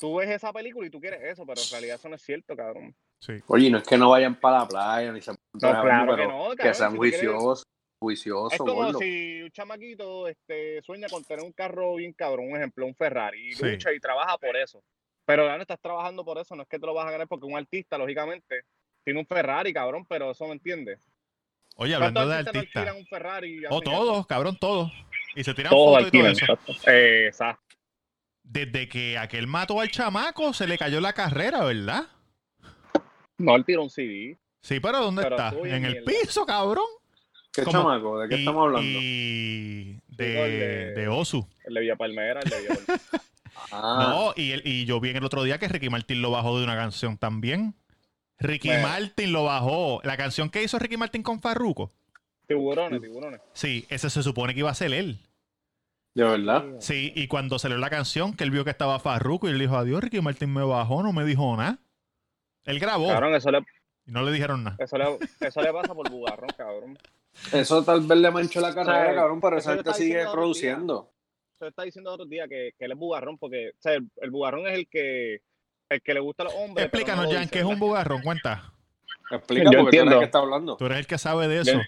Tú 0.00 0.16
ves 0.16 0.30
esa 0.30 0.52
película 0.52 0.86
y 0.86 0.90
tú 0.90 0.98
quieres 1.00 1.20
eso, 1.22 1.44
pero 1.46 1.60
en 1.60 1.70
realidad 1.70 1.96
eso 1.96 2.08
no 2.08 2.16
es 2.16 2.22
cierto, 2.22 2.56
cabrón. 2.56 2.94
sí. 3.20 3.34
Oye, 3.46 3.70
no 3.70 3.78
es 3.78 3.84
que 3.86 3.96
no 3.98 4.10
vayan 4.10 4.34
para 4.40 4.60
la 4.60 4.66
playa 4.68 5.12
ni 5.12 5.20
se 5.20 5.30
de 5.32 5.36
claro 5.60 5.82
que 6.16 6.22
pero 6.22 6.28
no, 6.28 6.50
que 6.50 6.56
cabrón, 6.56 6.74
sean 6.74 6.90
si 6.92 6.96
juiciosos, 6.96 7.62
juiciosos, 8.02 8.52
Es 8.52 8.58
como 8.58 8.92
si 8.98 9.42
un 9.42 9.50
chamaquito 9.50 10.28
este, 10.28 10.82
sueña 10.82 11.08
con 11.08 11.24
tener 11.24 11.44
un 11.44 11.52
carro 11.52 11.94
bien 11.96 12.12
cabrón, 12.12 12.48
un 12.50 12.56
ejemplo, 12.56 12.84
un 12.86 12.94
Ferrari, 12.94 13.48
y 13.48 13.52
Sí. 13.54 13.64
lucha 13.64 13.92
y 13.92 14.00
trabaja 14.00 14.36
por 14.38 14.56
eso. 14.56 14.82
Pero 15.24 15.46
ya 15.46 15.56
no 15.56 15.62
estás 15.62 15.80
trabajando 15.80 16.24
por 16.24 16.36
eso, 16.38 16.54
no 16.56 16.62
es 16.62 16.68
que 16.68 16.78
te 16.78 16.84
lo 16.86 16.92
vas 16.94 17.06
a 17.06 17.10
ganar 17.12 17.28
porque 17.28 17.46
un 17.46 17.56
artista, 17.56 17.96
lógicamente, 17.96 18.62
tiene 19.04 19.20
un 19.20 19.26
Ferrari, 19.26 19.72
cabrón, 19.72 20.04
pero 20.06 20.32
eso 20.32 20.44
me 20.46 20.52
entiendes. 20.52 21.08
Oye, 21.76 21.94
hablando 21.94 22.20
de 22.28 22.34
¿Cuántos 22.42 22.56
artistas 22.56 22.86
no 22.86 22.96
un 22.98 23.06
Ferrari? 23.06 23.60
y 23.60 23.62
O 23.70 23.80
todos, 23.80 24.26
cabrón, 24.26 24.58
todos. 24.60 24.92
Y 25.34 25.42
se 25.44 25.54
tiran? 25.54 25.70
Todos 25.70 26.02
fotos 26.02 26.08
y 26.08 26.18
todo 26.18 26.26
alquilan, 26.28 26.32
eso. 26.32 26.52
exacto. 26.52 26.90
Eh, 26.90 27.26
exacto. 27.28 27.76
Desde 28.42 28.88
que 28.88 29.16
aquel 29.16 29.46
mató 29.46 29.80
al 29.80 29.90
chamaco, 29.90 30.52
se 30.52 30.66
le 30.66 30.76
cayó 30.76 31.00
la 31.00 31.12
carrera, 31.14 31.64
¿verdad? 31.64 32.06
No, 33.38 33.56
él 33.56 33.64
tiró 33.64 33.82
un 33.84 33.90
CD. 33.90 34.36
Sí, 34.60 34.78
pero 34.80 35.00
¿dónde 35.00 35.22
Pero 35.22 35.36
está? 35.36 35.48
En 35.58 35.84
el 35.84 35.92
mierda. 36.02 36.04
piso, 36.04 36.44
cabrón. 36.46 36.84
¿Qué 37.52 37.62
como- 37.64 37.78
chamaco? 37.78 38.18
¿De 38.20 38.28
qué 38.28 38.36
Y- 38.36 38.38
estamos 38.40 38.62
hablando? 38.66 38.88
Y 38.88 40.00
de, 40.08 40.44
el 40.44 40.50
de- 40.94 41.00
de 41.02 41.08
Osu. 41.08 41.46
El 41.64 41.74
de 41.74 41.80
Villa 41.80 41.96
Palmera, 41.96 42.40
el 42.40 42.50
de 42.50 42.60
Villa 42.60 42.74
Palmera. 42.74 43.02
Ah, 43.70 44.06
No, 44.10 44.32
y, 44.42 44.52
el- 44.52 44.66
y 44.66 44.84
yo 44.86 45.00
vi 45.00 45.10
en 45.10 45.16
el 45.16 45.24
otro 45.24 45.42
día 45.44 45.58
que 45.58 45.68
Ricky 45.68 45.88
Martin 45.88 46.20
lo 46.20 46.30
bajó 46.30 46.58
de 46.58 46.64
una 46.64 46.74
canción 46.76 47.16
también. 47.16 47.74
Ricky 48.38 48.68
Bueno. 48.68 48.88
Martin 48.88 49.32
lo 49.32 49.44
bajó. 49.44 50.00
La 50.04 50.16
canción 50.16 50.50
que 50.50 50.62
hizo 50.62 50.78
Ricky 50.78 50.96
Martin 50.96 51.22
con 51.22 51.40
Farruko. 51.40 51.90
tiburones, 52.46 53.00
tiburones. 53.00 53.40
Sí, 53.54 53.86
ese 53.88 54.10
se 54.10 54.22
supone 54.22 54.52
que 54.52 54.60
iba 54.60 54.70
a 54.70 54.74
ser 54.74 54.92
él. 54.92 55.20
de 56.14 56.24
verdad. 56.24 56.64
Sí, 56.80 57.12
y 57.16 57.28
cuando 57.28 57.58
salió 57.58 57.78
la 57.78 57.88
canción, 57.88 58.34
que 58.34 58.44
él 58.44 58.50
vio 58.50 58.64
que 58.64 58.70
estaba 58.70 58.98
Farruko 58.98 59.48
y 59.48 59.52
él 59.52 59.58
dijo, 59.58 59.76
adiós, 59.78 60.02
Ricky 60.02 60.20
Martin 60.20 60.52
me 60.52 60.62
bajó, 60.64 61.02
no 61.02 61.12
me 61.14 61.24
dijo 61.24 61.56
nada. 61.56 61.78
Él 62.64 62.78
grabó 62.78 63.08
Cabrón, 63.08 63.34
eso 63.34 63.50
le, 63.50 63.58
y 64.06 64.10
no 64.12 64.22
le 64.22 64.32
dijeron 64.32 64.64
nada. 64.64 64.76
eso, 64.80 64.98
le, 64.98 65.04
eso 65.40 65.62
le 65.62 65.72
pasa 65.72 65.94
por 65.94 66.10
bugarrón, 66.10 66.50
cabrón. 66.56 66.98
Eso 67.52 67.82
tal 67.84 68.00
vez 68.02 68.18
le 68.18 68.30
manchó 68.30 68.60
la 68.60 68.74
carrera, 68.74 69.14
cabrón, 69.14 69.40
pero 69.40 69.56
eso 69.58 69.72
esa 69.72 69.82
gente 69.82 69.94
sigue 69.98 70.24
produciendo. 70.30 71.10
Usted 71.54 71.66
está 71.68 71.82
diciendo 71.84 72.12
otro 72.12 72.26
día 72.26 72.46
que, 72.48 72.72
que 72.78 72.84
él 72.84 72.92
es 72.92 72.98
bugarrón, 72.98 73.38
porque 73.38 73.70
o 73.70 73.80
sea, 73.80 73.94
el, 73.94 74.08
el 74.20 74.30
bugarrón 74.30 74.66
es 74.66 74.74
el 74.78 74.88
que 74.88 75.40
el 75.88 76.00
que 76.02 76.14
le 76.14 76.20
gusta 76.20 76.42
a 76.44 76.46
los 76.46 76.54
hombres. 76.54 76.74
no 76.76 76.82
Explícanos, 76.84 77.32
Jan, 77.32 77.48
¿qué 77.48 77.58
es 77.60 77.64
un 77.64 77.78
bugarrón? 77.78 78.22
Cuenta. 78.22 78.72
Explica 79.30 79.70
Yo 79.70 79.78
porque 79.80 79.82
tú 79.82 79.86
eres 79.88 79.88
entiendo. 79.94 80.12
el 80.14 80.18
que 80.20 80.24
está 80.24 80.38
hablando. 80.38 80.76
Tú 80.76 80.86
eres 80.86 80.98
el 80.98 81.06
que 81.06 81.18
sabe 81.18 81.48
de 81.48 81.60
eso. 81.60 81.72
Yo- 81.72 81.80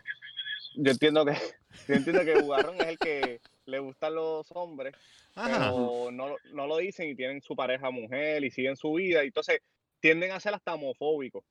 Yo 0.76 0.90
entiendo 0.90 1.24
que 1.24 1.32
yo 1.88 1.94
entiendo 1.94 2.24
que 2.24 2.32
el 2.32 2.42
bugarrón 2.42 2.76
es 2.80 2.86
el 2.88 2.98
que 2.98 3.40
le 3.66 3.78
gustan 3.78 4.14
los 4.14 4.46
hombres, 4.52 4.94
Ajá. 5.34 5.48
pero 5.70 6.10
no, 6.12 6.36
no 6.52 6.66
lo 6.66 6.76
dicen 6.78 7.08
y 7.08 7.14
tienen 7.14 7.40
su 7.40 7.54
pareja 7.56 7.90
mujer 7.90 8.44
y 8.44 8.50
siguen 8.50 8.76
su 8.76 8.92
vida. 8.92 9.24
Y 9.24 9.28
entonces 9.28 9.60
tienden 10.00 10.32
a 10.32 10.40
ser 10.40 10.54
hasta 10.54 10.74
homofóbicos, 10.74 11.44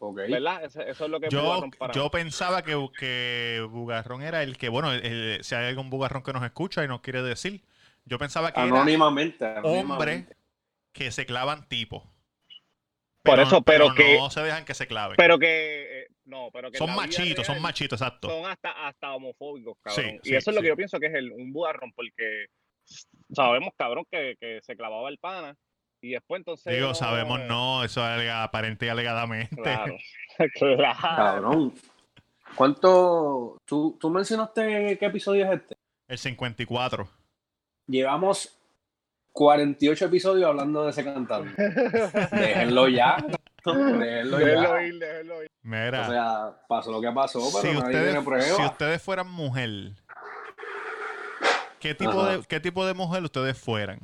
¿verdad? 0.00 0.64
Eso, 0.64 0.80
eso 0.82 1.04
es 1.04 1.10
lo 1.10 1.20
que 1.20 1.28
Yo, 1.30 1.62
para 1.78 1.92
yo 1.92 2.04
mí. 2.04 2.10
pensaba 2.10 2.62
que, 2.62 2.88
que 2.98 3.66
Bugarrón 3.70 4.22
era 4.22 4.42
el 4.42 4.56
que, 4.58 4.68
bueno, 4.68 4.92
el- 4.92 5.38
si 5.42 5.54
hay 5.54 5.66
algún 5.68 5.90
Bugarrón 5.90 6.22
que 6.22 6.32
nos 6.32 6.44
escucha 6.44 6.84
y 6.84 6.88
nos 6.88 7.00
quiere 7.00 7.22
decir, 7.22 7.62
yo 8.04 8.18
pensaba 8.18 8.52
que 8.52 8.60
era 8.60 8.68
Anónimamente. 8.68 9.46
hombre 9.62 10.26
que 10.92 11.10
se 11.10 11.26
clavan 11.26 11.68
tipo. 11.68 12.10
Por 13.22 13.40
eso, 13.40 13.60
pero 13.62 13.92
que- 13.94 14.18
no 14.18 14.30
se 14.30 14.40
dejan 14.40 14.64
que 14.64 14.74
se 14.74 14.86
claven. 14.86 15.16
Pero 15.16 15.38
que 15.38 16.02
eh, 16.02 16.06
no, 16.26 16.50
pero 16.52 16.70
que 16.70 16.78
son 16.78 16.94
machitos, 16.94 17.46
son 17.46 17.60
machitos, 17.60 18.00
exacto. 18.00 18.28
son 18.28 18.46
hasta, 18.50 18.86
hasta 18.86 19.14
homofóbicos, 19.14 19.76
cabrón. 19.82 20.04
Sí, 20.04 20.20
y 20.22 20.28
sí, 20.28 20.36
eso 20.36 20.50
es 20.50 20.54
lo 20.54 20.60
sí. 20.60 20.64
que 20.64 20.68
yo 20.68 20.76
pienso 20.76 21.00
que 21.00 21.06
es 21.06 21.14
el, 21.14 21.32
un 21.32 21.52
bugarrón, 21.52 21.92
porque 21.92 22.46
sabemos, 23.32 23.70
cabrón, 23.76 24.04
que, 24.10 24.36
que 24.38 24.60
se 24.62 24.76
clavaba 24.76 25.08
el 25.08 25.18
pana 25.18 25.56
y 26.00 26.10
después 26.12 26.40
entonces. 26.40 26.72
Digo, 26.74 26.94
sabemos 26.94 27.40
no, 27.48 27.82
eso 27.84 28.00
es 28.00 28.06
alega- 28.06 28.42
aparente 28.42 28.86
y 28.86 28.88
alegadamente. 28.88 29.56
Claro, 29.62 29.94
claro. 30.54 30.98
Cabrón. 31.00 31.74
¿Cuánto? 32.54 33.58
¿Tú, 33.64 33.96
¿Tú 34.00 34.08
mencionaste 34.10 34.96
qué 34.98 35.06
episodio 35.06 35.44
es 35.52 35.60
este? 35.60 35.76
El 36.08 36.18
54. 36.18 37.08
Llevamos 37.88 38.56
48 39.32 40.06
episodios 40.06 40.48
hablando 40.48 40.84
de 40.84 40.90
ese 40.90 41.04
cantante. 41.04 41.60
Déjenlo 42.32 42.88
ya. 42.88 43.16
Déjenlo 43.64 43.98
Déjenlo 44.38 44.38
ya. 44.78 44.82
ir, 44.82 44.98
déjenlo 44.98 45.42
ir. 45.42 45.48
Mira, 45.62 46.02
O 46.02 46.10
sea, 46.10 46.56
pasó 46.68 46.92
lo 46.92 47.00
que 47.00 47.10
pasó, 47.10 47.40
pero 47.40 47.60
si, 47.60 47.66
nadie 47.66 47.78
ustedes, 47.78 48.04
tiene 48.12 48.22
pruebas. 48.24 48.56
si 48.56 48.62
ustedes 48.62 49.02
fueran 49.02 49.28
mujer, 49.28 49.70
¿qué 51.80 51.94
tipo, 51.94 52.20
Ajá. 52.22 52.36
de, 52.38 52.44
¿qué 52.44 52.60
tipo 52.60 52.86
de 52.86 52.94
mujer 52.94 53.24
ustedes 53.24 53.58
fueran? 53.58 53.98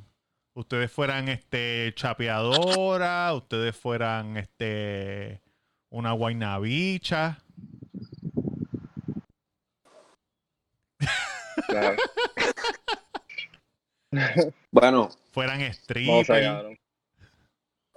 Ustedes 0.55 0.93
fueran 0.93 1.29
este 1.29 1.93
chapeadora, 1.95 3.33
ustedes 3.33 3.75
fueran 3.75 4.37
este 4.37 5.41
una 5.89 6.13
guaynabicha. 6.13 7.39
Claro. 11.67 11.97
Bueno, 14.71 15.09
fueran 15.31 15.63
stripper. 15.63 16.79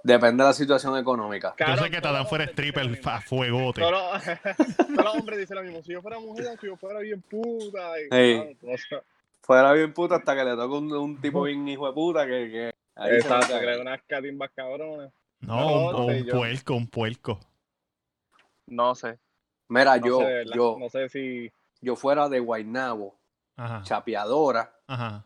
depende 0.02 0.42
de 0.42 0.48
la 0.48 0.54
situación 0.54 0.96
económica. 0.96 1.50
Yo 1.50 1.56
Cabrón, 1.66 1.84
sé 1.84 1.90
que 1.90 2.00
los 2.00 2.28
fuera 2.28 2.44
hombres 2.44 2.48
dicen 2.48 2.52
stripper 2.54 2.84
lo 2.84 2.90
mismo. 2.90 3.10
a 3.10 3.20
fuegote. 3.20 3.80
Todos 3.82 3.92
los, 4.88 5.06
hombres 5.14 5.38
dicen 5.40 5.56
lo 5.56 5.62
mismo. 5.62 5.82
Si 5.82 5.92
yo 5.92 6.00
fuera 6.00 6.18
mujer, 6.18 6.58
si 6.58 6.68
yo 6.68 6.76
fuera 6.78 7.00
bien 7.00 7.20
puta. 7.20 8.00
Y, 8.00 8.14
Ey. 8.14 8.38
cabrón, 8.38 8.58
no 8.62 8.78
sé. 8.78 9.02
Fuera 9.46 9.72
bien 9.72 9.92
puta 9.94 10.16
hasta 10.16 10.34
que 10.34 10.44
le 10.44 10.56
toca 10.56 10.74
un, 10.74 10.92
un 10.92 11.20
tipo 11.20 11.42
bien 11.42 11.66
hijo 11.68 11.86
de 11.86 11.92
puta 11.92 12.26
que... 12.26 12.50
que 12.50 12.74
ahí 12.96 13.10
se 13.10 13.16
Exacto, 13.18 13.46
nota. 13.48 13.60
creo 13.60 13.80
unas 13.80 14.02
catimbas 14.06 14.50
cabrones. 14.56 15.12
No, 15.40 15.56
No, 15.60 15.66
un, 15.66 15.92
no 15.92 16.06
sé 16.12 16.22
un 16.22 16.28
puerco, 16.28 16.74
un 16.74 16.86
puerco. 16.88 17.40
No 18.66 18.94
sé. 18.96 19.18
Mira, 19.68 19.96
No 19.98 20.06
yo, 20.06 20.18
sé, 20.20 20.44
yo, 20.54 20.76
No 20.80 20.88
sé 20.88 21.08
si. 21.08 21.52
yo 21.80 21.94
fuera 21.94 22.28
de 22.28 22.40
Guaynabo, 22.40 23.16
Ajá. 23.56 23.82
chapeadora, 23.84 24.74
Ajá. 24.88 25.24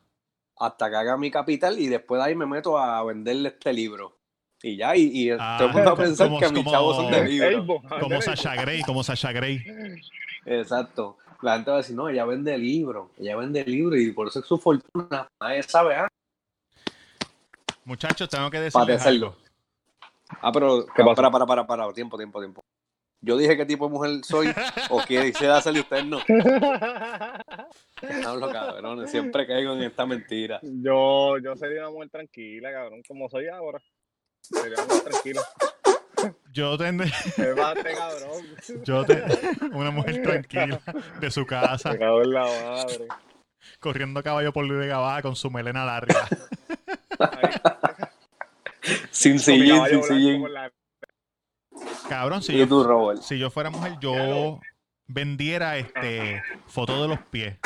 hasta 0.59 0.90
que 0.90 0.96
haga 0.96 1.16
mi 1.16 1.30
capital 1.30 1.78
y 1.78 1.88
después 1.88 2.20
de 2.20 2.28
ahí 2.28 2.35
me 2.35 2.46
meto 2.46 2.76
a 2.78 3.02
venderle 3.04 3.48
este 3.50 3.72
libro. 3.72 4.18
Y 4.62 4.76
ya, 4.76 4.94
y, 4.94 5.04
y 5.14 5.30
Ah, 5.30 5.56
todo 5.59 5.68
el 5.68 5.74
mundo 5.74 5.90
va 5.90 5.94
a 5.94 6.04
pensar 6.04 6.26
como- 6.28 6.40
que 6.40 6.48
mis 6.50 6.59
como- 6.59 6.70
chavos 6.70 6.96
son 6.96 7.11
de 7.11 7.24
libro. 7.24 7.80
Como 8.00 8.20
Sasha 8.20 8.54
Grey, 8.56 8.83
como 8.83 9.02
Sasha 9.02 9.33
Grey. 9.33 9.64
Exacto. 10.44 11.16
La 11.42 11.55
gente 11.55 11.70
va 11.70 11.76
a 11.79 11.81
decir, 11.81 11.96
no, 11.96 12.09
ella 12.09 12.24
vende 12.26 12.57
libros, 12.59 13.09
ella 13.18 13.37
vende 13.37 13.64
libros 13.64 13.98
y 13.98 14.12
por 14.12 14.29
eso 14.29 14.40
es 14.40 14.46
su 14.46 14.59
fortuna. 14.59 15.26
Nadie 15.40 15.62
sabe, 15.62 15.94
¿ah? 15.96 16.09
Muchachos, 17.85 18.29
tengo 18.29 18.50
que 18.50 18.59
Para 18.70 18.85
decirles 18.85 19.00
hacerlo. 19.00 19.26
algo. 19.26 19.37
Ah, 20.42 20.53
pero 20.53 20.87
para, 21.14 21.31
para, 21.31 21.46
para, 21.46 21.66
para, 21.66 21.92
tiempo, 21.92 22.16
tiempo, 22.16 22.40
tiempo. 22.40 22.61
Yo 23.22 23.37
dije 23.37 23.57
qué 23.57 23.66
tipo 23.66 23.87
de 23.87 23.92
mujer 23.92 24.11
soy 24.24 24.53
o 24.90 25.03
qué 25.07 25.24
quisiera 25.33 25.57
hacerle 25.57 25.81
usted 25.81 26.05
no. 26.05 26.20
Hablo 28.26 28.50
cabrones, 28.50 29.11
siempre 29.11 29.46
caigo 29.46 29.72
en 29.74 29.83
esta 29.83 30.07
mentira. 30.07 30.61
yo, 30.62 31.37
yo 31.38 31.57
sería 31.57 31.83
una 31.83 31.90
mujer 31.90 32.11
tranquila, 32.11 32.72
cabrón, 32.72 33.03
como 33.07 33.29
soy 33.29 33.48
ahora. 33.48 33.81
Sería 34.40 34.74
una 34.85 34.94
mujer 34.94 35.03
tranquila. 35.12 35.42
Yo 36.52 36.76
tendré, 36.76 37.12
Me 37.37 37.52
bate, 37.52 37.94
cabrón. 37.94 38.85
yo 38.85 39.04
te- 39.04 39.24
una 39.72 39.90
mujer 39.90 40.22
tranquila 40.22 40.80
de 41.20 41.30
su 41.30 41.46
casa, 41.46 41.92
Me 41.92 41.98
cago 41.98 42.22
en 42.22 42.33
la 42.33 42.40
madre. 42.42 43.06
corriendo 43.78 44.20
a 44.20 44.22
caballo 44.22 44.52
por 44.52 44.66
Vega 44.68 44.98
Baja 44.98 45.22
con 45.22 45.37
su 45.37 45.50
melena 45.50 45.85
larga. 45.85 46.26
Sin 49.11 49.38
sillín, 49.38 49.85
sin 49.87 50.02
sillín. 50.02 50.52
la- 50.52 50.72
Cabrón, 52.09 52.42
si 52.42 52.56
yo, 52.56 52.66
tú, 52.66 53.18
si 53.22 53.38
yo 53.38 53.50
fuera 53.50 53.70
mujer, 53.70 53.94
yo 54.00 54.61
vendiera 55.06 55.76
este 55.78 56.42
fotos 56.66 57.00
de 57.02 57.09
los 57.09 57.18
pies. 57.30 57.56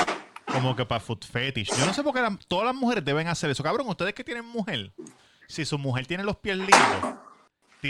Como 0.47 0.77
que 0.77 0.85
para 0.85 1.01
food 1.01 1.25
fetish. 1.25 1.71
Yo 1.75 1.87
no 1.87 1.95
sé 1.95 2.03
por 2.03 2.15
qué 2.15 2.21
la- 2.21 2.39
todas 2.49 2.67
las 2.67 2.75
mujeres 2.75 3.05
deben 3.05 3.27
hacer 3.29 3.51
eso. 3.51 3.63
Cabrón, 3.63 3.89
ustedes 3.89 4.13
que 4.15 4.23
tienen 4.23 4.45
mujer, 4.45 4.93
si 5.49 5.65
su 5.65 5.79
mujer 5.79 6.07
tiene 6.07 6.23
los 6.25 6.37
pies 6.37 6.57
lindos, 6.59 7.15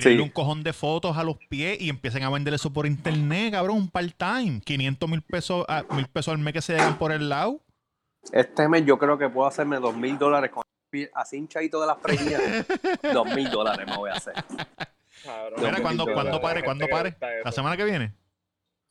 tírenle 0.01 0.19
Sí. 0.19 0.23
un 0.23 0.31
cojón 0.31 0.63
de 0.63 0.73
fotos 0.73 1.17
a 1.17 1.25
los 1.25 1.37
pies 1.49 1.81
y 1.81 1.89
empiecen 1.89 2.23
a 2.25 2.31
vender 2.31 2.55
eso 2.55 2.73
por 2.73 2.87
internet, 2.87 3.53
cabrón, 3.53 3.77
un 3.77 3.89
part-time. 3.89 4.61
500 4.65 5.09
mil 5.09 5.23
pesos, 5.23 5.65
a- 5.69 5.85
mil 5.95 6.07
pesos 6.09 6.33
al 6.33 6.39
mes 6.39 6.53
que 6.55 6.63
se 6.63 6.73
llegan 6.75 6.99
por 6.99 7.13
el 7.13 7.29
lado. 7.29 7.61
Este 8.33 8.69
mes 8.69 8.85
yo 8.87 8.99
creo 8.99 9.19
que 9.19 9.29
puedo 9.29 9.47
hacerme 9.47 9.77
dos 9.77 9.95
mil 9.97 10.19
dólares 10.19 10.51
con 10.51 10.63
así 11.15 11.37
hinchadito 11.37 11.81
de 11.81 11.87
las 11.87 11.97
preñas. 11.99 12.41
dos 13.13 13.35
mil 13.35 13.51
dólares 13.51 13.87
me 13.87 13.97
voy 13.97 14.11
a 14.11 14.15
hacer. 14.15 14.35
Cabrón. 15.25 15.55
Mira, 15.59 15.71
Dos 15.73 15.81
¿cuándo, 15.81 16.05
mil 16.07 16.15
¿cuándo 16.15 16.33
dólares. 16.39 16.41
pare? 16.43 16.65
¿Cuándo 16.65 16.85
Gente 16.87 17.11
que 17.13 17.17
pare? 17.21 17.43
¿La 17.45 17.53
semana 17.53 17.77
que 17.77 17.85
viene? 17.85 18.13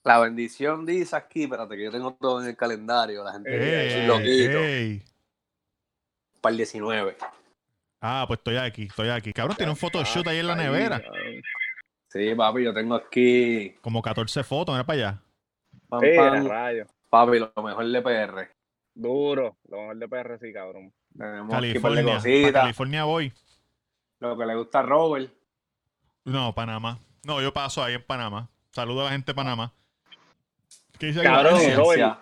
La 0.03 0.19
bendición 0.19 0.85
dice 0.85 1.15
aquí, 1.15 1.43
espérate 1.43 1.77
que 1.77 1.83
yo 1.85 1.91
tengo 1.91 2.13
todo 2.19 2.41
en 2.41 2.49
el 2.49 2.57
calendario, 2.57 3.23
la 3.23 3.31
gente 3.31 4.01
Ey, 4.01 4.05
loquito. 4.07 4.57
ey. 4.59 5.01
Para 6.41 6.51
el 6.51 6.57
19. 6.57 7.15
Ah, 8.05 8.25
pues 8.27 8.39
estoy 8.39 8.57
aquí, 8.57 8.83
estoy 8.83 9.07
aquí. 9.07 9.31
Cabrón, 9.31 9.55
tiene 9.55 9.71
un 9.71 9.77
photoshoot 9.77 10.27
ahí 10.27 10.39
en 10.39 10.47
la 10.47 10.55
nevera. 10.55 11.01
Sí, 12.09 12.35
papi, 12.35 12.65
yo 12.65 12.73
tengo 12.73 12.95
aquí. 12.95 13.73
Como 13.79 14.01
14 14.01 14.43
fotos, 14.43 14.75
mira 14.75 14.83
para 14.85 14.99
allá. 14.99 15.21
pam, 15.87 16.01
Mira, 16.01 16.31
pam, 16.31 16.47
rayo. 16.47 16.85
papi, 17.09 17.39
lo 17.39 17.63
mejor 17.63 17.87
de 17.87 18.01
PR. 18.01 18.49
Duro. 18.93 19.55
Lo 19.69 19.77
mejor 19.77 19.95
de 19.95 20.07
PR, 20.09 20.37
sí, 20.37 20.51
cabrón. 20.51 20.93
Tenemos 21.17 21.53
aquí 21.55 21.77
un 21.77 21.81
par 21.81 21.91
de 21.93 22.03
California. 22.03 22.03
Para 22.03 22.15
cositas. 22.17 22.61
California 22.61 23.03
voy. 23.05 23.33
Lo 24.19 24.37
que 24.37 24.45
le 24.47 24.55
gusta 24.55 24.79
a 24.79 24.83
Robert. 24.83 25.31
No, 26.25 26.53
Panamá. 26.53 26.99
No, 27.23 27.41
yo 27.41 27.53
paso 27.53 27.81
ahí 27.81 27.93
en 27.93 28.03
Panamá. 28.03 28.49
Saludo 28.71 29.01
a 29.01 29.05
la 29.05 29.11
gente 29.11 29.31
de 29.31 29.35
Panamá. 29.35 29.71
¿Qué 30.99 31.05
dice 31.05 31.19
aquí? 31.21 31.29
Cabrón, 31.29 31.53
Valencia? 31.53 31.75
Robert. 31.77 32.19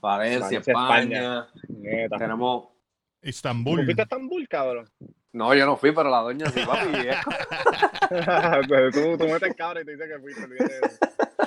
Valencia, 0.00 0.58
España. 0.58 1.46
Tenemos. 2.18 2.64
¿Tú 3.22 3.28
Estambul. 3.28 3.84
fuiste 3.84 4.02
a 4.02 4.04
Estambul, 4.04 4.48
cabrón? 4.48 4.88
No, 5.32 5.54
yo 5.54 5.64
no 5.66 5.76
fui, 5.76 5.92
pero 5.92 6.10
la 6.10 6.20
doña 6.20 6.46
sí, 6.46 6.60
papi. 6.66 6.90
Pues 8.68 8.94
tú, 8.94 9.16
tú 9.18 9.28
metes 9.28 9.54
cabra 9.56 9.80
y 9.82 9.84
te 9.84 9.92
dices 9.92 10.08
que 10.08 10.18
fuiste. 10.18 10.46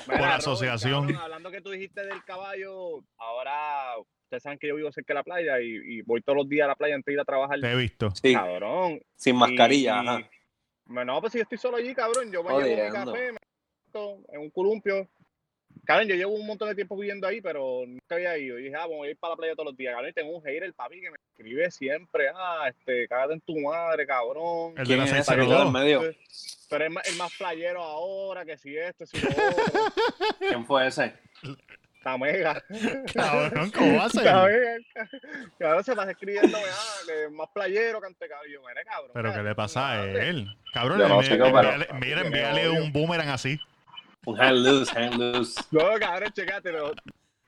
Robert, 0.08 0.24
asociación. 0.38 1.02
cabrón, 1.08 1.22
hablando 1.22 1.52
que 1.52 1.62
tú 1.62 1.72
dijiste 1.72 2.06
del 2.06 2.24
caballo, 2.24 3.04
ahora 3.18 3.98
ustedes 4.24 4.44
saben 4.44 4.58
que 4.60 4.68
yo 4.68 4.76
vivo 4.76 4.92
cerca 4.92 5.14
de 5.14 5.20
la 5.20 5.24
playa 5.24 5.60
y, 5.60 5.76
y 5.98 6.02
voy 6.04 6.22
todos 6.22 6.38
los 6.38 6.48
días 6.50 6.66
a 6.66 6.70
la 6.70 6.76
playa 6.76 6.96
antes 6.96 7.08
de 7.08 7.14
ir 7.14 7.20
a 7.20 7.26
trabajar. 7.26 7.60
Te 7.60 7.72
he 7.72 7.76
visto. 7.76 8.12
Sí, 8.12 8.34
Cabrón. 8.34 9.02
sin 9.16 9.36
mascarilla, 9.36 9.96
Y- 10.04 10.08
ajá. 10.08 10.20
y- 10.22 11.06
No, 11.06 11.20
pues 11.22 11.34
si 11.34 11.40
yo 11.40 11.44
estoy 11.44 11.58
solo 11.58 11.78
allí, 11.78 11.94
cabrón, 11.94 12.32
yo 12.32 12.44
me 12.44 12.50
llevo 12.64 12.86
mi 12.86 12.92
café, 12.92 13.32
me 13.32 13.38
siento 13.84 14.20
en 14.32 14.42
un 14.42 14.50
columpio. 14.52 15.10
Cabrón, 15.86 16.08
yo 16.08 16.15
llevo 16.15 16.34
un 16.34 16.48
montón 16.48 16.69
de 16.69 16.76
tiempo 16.76 16.96
viviendo 16.98 17.28
ahí, 17.28 17.41
pero 17.41 17.84
nunca 17.86 18.15
había 18.15 18.38
ido. 18.38 18.58
Y 18.58 18.63
dije, 18.63 18.76
ah, 18.76 18.86
voy 18.86 19.08
a 19.08 19.12
ir 19.12 19.17
para 19.17 19.32
la 19.34 19.38
playa 19.38 19.54
todos 19.54 19.67
los 19.67 19.78
días. 19.78 19.93
Cabrón, 19.93 20.10
y 20.12 20.13
tengo 20.13 20.38
un 20.38 20.41
hater, 20.43 20.63
el 20.63 20.74
papi, 20.74 21.02
que 21.02 21.12
me 21.12 21.17
escribe 21.32 21.69
siempre, 21.72 22.28
ah, 22.34 22.69
este, 22.69 23.08
cágate 23.08 23.34
en 23.34 23.41
tu 23.41 23.60
madre, 23.60 24.06
cabrón. 24.08 24.72
El 24.78 24.84
de 24.84 24.84
¿Quién 24.86 25.00
la 25.00 25.06
es 25.06 25.12
esa 25.12 25.36
que 25.36 25.41
está 25.41 25.58
602. 25.63 25.67
en 25.67 25.74
medio? 25.74 26.15
Pero 26.69 26.86
es 26.86 26.91
más, 26.91 27.10
el 27.10 27.15
más 27.17 27.34
playero 27.38 27.84
ahora, 27.84 28.46
que 28.46 28.58
si 28.58 28.78
esto, 28.78 29.06
si 29.06 29.19
lo 29.19 29.30
otro. 29.30 29.63
¿Quién 30.39 30.65
fue 30.65 30.88
ese? 30.88 31.13
Está 31.98 32.17
mega. 32.17 32.63
Cabrón, 33.13 33.72
¿cómo 33.72 33.98
va 33.98 34.06
a 34.06 34.10
ser? 34.10 34.24
Cabrón, 35.60 35.84
se 35.84 35.96
pasa 35.96 36.12
escribiendo, 36.12 36.58
ah, 36.58 36.96
que 37.06 37.24
es 37.26 37.32
más 37.32 37.50
playero 37.54 38.00
que 38.02 38.08
ante 38.08 38.28
cabrón. 38.28 38.52
Yo, 38.52 38.62
mire, 38.62 38.84
cabrón. 38.86 39.12
Pero 39.13 39.34
¿qué 39.34 39.43
le 39.43 39.56
pasa 39.56 39.91
a 39.91 40.06
él? 40.06 40.48
Cabrón, 40.74 40.98
pero- 40.98 41.10
envíale, 41.19 41.88
mira, 42.00 42.22
envíale 42.22 42.69
un 42.69 42.91
boomerang 42.91 43.30
así. 43.30 43.60
Un 44.26 44.40
hand 44.42 44.58
loose, 44.66 44.92
hand 44.98 45.16
loose. 45.20 45.62
No, 45.72 46.00
cabrón, 46.00 46.32
checate, 46.34 46.62
pero 46.72 46.94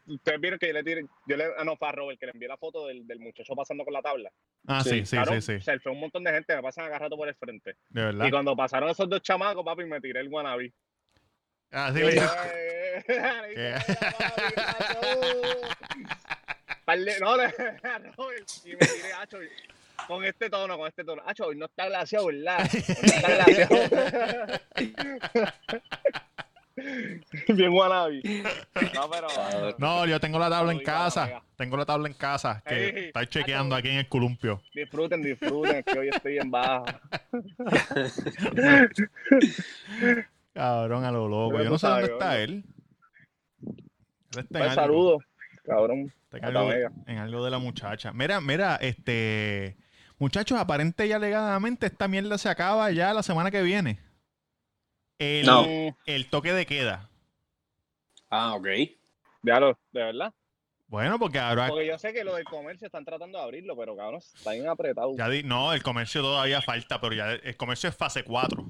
ustedes 0.07 0.39
vieron 0.41 0.59
que 0.59 0.67
yo 0.67 0.73
le 0.73 0.83
tiré, 0.83 1.05
yo 1.25 1.37
le, 1.37 1.45
ah, 1.57 1.63
no, 1.63 1.75
fue 1.77 1.87
a 1.87 1.91
Robert, 1.93 2.19
que 2.19 2.25
le 2.27 2.31
envié 2.33 2.47
la 2.47 2.57
foto 2.57 2.87
del, 2.87 3.07
del 3.07 3.19
muchacho 3.19 3.55
pasando 3.55 3.83
con 3.83 3.93
la 3.93 4.01
tabla. 4.01 4.31
Ah, 4.67 4.83
sí, 4.83 5.05
Sí, 5.05 5.17
sí, 5.17 5.17
sí, 5.29 5.41
sí. 5.41 5.61
Se 5.61 5.79
fue 5.79 5.91
un 5.91 5.99
montón 5.99 6.23
de 6.23 6.31
gente, 6.31 6.55
me 6.55 6.61
pasan 6.61 6.91
a 6.91 6.99
rato 6.99 7.15
por 7.17 7.27
el 7.27 7.35
frente. 7.35 7.75
De 7.89 8.03
verdad. 8.03 8.25
Y 8.25 8.31
cuando 8.31 8.55
pasaron 8.55 8.89
esos 8.89 9.09
dos 9.09 9.21
chamacos, 9.21 9.63
papi, 9.63 9.85
me 9.85 9.99
tiré 10.01 10.19
el 10.19 10.27
wannabe. 10.27 10.73
Así 11.71 11.99
Yo 11.99 12.05
le 12.09 12.13
dije. 12.13 12.25
"Eh, 13.47 13.75
dije, 16.95 17.19
No, 17.19 17.37
le 17.37 17.43
a 17.83 17.97
Robert, 18.17 18.47
y 18.63 18.69
me 18.69 18.77
tiré, 18.77 19.13
hacho, 19.19 19.37
con 20.07 20.23
este 20.23 20.49
tono, 20.49 20.77
con 20.77 20.87
este 20.87 21.03
tono. 21.03 21.21
Hacho, 21.25 21.47
hoy 21.47 21.55
no 21.57 21.65
está 21.65 21.87
glaciado, 21.87 22.27
¿verdad? 22.27 22.59
No 22.59 22.79
está 22.79 23.35
glaciado. 23.35 24.59
Bien 27.47 27.71
wannabe. 27.71 28.21
No, 28.93 29.09
pero... 29.09 29.27
No, 29.77 30.05
yo 30.05 30.19
tengo 30.19 30.37
la 30.39 30.49
tabla 30.49 30.71
en 30.73 30.79
casa. 30.79 31.41
Tengo 31.55 31.77
la 31.77 31.85
tabla 31.85 32.07
en 32.07 32.13
casa. 32.13 32.61
Que 32.65 32.89
Ey, 32.89 33.05
estoy 33.05 33.27
chequeando 33.27 33.75
aquí 33.75 33.89
en 33.89 33.97
el 33.97 34.07
columpio. 34.09 34.61
Disfruten, 34.73 35.21
disfruten, 35.21 35.83
que 35.83 35.99
hoy 35.99 36.09
estoy 36.09 36.37
en 36.37 36.51
baja. 36.51 36.83
Cabrón, 40.53 41.03
a 41.03 41.11
lo 41.11 41.27
loco. 41.27 41.61
Yo 41.61 41.69
no 41.69 41.77
sé 41.77 41.87
dónde 41.87 42.05
está 42.05 42.39
él. 42.39 42.63
Él 43.61 44.39
está 44.39 44.59
Pues 44.59 44.61
algo. 44.63 44.73
saludos, 44.81 45.23
cabrón. 45.65 46.13
Está 46.23 46.37
en 46.37 46.45
algo, 46.45 46.71
en 47.07 47.17
algo 47.17 47.45
de 47.45 47.51
la 47.51 47.59
muchacha. 47.59 48.11
Mira, 48.13 48.41
mira, 48.41 48.75
este. 48.81 49.77
Muchachos, 50.17 50.57
aparente 50.57 51.05
y 51.07 51.11
alegadamente 51.11 51.87
esta 51.87 52.07
mierda 52.07 52.37
se 52.37 52.47
acaba 52.47 52.89
ya 52.91 53.13
la 53.13 53.21
semana 53.21 53.51
que 53.51 53.61
viene. 53.61 53.99
El, 55.17 55.45
No. 55.45 55.65
El 56.05 56.29
toque 56.29 56.53
de 56.53 56.65
queda. 56.65 57.09
Ah, 58.29 58.55
ok. 58.55 58.67
Diablo, 59.41 59.77
de 59.91 60.03
verdad. 60.03 60.33
Bueno, 60.87 61.17
porque 61.17 61.39
ahora. 61.39 61.67
Porque 61.67 61.87
yo 61.87 61.97
sé 61.97 62.13
que 62.13 62.23
lo 62.23 62.35
del 62.35 62.45
comercio 62.45 62.85
están 62.87 63.05
tratando 63.05 63.37
de 63.37 63.43
abrirlo, 63.43 63.75
pero 63.75 63.95
cabrón, 63.95 64.19
está 64.35 64.51
bien 64.51 64.67
apretado. 64.67 65.15
Ya 65.17 65.29
di- 65.29 65.43
no, 65.43 65.73
el 65.73 65.81
comercio 65.83 66.21
todavía 66.21 66.61
falta, 66.61 66.99
pero 67.01 67.13
ya 67.15 67.31
el 67.33 67.57
comercio 67.57 67.89
es 67.89 67.95
fase 67.95 68.23
4. 68.23 68.65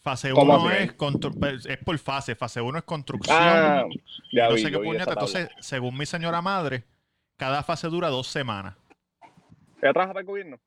Fase 0.00 0.30
¿Cómo 0.30 0.54
1 0.60 0.68
así? 0.68 0.82
es, 0.84 0.96
constru- 0.96 1.66
es 1.68 1.78
por 1.78 1.98
fase. 1.98 2.36
Fase 2.36 2.60
1 2.60 2.78
es 2.78 2.84
construcción. 2.84 3.36
Ah, 3.40 3.84
ya 4.32 4.48
no 4.48 4.54
vi, 4.54 4.60
sé 4.60 4.66
qué 4.68 4.72
yo 4.74 4.80
vi 4.80 4.86
puñeta. 4.86 5.04
esa 5.04 5.14
tabla. 5.14 5.26
Entonces, 5.40 5.66
según 5.66 5.96
mi 5.98 6.06
señora 6.06 6.40
madre, 6.40 6.84
cada 7.36 7.62
fase 7.64 7.88
dura 7.88 8.08
dos 8.08 8.28
semanas. 8.28 8.76
¿Ella 9.82 9.92
trabaja 9.92 10.12
para 10.12 10.20
el 10.20 10.26
gobierno? 10.26 10.60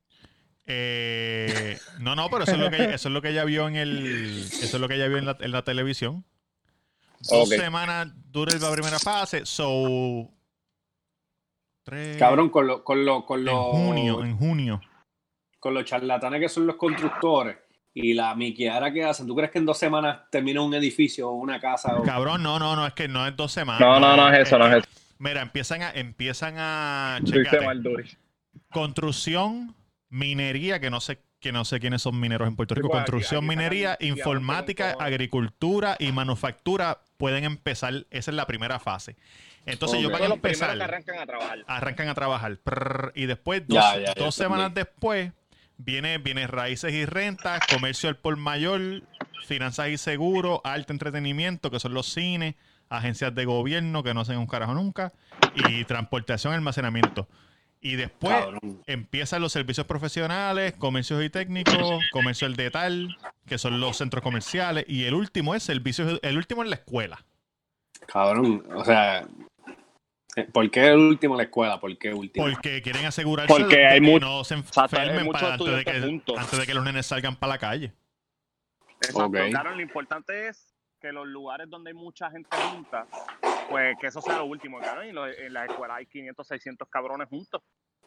Eh, 0.72 1.78
no, 1.98 2.14
no, 2.14 2.30
pero 2.30 2.44
eso 2.44 2.52
es 2.52 2.58
lo 2.58 2.70
que 2.70 2.94
eso 2.94 3.08
es 3.08 3.12
lo 3.12 3.20
que 3.20 3.30
ella 3.30 3.44
vio 3.44 3.66
en 3.66 3.74
el 3.74 4.44
eso 4.44 4.76
es 4.76 4.80
lo 4.80 4.86
que 4.86 4.94
ella 4.94 5.08
vio 5.08 5.18
en 5.18 5.26
la, 5.26 5.36
en 5.40 5.50
la 5.50 5.64
televisión. 5.64 6.24
Dos 7.28 7.48
semanas 7.48 8.08
dura 8.30 8.56
la 8.56 8.70
primera 8.72 8.98
fase, 9.00 9.44
so 9.44 10.30
tres 11.82 12.16
Cabrón, 12.18 12.50
con 12.50 12.68
los 12.68 12.82
con 12.82 13.04
lo, 13.04 13.26
con 13.26 13.40
en 13.40 13.46
lo, 13.46 13.64
junio, 13.72 14.24
en 14.24 14.36
junio. 14.36 14.80
con 15.58 15.74
los 15.74 15.84
charlatanes 15.84 16.40
que 16.40 16.48
son 16.48 16.68
los 16.68 16.76
constructores 16.76 17.56
y 17.92 18.14
la 18.14 18.36
miquiara 18.36 18.92
que 18.92 19.02
hacen. 19.02 19.26
¿Tú 19.26 19.34
crees 19.34 19.50
que 19.50 19.58
en 19.58 19.66
dos 19.66 19.76
semanas 19.76 20.20
termina 20.30 20.62
un 20.62 20.72
edificio 20.74 21.30
o 21.30 21.32
una 21.32 21.60
casa? 21.60 21.96
O... 21.96 22.04
Cabrón, 22.04 22.44
no, 22.44 22.60
no, 22.60 22.76
no, 22.76 22.86
es 22.86 22.92
que 22.92 23.08
no 23.08 23.26
es 23.26 23.36
dos 23.36 23.50
semanas. 23.50 23.80
No, 23.80 23.98
no, 23.98 24.16
no 24.16 24.32
es 24.32 24.46
eso, 24.46 24.56
no 24.56 24.68
es 24.68 24.84
eso. 24.84 24.88
Mira, 25.18 25.42
empiezan 25.42 25.82
a 25.82 25.90
empiezan 25.90 26.54
a 26.58 27.18
Lo 27.20 27.96
construcción, 28.70 29.74
minería, 30.10 30.80
que 30.80 30.90
no 30.90 31.00
sé 31.00 31.22
que 31.40 31.52
no 31.52 31.64
sé 31.64 31.80
quiénes 31.80 32.02
son 32.02 32.20
mineros 32.20 32.46
en 32.48 32.54
Puerto 32.54 32.74
Rico, 32.74 32.90
construcción, 32.90 33.38
aquí 33.38 33.48
minería, 33.48 33.96
informática, 34.00 34.94
agricultura 35.00 35.96
y 35.98 36.12
manufactura 36.12 37.00
pueden 37.16 37.44
empezar, 37.44 38.06
esa 38.10 38.30
es 38.30 38.34
la 38.34 38.46
primera 38.46 38.78
fase. 38.78 39.16
Entonces 39.64 39.94
Ok. 39.96 40.00
ellos 40.00 40.12
van 40.12 40.18
Son 40.20 40.26
a 40.26 40.28
los 40.34 40.38
primeros 40.40 40.68
empezar, 40.68 40.76
que 40.78 40.84
arrancan 40.84 41.18
a 41.18 41.26
trabajar. 41.26 41.64
arrancan 41.66 42.08
a 42.08 42.14
trabajar, 42.14 42.58
prrr, 42.58 43.12
y 43.14 43.24
después 43.24 43.66
dos, 43.66 43.78
Ya, 43.78 43.94
ya, 44.00 44.00
ya 44.00 44.08
dos 44.08 44.14
entendí. 44.18 44.34
semanas 44.34 44.74
después 44.74 45.32
viene, 45.78 46.18
viene 46.18 46.46
raíces 46.46 46.92
y 46.92 47.06
rentas, 47.06 47.62
comercio 47.62 48.10
al 48.10 48.18
por 48.18 48.36
mayor, 48.36 48.80
finanzas 49.38 49.88
y 49.88 49.96
seguros, 49.96 50.60
arte 50.64 50.92
entretenimiento, 50.92 51.70
que 51.70 51.80
son 51.80 51.94
los 51.94 52.06
cines, 52.12 52.54
agencias 52.90 53.34
de 53.34 53.46
gobierno, 53.46 54.02
que 54.02 54.12
no 54.12 54.20
hacen 54.20 54.36
un 54.36 54.46
carajo 54.46 54.74
nunca, 54.74 55.14
y 55.54 55.84
transportación, 55.86 56.52
almacenamiento. 56.52 57.28
Y 57.82 57.96
después 57.96 58.34
Cabrón. 58.36 58.82
empiezan 58.86 59.40
los 59.40 59.52
servicios 59.52 59.86
profesionales, 59.86 60.74
comercios 60.74 61.24
y 61.24 61.30
técnicos, 61.30 62.02
comercio 62.12 62.46
al 62.46 62.54
detal, 62.54 63.16
que 63.46 63.56
son 63.56 63.80
los 63.80 63.96
centros 63.96 64.22
comerciales, 64.22 64.84
y 64.86 65.04
el 65.06 65.14
último 65.14 65.54
es 65.54 65.62
servicios, 65.62 66.18
el 66.22 66.36
último 66.36 66.62
es 66.62 66.68
la 66.68 66.76
escuela. 66.76 67.24
Cabrón, 68.06 68.66
o 68.74 68.84
sea, 68.84 69.26
eh, 70.36 70.44
¿por 70.52 70.70
qué 70.70 70.88
el 70.88 70.98
último 70.98 71.34
en 71.34 71.38
la 71.38 71.44
escuela? 71.44 71.80
¿Por 71.80 71.96
qué 71.96 72.12
último? 72.12 72.44
Porque 72.46 72.82
quieren 72.82 73.06
asegurarse 73.06 73.52
Porque 73.52 73.76
de 73.76 73.86
hay 73.86 74.00
que 74.00 74.06
mucho- 74.06 74.26
no 74.26 74.44
se 74.44 74.54
enfermen 74.54 75.30
antes, 75.34 75.66
de 75.76 75.84
que, 75.84 76.00
juntos. 76.00 76.38
antes 76.38 76.58
de 76.58 76.66
que 76.66 76.74
los 76.74 76.84
nenes 76.84 77.06
salgan 77.06 77.36
para 77.36 77.54
la 77.54 77.58
calle. 77.58 77.92
Exacto, 79.00 79.24
Ok. 79.24 79.36
claro, 79.48 79.74
lo 79.74 79.80
importante 79.80 80.48
es 80.48 80.69
que 81.00 81.12
los 81.12 81.26
lugares 81.26 81.68
donde 81.70 81.90
hay 81.90 81.94
mucha 81.96 82.30
gente 82.30 82.48
junta, 82.72 83.06
pues 83.68 83.96
que 84.00 84.06
eso 84.08 84.20
sea 84.20 84.38
lo 84.38 84.44
último, 84.44 84.78
claro. 84.78 85.04
Y 85.04 85.12
lo- 85.12 85.26
en 85.26 85.52
la 85.52 85.64
escuela 85.66 85.96
hay 85.96 86.06
500, 86.06 86.46
600 86.46 86.88
cabrones 86.88 87.28
juntos. 87.28 87.62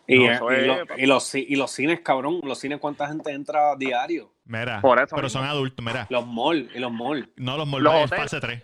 Y, 0.05 0.19
No, 0.19 0.25
eh, 0.25 0.33
eso 0.33 0.51
y 0.51 0.65
lo- 0.67 0.97
y 0.97 1.05
los, 1.05 1.35
y 1.35 1.55
los 1.55 1.71
cines, 1.71 2.01
cabrón, 2.01 2.41
los 2.43 2.59
cines, 2.59 2.79
¿cuánta 2.79 3.07
gente 3.07 3.31
entra 3.31 3.75
diario? 3.77 4.33
Mira, 4.45 4.81
Por 4.81 4.99
eso 4.99 5.15
pero 5.15 5.27
mismo. 5.27 5.39
son 5.41 5.49
adultos, 5.49 5.83
mira. 5.85 6.05
Los 6.09 6.27
malls, 6.27 6.75
y 6.75 6.79
los 6.79 6.91
malls. 6.91 7.27
No 7.37 7.51
los 7.57 7.59
Los 7.59 7.67
moldes 7.67 7.93
en 7.93 8.03
hoteles. 8.03 8.23
fase 8.23 8.39
3. 8.41 8.63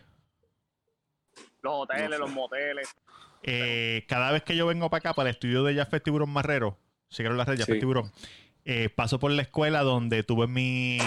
Los 1.62 1.74
hoteles, 1.76 2.10
No 2.10 2.16
sé. 2.16 2.20
los 2.20 2.32
moteles. 2.32 2.96
Eh, 3.44 4.06
cada 4.10 4.32
vez 4.32 4.44
que 4.44 4.56
yo 4.56 4.68
vengo 4.68 4.90
para 4.90 5.00
acá, 5.00 5.14
para 5.14 5.30
el 5.30 5.36
estudio 5.36 5.64
de 5.64 5.76
Jafet 5.76 6.04
Tiburón 6.04 6.30
Marrero, 6.30 6.78
siguieron 7.10 7.38
la 7.38 7.46
red 7.46 7.58
Jafet 7.58 7.76
Sí. 7.76 7.80
Tiburón, 7.80 8.12
eh, 8.66 8.90
paso 8.90 9.18
por 9.20 9.32
la 9.32 9.42
escuela 9.42 9.82
donde 9.82 10.24
tuve 10.24 10.48
mi, 10.48 11.00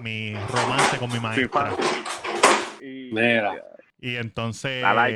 mi 0.00 0.34
romance 0.34 0.98
con 0.98 1.12
mi 1.12 1.18
maestra. 1.18 1.72
Mira. 3.12 3.62
Y 4.00 4.16
entonces, 4.16 4.82
La. 4.82 5.08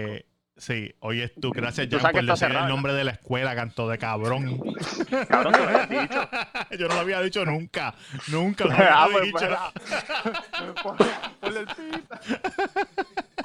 Sí, 0.57 0.93
oye 0.99 1.29
tú, 1.29 1.53
gracias 1.53 1.87
Jan 1.89 2.01
por 2.11 2.21
decir 2.21 2.37
cerrado, 2.37 2.65
el 2.67 2.71
nombre 2.73 2.93
de 2.93 3.05
la 3.05 3.13
escuela, 3.13 3.55
canto 3.55 3.89
de 3.89 3.97
cabrón. 3.97 4.59
Cabrón, 5.29 5.53
te 5.53 5.59
lo 5.61 5.69
había 5.69 5.87
dicho. 5.87 6.29
Yo 6.81 6.89
no 6.89 6.95
lo 6.95 7.01
había 7.01 7.21
dicho 7.21 7.45
nunca. 7.45 7.95
Nunca 8.27 8.65
lo 8.65 8.73
Ah, 8.77 9.05
había 9.05 9.19
pues, 9.19 9.25
dicho. 9.27 9.57
pues, 11.41 11.57
el 11.57 11.67
pita. 11.67 12.21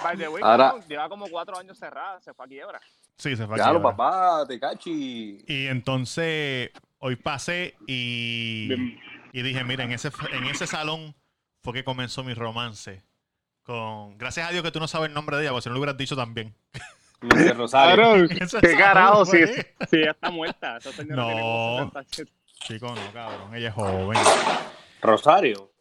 By 0.04 0.18
the 0.18 0.28
way, 0.28 0.41
Ahora- 0.44 0.70
cabrón, 0.70 0.88
lleva 0.89 1.08
como 1.10 1.28
cuatro 1.28 1.56
años 1.58 1.78
cerrada, 1.78 2.20
se 2.20 2.34
fue 2.34 2.46
a 2.46 2.48
quiebra. 2.48 2.82
Sí, 3.18 3.36
se 3.36 3.46
fue 3.46 3.56
a 3.56 3.58
Claro, 3.58 3.74
quiebra. 3.80 3.96
papá, 3.96 4.48
te 4.48 4.60
cachi. 4.60 5.38
Y 5.48 5.68
entonces 5.68 6.72
hoy 6.98 7.16
pasé 7.16 7.76
y, 7.86 8.70
y 9.32 9.41
dije, 9.44 9.64
mira, 9.64 9.84
en 9.84 9.91
ese, 9.91 10.10
en 10.32 10.46
ese 10.46 10.66
salón 10.66 11.14
fue 11.62 11.74
que 11.74 11.84
comenzó 11.84 12.24
mi 12.24 12.34
romance. 12.34 13.04
Con, 13.64 14.18
gracias 14.18 14.49
a 14.49 14.51
Dios 14.51 14.61
que 14.64 14.72
tú 14.72 14.80
no 14.80 14.88
sabes 14.88 15.07
el 15.09 15.14
nombre 15.14 15.38
de 15.38 15.43
ella, 15.43 15.51
porque 15.51 15.64
si 15.64 15.70
no 15.70 15.74
lo 15.76 15.80
hubieras 15.80 15.97
dicho 15.97 16.16
también. 16.16 16.53
De 17.22 17.53
Rosario. 17.53 18.28
Qué 18.61 18.76
carajo, 18.78 19.26
si, 19.26 19.45
fue. 19.45 19.76
si 19.89 19.97
ella 19.97 20.11
está 20.11 20.30
muerta. 20.30 20.78
Esa 20.78 20.91
señora 20.91 21.16
No. 21.24 21.28
tiene 21.28 21.41
como 21.41 21.86
77. 22.03 22.32
Chico, 22.66 22.88
no, 22.95 23.14
cabrón, 23.14 23.55
ella 23.55 23.70
es 23.70 23.74
joven. 23.74 24.18
Rosario. 25.01 25.72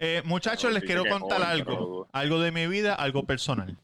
Eh, 0.00 0.22
muchachos, 0.24 0.72
les 0.72 0.82
quiero 0.84 1.04
contar 1.08 1.38
joven, 1.38 1.50
algo. 1.50 1.64
pero- 1.66 2.08
Algo 2.12 2.40
de 2.40 2.50
mi 2.52 2.66
vida, 2.66 2.94
algo 2.94 3.24
personal. 3.24 3.76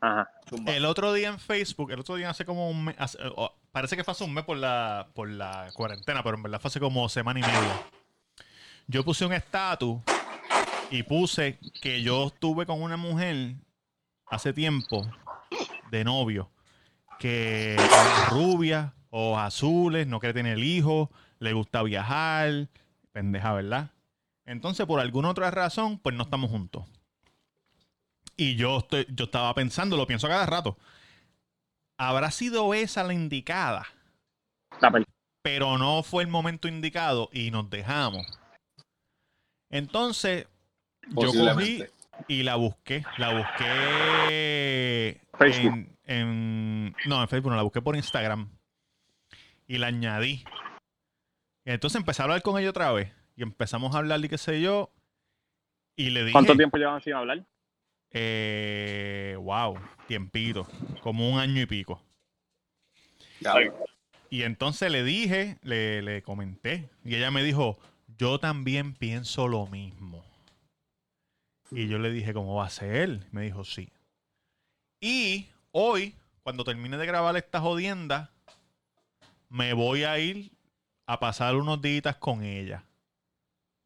Ajá. 0.00 0.28
El 0.66 0.84
otro 0.84 1.12
día 1.12 1.28
en 1.28 1.38
Facebook, 1.38 1.92
el 1.92 2.00
otro 2.00 2.16
día 2.16 2.28
hace 2.30 2.44
como 2.44 2.68
un 2.68 2.84
mes, 2.86 2.96
hace- 2.98 3.18
oh, 3.36 3.54
parece 3.70 3.96
que 3.96 4.04
fue 4.04 4.12
hace 4.12 4.24
un 4.24 4.34
mes 4.34 4.44
por 4.44 4.56
la, 4.56 5.08
por 5.14 5.28
la 5.28 5.68
cuarentena, 5.74 6.22
pero 6.22 6.36
en 6.36 6.42
verdad 6.42 6.60
fue 6.60 6.68
hace 6.68 6.80
como 6.80 7.08
semana 7.08 7.38
y 7.40 7.42
media. 7.42 7.82
Yo 8.88 9.04
puse 9.04 9.24
un 9.24 9.32
estatus 9.32 10.00
y 10.92 11.04
puse 11.04 11.58
que 11.80 12.02
yo 12.02 12.26
estuve 12.26 12.66
con 12.66 12.82
una 12.82 12.98
mujer 12.98 13.54
hace 14.26 14.52
tiempo 14.52 15.10
de 15.90 16.04
novio, 16.04 16.50
que 17.18 17.76
rubia, 18.28 18.94
ojos 19.08 19.38
azules, 19.40 20.06
no 20.06 20.20
quiere 20.20 20.34
tener 20.34 20.58
hijos, 20.58 21.08
le 21.38 21.54
gusta 21.54 21.82
viajar, 21.82 22.68
pendeja, 23.10 23.54
¿verdad? 23.54 23.90
Entonces, 24.44 24.84
por 24.86 25.00
alguna 25.00 25.30
otra 25.30 25.50
razón, 25.50 25.98
pues 25.98 26.14
no 26.14 26.24
estamos 26.24 26.50
juntos. 26.50 26.84
Y 28.36 28.56
yo, 28.56 28.78
estoy, 28.78 29.06
yo 29.08 29.24
estaba 29.24 29.54
pensando, 29.54 29.96
lo 29.96 30.06
pienso 30.06 30.28
cada 30.28 30.44
rato. 30.44 30.76
¿Habrá 31.96 32.30
sido 32.30 32.74
esa 32.74 33.02
la 33.02 33.14
indicada? 33.14 33.86
Pero 35.42 35.78
no 35.78 36.02
fue 36.02 36.22
el 36.22 36.28
momento 36.28 36.68
indicado 36.68 37.30
y 37.32 37.50
nos 37.50 37.70
dejamos. 37.70 38.26
Entonces, 39.70 40.48
yo 41.08 41.32
cogí 41.32 41.84
y 42.28 42.42
la 42.42 42.56
busqué. 42.56 43.04
La 43.18 43.34
busqué 43.36 45.20
Facebook. 45.38 45.72
en, 45.72 45.96
en- 46.06 46.96
No, 47.06 47.20
en 47.22 47.28
Facebook 47.28 47.50
no, 47.50 47.56
la 47.56 47.62
busqué 47.62 47.80
por 47.82 47.96
Instagram. 47.96 48.48
Y 49.66 49.78
la 49.78 49.88
añadí. 49.88 50.44
Y 51.64 51.70
entonces 51.70 51.98
empecé 51.98 52.22
a 52.22 52.24
hablar 52.24 52.42
con 52.42 52.58
ella 52.58 52.70
otra 52.70 52.92
vez. 52.92 53.12
Y 53.36 53.42
empezamos 53.42 53.94
a 53.94 53.98
hablar 53.98 54.24
y 54.24 54.28
qué 54.28 54.38
sé 54.38 54.60
yo. 54.60 54.90
Y 55.96 56.10
le 56.10 56.20
dije... 56.20 56.32
¿Cuánto 56.32 56.56
tiempo 56.56 56.76
llevan 56.76 57.00
sin 57.00 57.14
hablar? 57.14 57.44
Eh, 58.10 59.36
wow, 59.40 59.78
tiempito, 60.06 60.66
como 61.00 61.30
un 61.30 61.38
año 61.38 61.62
y 61.62 61.66
pico. 61.66 62.02
Ya. 63.40 63.54
Y 64.28 64.42
entonces 64.42 64.90
le 64.92 65.02
dije, 65.02 65.58
le, 65.62 66.02
le 66.02 66.22
comenté, 66.22 66.88
y 67.04 67.14
ella 67.14 67.30
me 67.30 67.42
dijo, 67.42 67.78
yo 68.18 68.38
también 68.38 68.94
pienso 68.94 69.48
lo 69.48 69.66
mismo. 69.66 70.24
Y 71.74 71.88
yo 71.88 71.98
le 71.98 72.10
dije, 72.10 72.34
¿cómo 72.34 72.56
va 72.56 72.66
a 72.66 72.70
ser? 72.70 73.26
Me 73.30 73.40
dijo, 73.42 73.64
sí. 73.64 73.90
Y 75.00 75.48
hoy, 75.70 76.14
cuando 76.42 76.64
termine 76.64 76.98
de 76.98 77.06
grabar 77.06 77.34
esta 77.38 77.60
jodienda, 77.60 78.30
me 79.48 79.72
voy 79.72 80.04
a 80.04 80.18
ir 80.18 80.52
a 81.06 81.18
pasar 81.18 81.56
unos 81.56 81.80
días 81.80 82.16
con 82.16 82.42
ella. 82.42 82.84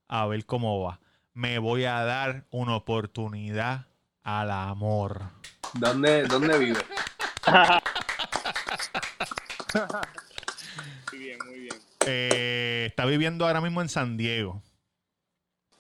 A 0.08 0.26
ver 0.26 0.44
cómo 0.46 0.82
va. 0.82 0.98
Me 1.32 1.60
voy 1.60 1.84
a 1.84 2.02
dar 2.02 2.46
una 2.50 2.74
oportunidad 2.74 3.86
al 4.24 4.50
amor. 4.50 5.22
¿Dónde, 5.74 6.24
¿Dónde 6.24 6.58
vive? 6.58 6.80
Muy 11.12 11.18
bien, 11.20 11.38
muy 11.46 11.60
bien. 11.60 11.76
Eh, 12.04 12.86
está 12.88 13.04
viviendo 13.04 13.46
ahora 13.46 13.60
mismo 13.60 13.80
en 13.80 13.88
San 13.88 14.16
Diego. 14.16 14.60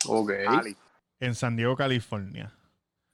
Ok. 0.04 0.30
Ali. 0.46 0.76
En 1.20 1.34
San 1.34 1.56
Diego, 1.56 1.76
California. 1.76 2.52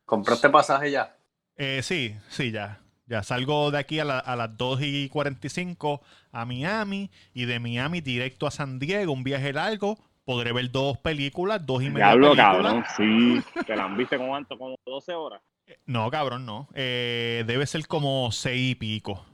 ¿Compraste 0.04 0.48
pasaje 0.50 0.90
ya? 0.90 1.16
Eh, 1.56 1.80
sí, 1.82 2.16
sí, 2.28 2.50
ya. 2.50 2.80
Ya 3.06 3.22
salgo 3.22 3.70
de 3.70 3.78
aquí 3.78 3.98
a, 4.00 4.04
la- 4.04 4.18
a 4.18 4.36
las 4.36 4.56
2 4.56 4.80
y 4.82 5.08
45 5.08 6.00
a 6.32 6.44
Miami 6.44 7.10
y 7.34 7.44
de 7.44 7.58
Miami 7.60 8.00
directo 8.00 8.46
a 8.46 8.50
San 8.50 8.78
Diego, 8.78 9.12
un 9.12 9.22
viaje 9.24 9.52
largo. 9.52 9.98
Podré 10.24 10.52
ver 10.52 10.70
dos 10.70 10.98
películas, 10.98 11.64
dos 11.66 11.82
y 11.82 11.90
media 11.90 12.06
Diablo, 12.06 12.36
cabrón, 12.36 12.84
sí. 12.96 13.42
¿Te 13.66 13.74
la 13.74 13.84
han 13.84 13.96
visto 13.96 14.16
como 14.16 14.28
cuánto? 14.30 14.56
Como 14.56 14.76
12 14.86 15.14
horas. 15.14 15.42
No, 15.84 16.10
cabrón, 16.10 16.46
no. 16.46 16.68
Eh, 16.74 17.42
debe 17.46 17.66
ser 17.66 17.86
como 17.86 18.30
seis 18.30 18.72
y 18.72 18.74
pico. 18.76 19.24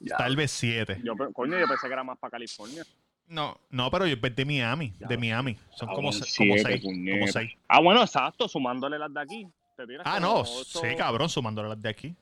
Ya. 0.00 0.16
Tal 0.16 0.36
vez 0.36 0.50
siete. 0.52 1.00
Yo, 1.04 1.14
pe- 1.16 1.32
coño, 1.32 1.58
yo 1.58 1.66
pensé 1.66 1.86
que 1.86 1.92
era 1.92 2.04
más 2.04 2.18
para 2.18 2.30
California. 2.32 2.82
No, 3.28 3.58
no, 3.70 3.90
pero 3.90 4.06
yo 4.06 4.16
es 4.22 4.36
de 4.36 4.44
Miami. 4.44 4.94
De 4.98 5.06
Ya. 5.14 5.18
Miami. 5.18 5.56
Son 5.70 5.88
como, 5.88 6.12
se- 6.12 6.20
como 6.20 6.54
siete, 6.56 6.62
seis. 6.80 6.82
Como 6.82 7.26
seis. 7.28 7.52
Ah, 7.68 7.80
bueno, 7.80 8.02
exacto, 8.02 8.48
sumándole 8.48 8.98
las 8.98 9.12
de 9.12 9.20
aquí. 9.20 9.46
Te 9.76 9.84
Ah, 10.04 10.18
no, 10.18 10.40
ocho- 10.40 10.64
sí, 10.80 10.96
cabrón, 10.96 11.28
sumándole 11.28 11.68
las 11.68 11.80
de 11.80 11.88
aquí. 11.88 12.16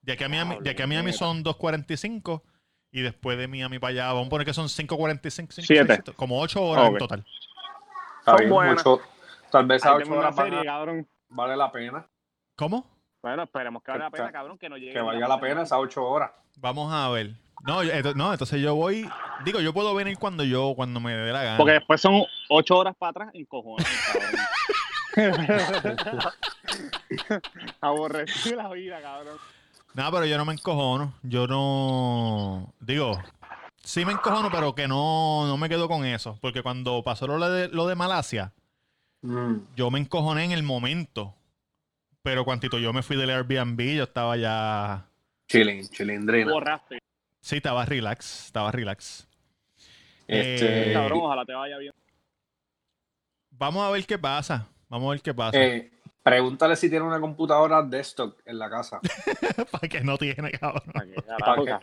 De 0.00 0.12
aquí 0.12 0.24
a 0.24 0.28
Miami, 0.28 0.56
de 0.60 0.70
aquí 0.70 0.80
a 0.82 0.86
Miami 0.86 1.12
son 1.12 1.42
2.45 1.42 2.42
y 2.90 3.02
después 3.02 3.36
de 3.36 3.46
Miami 3.48 3.78
para 3.78 3.90
allá, 3.90 4.06
vamos 4.12 4.28
a 4.28 4.30
poner 4.30 4.46
que 4.46 4.54
son 4.54 4.68
5.45, 4.68 5.52
cinco, 5.52 5.66
Siete. 5.66 5.84
seis, 5.86 6.00
siete, 6.04 6.12
como 6.16 6.40
8 6.40 6.62
horas 6.62 6.86
en 6.86 6.92
Ok. 6.94 6.98
total. 6.98 7.26
Está 8.20 8.30
Son 8.32 8.36
bien, 8.38 8.50
buenas. 8.50 8.76
mucho. 8.86 9.02
Tal 9.50 9.66
vez 9.66 9.84
a 9.84 9.88
Ahí 9.90 9.94
ocho 9.96 10.04
tengo 10.04 10.16
una 10.18 10.26
horas 10.28 10.36
van 10.36 10.46
serie, 10.46 10.60
a- 10.60 10.64
cabrón. 10.64 11.08
vale 11.28 11.56
la 11.56 11.72
pena. 11.72 12.06
¿Cómo? 12.56 12.86
Bueno, 13.22 13.42
esperemos 13.42 13.82
que 13.82 13.90
valga 13.90 14.06
la 14.06 14.10
pena, 14.10 14.32
cabrón, 14.32 14.58
que 14.58 14.68
no 14.68 14.76
llegue. 14.76 14.92
Que 14.92 15.00
valga 15.00 15.26
la 15.28 15.40
pena 15.40 15.62
esas 15.62 15.78
ocho 15.78 16.04
horas. 16.04 16.30
Vamos 16.58 16.92
a 16.92 17.08
ver. 17.08 17.32
No, 17.66 17.82
yo- 17.82 18.14
no, 18.14 18.32
entonces 18.32 18.60
yo 18.62 18.74
voy, 18.76 19.08
digo, 19.44 19.60
yo 19.60 19.72
puedo 19.74 19.92
venir 19.94 20.16
cuando 20.18 20.44
yo, 20.44 20.74
cuando 20.76 21.00
me 21.00 21.12
dé 21.12 21.32
la 21.32 21.42
gana. 21.42 21.56
Porque 21.56 21.72
después 21.72 22.00
son 22.00 22.22
8 22.50 22.76
horas 22.78 22.94
para 22.96 23.10
atrás 23.10 23.30
en 23.34 23.44
cojones, 23.46 23.86
cabrón. 24.12 24.46
Aborrecí 27.80 28.54
la 28.54 28.68
vida, 28.70 29.00
cabrón. 29.02 29.36
No, 29.94 30.10
pero 30.12 30.26
yo 30.26 30.36
no 30.38 30.44
me 30.44 30.52
encojono. 30.52 31.14
Yo 31.22 31.46
no. 31.48 32.72
Digo, 32.78 33.20
sí 33.82 34.04
me 34.04 34.12
encojono, 34.12 34.50
pero 34.50 34.74
que 34.76 34.86
no, 34.86 35.46
no 35.48 35.56
me 35.56 35.68
quedo 35.68 35.88
con 35.88 36.04
eso. 36.04 36.38
Porque 36.40 36.62
cuando 36.62 37.02
pasó 37.02 37.26
lo 37.26 37.50
de, 37.50 37.68
lo 37.68 37.86
de 37.86 37.94
Malasia, 37.96 38.52
Mm. 39.20 39.56
yo 39.74 39.90
me 39.90 39.98
encojoné 39.98 40.44
en 40.44 40.52
el 40.52 40.62
momento. 40.62 41.34
Pero 42.28 42.44
cuantito 42.44 42.78
yo 42.78 42.92
me 42.92 43.02
fui 43.02 43.16
del 43.16 43.30
Airbnb, 43.30 43.80
yo 43.96 44.02
estaba 44.04 44.36
ya. 44.36 45.06
Chilling, 45.48 45.88
chilindrina. 45.88 46.52
Borraste. 46.52 46.98
Sí, 47.40 47.56
estaba 47.56 47.86
relax. 47.86 48.44
Estaba 48.44 48.70
relax. 48.70 49.26
Este, 50.26 50.90
Eh, 50.90 50.92
Cabrón, 50.92 51.20
ojalá 51.22 51.46
te 51.46 51.54
vaya 51.54 51.78
bien. 51.78 51.94
Vamos 53.52 53.82
a 53.82 53.90
ver 53.90 54.04
qué 54.04 54.18
pasa. 54.18 54.68
Vamos 54.90 55.08
a 55.08 55.10
ver 55.12 55.22
qué 55.22 55.32
pasa. 55.32 55.58
eh, 55.58 55.90
pregúntale 56.22 56.76
si 56.76 56.90
tiene 56.90 57.06
una 57.06 57.18
computadora 57.18 57.82
desktop 57.82 58.38
en 58.44 58.58
la 58.58 58.68
casa. 58.68 59.00
Para 59.72 59.88
que 59.88 60.02
no 60.02 60.18
tiene, 60.18 60.50
cabrón. 60.50 60.82
¿Para 60.92 61.54
poder 61.56 61.78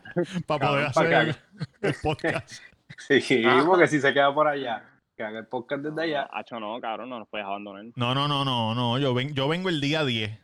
Cabrón, 0.45 0.47
para 0.47 0.87
hacer 0.89 1.35
el 1.81 1.95
podcast. 2.03 2.51
Sí, 2.99 3.43
porque 3.65 3.87
si 3.87 3.99
se 3.99 4.13
queda 4.13 4.31
por 4.31 4.47
allá, 4.47 4.83
que 5.15 5.23
haga 5.23 5.39
el 5.39 5.47
podcast 5.47 5.81
desde 5.83 6.03
allá. 6.03 6.29
Hacho, 6.31 6.59
no, 6.59 6.79
cabrón, 6.81 7.09
no 7.09 7.19
nos 7.19 7.27
puedes 7.27 7.45
abandonar. 7.45 7.85
No, 7.95 8.13
no, 8.13 8.27
no, 8.27 8.45
no, 8.45 8.75
no. 8.75 8.99
Yo, 8.99 9.13
ven, 9.13 9.33
yo 9.33 9.47
vengo 9.47 9.69
el 9.69 9.81
día 9.81 10.03
10. 10.03 10.39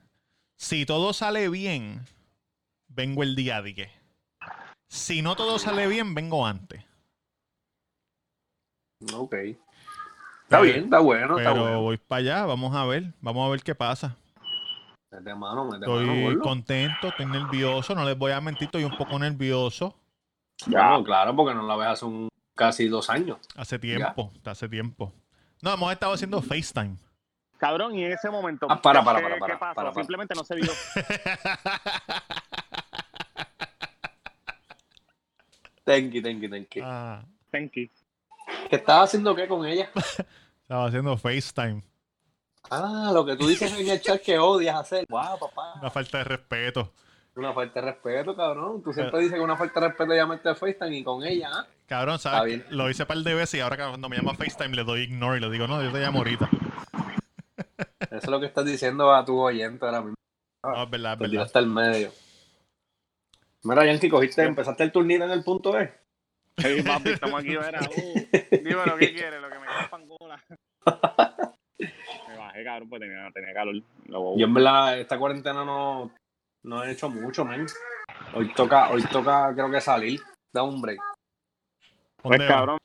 Si 0.58 0.86
todo 0.86 1.14
sale 1.14 1.50
bien, 1.50 2.02
vengo 2.88 3.24
el 3.24 3.36
día 3.36 3.62
10. 3.62 3.90
Si 4.88 5.22
no 5.22 5.36
todo 5.36 5.60
sale 5.60 5.88
bien, 5.88 6.14
vengo 6.14 6.46
antes. 6.46 6.84
Ok. 9.14 9.36
Está 10.44 10.62
bien, 10.62 10.84
está 10.84 11.00
bueno, 11.00 11.38
está 11.38 11.52
Pero 11.52 11.64
bueno. 11.64 11.82
voy 11.82 11.98
para 11.98 12.20
allá, 12.20 12.46
vamos 12.46 12.76
a 12.76 12.86
ver. 12.86 13.14
Vamos 13.22 13.48
a 13.48 13.52
ver 13.52 13.64
qué 13.64 13.74
pasa. 13.74 14.18
Mete 15.10 15.34
mano, 15.34 15.66
mete 15.66 15.88
mano, 15.88 16.12
Estoy 16.12 16.40
contento, 16.40 17.08
estoy 17.08 17.26
nervioso. 17.26 17.96
No 17.96 18.04
les 18.04 18.18
voy 18.18 18.32
a 18.32 18.42
mentir, 18.42 18.66
estoy 18.66 18.84
un 18.84 18.96
poco 18.98 19.18
nervioso. 19.18 19.96
Bueno, 20.68 21.04
claro, 21.04 21.36
porque 21.36 21.56
no 21.56 21.64
la 21.64 21.76
ves 21.76 21.88
hace 21.88 22.06
un, 22.06 22.31
casi 22.62 22.88
dos 22.88 23.10
años. 23.10 23.40
Hace 23.56 23.80
tiempo, 23.80 24.32
hace 24.46 24.70
tiempo. 24.70 25.12
No, 25.64 25.74
hemos 25.74 25.92
estado 25.92 26.14
haciendo 26.14 26.42
FaceTime. 26.42 26.96
Cabrón, 27.58 27.96
y 27.96 28.04
en 28.06 28.12
ese 28.12 28.30
momento. 28.30 28.68
Ah, 28.70 28.80
para, 28.82 29.00
¿qué- 29.00 29.06
para, 29.06 29.20
qué- 29.20 29.24
para, 29.26 29.36
¿Qué 29.36 29.40
para, 29.40 29.60
pasó? 29.60 29.76
para, 29.76 29.92
para. 29.92 29.94
Simplemente 30.04 30.36
no 30.36 30.44
se 30.44 30.56
vio. 30.56 30.72
Thank 35.84 36.12
you, 36.14 36.22
thank 36.22 36.40
you, 36.42 36.50
thank 36.50 36.70
you. 36.76 36.84
Ah, 36.86 37.24
Thank 37.52 37.72
you. 37.74 37.90
¿Qué 38.70 38.76
estabas 38.76 39.10
haciendo 39.10 39.36
qué 39.36 39.48
con 39.48 39.66
ella? 39.66 39.90
estaba 40.62 40.86
haciendo 40.86 41.18
FaceTime. 41.18 41.84
Ah, 42.70 43.10
lo 43.14 43.26
que 43.26 43.36
tú 43.36 43.48
dices 43.48 43.74
en 43.78 43.90
el 43.90 44.00
chat 44.02 44.22
que 44.22 44.38
odias 44.38 44.76
hacer. 44.76 45.06
Wow, 45.10 45.40
papá. 45.40 45.74
Una 45.82 45.90
falta 45.90 46.20
de 46.20 46.24
respeto. 46.26 46.92
Una 47.36 47.54
falta 47.54 47.82
de 47.82 47.88
respeto, 47.92 48.36
cabrón. 48.36 48.84
Tú 48.84 48.94
siempre 48.94 49.20
dices 49.20 49.34
que 49.36 49.40
una 49.42 49.58
falta 49.58 49.80
de 49.80 49.88
respeto 49.88 50.14
llamarte 50.14 50.50
a 50.50 50.56
FaceTime 50.56 50.98
y 50.98 51.04
con 51.04 51.24
ella, 51.26 51.50
¿ah? 51.52 51.66
Cabrón, 51.92 52.20
¿sabes? 52.20 52.64
Lo 52.72 52.90
hice 52.90 53.04
un 53.04 53.08
par 53.08 53.18
de 53.18 53.34
veces 53.34 53.56
y 53.56 53.60
ahora 53.60 53.76
cuando 53.76 54.08
me 54.08 54.16
llama 54.16 54.34
FaceTime 54.34 54.78
le 54.78 54.86
doy 54.86 55.02
ignore 55.02 55.40
y 55.40 55.42
le 55.42 55.50
digo, 55.50 55.68
no, 55.68 55.84
yo 55.84 55.92
te 55.92 56.00
llamo 56.00 56.20
ahorita. 56.20 56.50
Eso 58.00 58.16
es 58.18 58.28
lo 58.30 58.40
que 58.40 58.46
estás 58.46 58.64
diciendo 58.64 59.14
a 59.14 59.26
tu 59.26 59.38
oyente 59.38 59.84
ahora 59.86 60.00
mismo. 60.00 60.16
No, 60.64 60.84
es 60.84 60.90
verdad, 60.90 61.14
es 61.14 61.20
verdad. 61.20 61.32
tiraste 61.32 61.60
al 61.60 61.68
medio. 61.68 62.12
Mira, 63.64 63.86
Yankee, 63.86 64.08
cogiste, 64.08 64.42
empezaste 64.42 64.84
el 64.86 64.94
turnito 64.94 65.26
en 65.26 65.32
el 65.32 65.44
punto 65.44 65.78
E. 65.78 65.94
Hey, 66.56 66.82
papi, 66.82 67.10
estamos 67.10 67.42
aquí, 67.42 67.58
verá. 67.58 67.82
Uh, 67.92 68.14
dime 68.52 68.86
lo 68.86 68.98
que 68.98 69.14
quieres, 69.14 69.42
lo 69.42 69.50
que 69.50 69.60
me 69.60 69.66
queda 69.68 69.90
pangola. 69.90 70.42
Me 72.30 72.38
bajé, 72.38 72.64
cabrón, 72.64 72.90
pues 72.90 73.02
tenía, 73.02 73.30
tenía 73.34 73.54
calor. 73.54 73.76
Lo- 74.06 74.38
Yo 74.38 74.46
en 74.46 74.54
verdad, 74.54 74.98
esta 74.98 75.18
cuarentena 75.20 75.66
no, 75.66 76.10
no 76.64 76.84
he 76.86 76.92
hecho 76.92 77.10
mucho, 77.10 77.44
man. 77.44 77.66
Hoy 78.34 78.54
toca, 78.54 78.90
hoy 78.92 79.04
toca, 79.12 79.52
creo 79.54 79.70
que 79.70 79.82
salir. 79.82 80.22
Da 80.54 80.64
un 80.64 80.82
break. 80.82 81.02
Pues, 82.22 82.38
¿Dónde 82.40 82.46
va? 82.46 82.60
cabrón, 82.60 82.78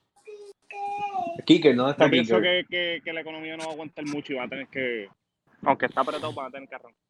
Kiker, 1.45 1.75
¿dónde 1.75 1.91
está 1.91 2.05
yo 2.05 2.11
pienso 2.11 2.41
que, 2.41 2.65
que, 2.69 3.01
que 3.03 3.13
la 3.13 3.21
economía 3.21 3.55
no 3.57 3.63
va 3.65 3.69
a 3.69 3.73
aguantar 3.73 4.05
mucho 4.05 4.33
y 4.33 4.35
va 4.35 4.43
a 4.43 4.47
tener 4.49 4.67
que. 4.67 5.07
Aunque 5.63 5.85
está 5.85 6.01
apretado, 6.01 6.33
van 6.33 6.47
a 6.47 6.51
tener 6.51 6.67
que 6.67 6.75
arrancar. 6.75 7.01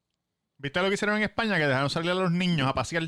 ¿Viste 0.60 0.82
lo 0.82 0.88
que 0.88 0.94
hicieron 0.96 1.18
en 1.18 1.24
España? 1.24 1.56
Que 1.58 1.68
dejaron 1.68 1.90
salir 1.90 2.12
a 2.12 2.16
los 2.16 2.32
niños 2.32 2.68
a 2.68 2.74
pasear. 2.74 3.04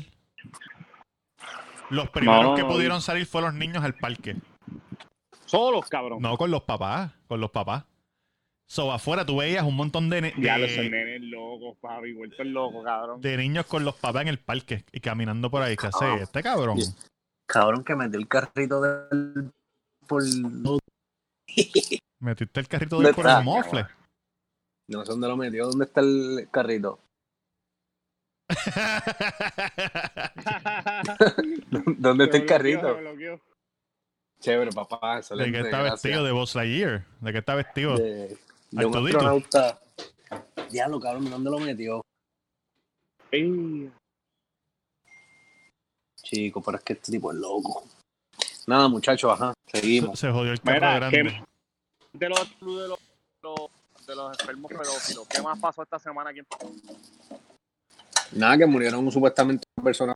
Los 1.90 2.08
primeros 2.10 2.42
No, 2.44 2.54
que 2.54 2.62
no, 2.62 2.68
pudieron 2.68 3.00
salir 3.00 3.26
fueron 3.26 3.50
los 3.52 3.58
niños 3.58 3.82
al 3.84 3.94
parque. 3.94 4.36
Solos, 5.46 5.88
cabrón. 5.88 6.20
No 6.22 6.36
con 6.36 6.50
los 6.50 6.62
papás, 6.62 7.12
con 7.26 7.40
los 7.40 7.50
papás. 7.50 7.84
So, 8.66 8.92
afuera 8.92 9.26
tú 9.26 9.38
veías 9.38 9.64
un 9.64 9.74
montón 9.74 10.08
de, 10.08 10.20
ne- 10.22 10.34
Ya 10.38 10.56
de- 10.56 10.60
los 10.68 10.76
nenes 10.90 11.22
locos, 11.22 11.76
papi, 11.80 12.12
vuelto 12.12 12.44
loco, 12.44 12.84
cabrón. 12.84 13.20
de 13.20 13.36
niños 13.36 13.66
con 13.66 13.84
los 13.84 13.96
papás 13.96 14.22
en 14.22 14.28
el 14.28 14.38
parque 14.38 14.84
y 14.92 15.00
caminando 15.00 15.50
por 15.50 15.62
ahí. 15.62 15.76
¿Qué 15.76 15.88
hace 15.88 16.04
Ah. 16.04 16.18
este 16.22 16.40
cabrón? 16.44 16.78
Cabrón, 17.50 17.82
que 17.82 17.96
metió 17.96 18.20
el 18.20 18.28
carrito 18.28 18.80
del... 18.80 19.50
Por... 20.06 20.22
Metiste 22.20 22.60
el 22.60 22.68
carrito 22.68 22.94
¿Dónde 22.96 23.10
de 23.10 23.14
por 23.14 23.26
está? 23.26 23.40
el 23.40 23.44
mofle. 23.44 23.88
No 24.86 25.04
sé 25.04 25.10
dónde 25.10 25.26
lo 25.26 25.36
metió. 25.36 25.66
¿Dónde 25.66 25.86
está 25.86 26.00
el 26.00 26.48
carrito? 26.52 27.00
¿Dónde 31.98 32.24
está 32.24 32.36
el 32.36 32.46
carrito? 32.46 32.96
Chévere, 34.40 34.70
papá. 34.70 35.20
¿De 35.20 35.50
qué 35.50 35.58
está 35.58 35.82
gracias. 35.82 36.02
vestido? 36.02 36.22
¿De 36.22 36.30
Buzz 36.30 36.54
Lightyear? 36.54 37.04
¿De 37.20 37.32
qué 37.32 37.38
está 37.38 37.56
vestido? 37.56 37.96
De, 37.96 38.38
de 38.70 38.86
un 38.86 38.96
astronauta. 38.96 39.80
Diablo, 40.70 41.00
cabrón, 41.00 41.28
¿dónde 41.28 41.50
lo 41.50 41.58
metió? 41.58 42.00
Ey, 43.32 43.90
Chico, 46.30 46.62
pero 46.62 46.78
es 46.78 46.84
que 46.84 46.92
este 46.92 47.10
tipo 47.12 47.32
es 47.32 47.38
loco. 47.38 47.84
Nada, 48.66 48.86
muchachos, 48.88 49.32
ajá. 49.32 49.52
Seguimos. 49.66 50.18
Se 50.18 50.30
jodió 50.30 50.52
el 50.52 50.60
carro 50.60 50.74
Mira, 50.76 50.94
grande. 50.96 51.22
¿qué- 51.22 51.44
de 52.18 52.28
los, 52.28 52.60
de 52.60 52.88
los, 52.88 52.98
de 54.06 54.14
los 54.16 54.38
enfermos 54.40 54.70
pedófilos, 54.70 55.26
¿qué 55.28 55.42
más 55.42 55.58
pasó 55.58 55.82
esta 55.82 55.98
semana 55.98 56.30
aquí 56.30 56.40
en 56.40 56.46
Nada, 58.32 58.58
que 58.58 58.66
murieron 58.66 59.10
supuestamente 59.10 59.64
personas. 59.82 60.14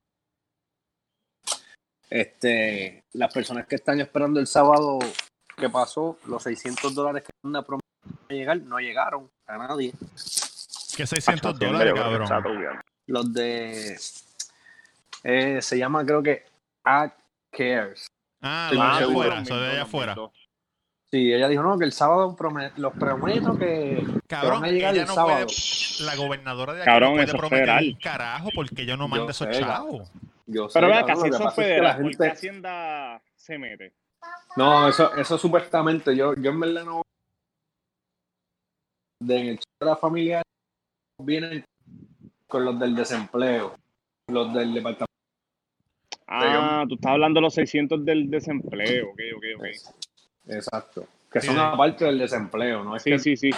Este, 2.10 3.02
las 3.14 3.32
personas 3.32 3.66
que 3.66 3.76
están 3.76 4.00
esperando 4.00 4.38
el 4.38 4.46
sábado 4.46 4.98
que 5.56 5.68
pasó, 5.68 6.18
los 6.26 6.42
600 6.44 6.94
dólares 6.94 7.24
que 7.24 7.30
una 7.42 7.62
promesa 7.62 7.84
de 8.28 8.36
llegar, 8.36 8.60
no 8.60 8.78
llegaron 8.78 9.28
a 9.46 9.56
nadie. 9.58 9.92
¿Qué 10.96 11.06
600 11.06 11.58
dólares, 11.58 11.92
cabrón? 11.94 12.80
Los 13.06 13.32
de. 13.32 13.98
Eh, 15.24 15.60
se 15.62 15.76
llama, 15.78 16.04
creo 16.04 16.22
que, 16.22 16.44
Act 16.84 17.18
Cares. 17.50 18.06
Ah, 18.40 18.70
lo 18.72 18.80
de 18.80 18.86
afuera, 19.04 19.40
eso 19.40 19.56
de 19.58 19.70
allá 19.70 19.82
afuera. 19.82 20.14
Sí, 21.10 21.32
ella 21.32 21.48
dijo, 21.48 21.62
no, 21.62 21.78
que 21.78 21.84
el 21.84 21.92
sábado 21.92 22.36
los 22.76 22.92
prometo 22.94 23.56
que, 23.56 24.04
Cabrón, 24.26 24.60
van 24.62 24.64
a 24.64 24.72
llegar 24.72 24.92
ella 24.94 25.02
el 25.02 25.08
no 25.08 25.14
sábado. 25.14 25.46
puede, 25.46 26.04
la 26.06 26.16
gobernadora 26.16 26.72
de 26.74 26.80
aquí 26.82 26.86
Cabrón, 26.86 27.10
no 27.10 27.14
puede 27.14 27.24
eso 27.26 27.36
es 27.36 27.38
prometer 27.40 27.58
federal. 27.66 27.84
un 27.88 28.00
carajo 28.00 28.48
porque 28.54 28.86
yo 28.86 28.96
no 28.96 29.08
mando 29.08 29.26
Yo 29.26 29.30
esos 29.30 29.50
chavos. 29.50 30.10
Yo 30.46 30.68
sé, 30.68 30.74
Pero 30.78 30.88
vea, 30.88 31.06
casi 31.06 31.28
eso 31.28 31.36
es 31.36 31.42
pasa 31.42 31.48
es 31.48 31.54
que 31.54 31.62
la 31.82 31.94
federal, 31.94 31.96
¿por 32.02 32.10
qué 32.10 32.16
gente- 32.16 32.30
Hacienda 32.30 33.22
se 33.36 33.58
mete? 33.58 33.94
No, 34.56 34.88
eso, 34.88 35.14
eso 35.16 35.38
supuestamente, 35.38 36.14
yo, 36.16 36.34
yo 36.34 36.50
en 36.50 36.60
verdad 36.60 36.84
no. 36.84 37.02
De 39.22 39.38
en 39.38 39.46
el 39.48 39.58
chat 39.58 39.66
de 39.80 39.86
la 39.86 39.96
familia 39.96 40.42
vienen 41.22 41.64
con 42.48 42.64
los 42.64 42.78
del 42.78 42.94
desempleo, 42.94 43.74
los 44.28 44.52
del 44.52 44.74
departamento. 44.74 45.06
Ah, 46.26 46.84
tú 46.88 46.94
estás 46.94 47.12
hablando 47.12 47.38
de 47.38 47.42
los 47.42 47.54
600 47.54 48.04
del 48.04 48.30
desempleo, 48.30 49.10
ok, 49.10 49.20
ok, 49.36 49.44
ok. 49.58 49.64
Exacto. 50.48 51.06
Que 51.30 51.40
Sí, 51.40 51.46
son 51.48 51.56
sí. 51.56 51.62
aparte 51.62 52.04
del 52.04 52.18
desempleo, 52.18 52.84
¿no? 52.84 52.96
Es 52.96 53.02
Sí, 53.02 53.10
que, 53.10 53.18
sí, 53.18 53.36
sí. 53.36 53.50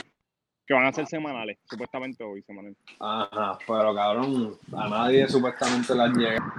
Que 0.66 0.74
van 0.74 0.86
a 0.86 0.92
ser 0.92 1.06
semanales, 1.06 1.58
supuestamente 1.64 2.24
hoy 2.24 2.42
semanales. 2.42 2.76
Ajá, 2.98 3.58
pero 3.66 3.94
cabrón, 3.94 4.58
a 4.76 4.88
nadie 4.88 5.28
supuestamente 5.28 5.94
le 5.94 6.02
han 6.02 6.14
llegado. 6.14 6.52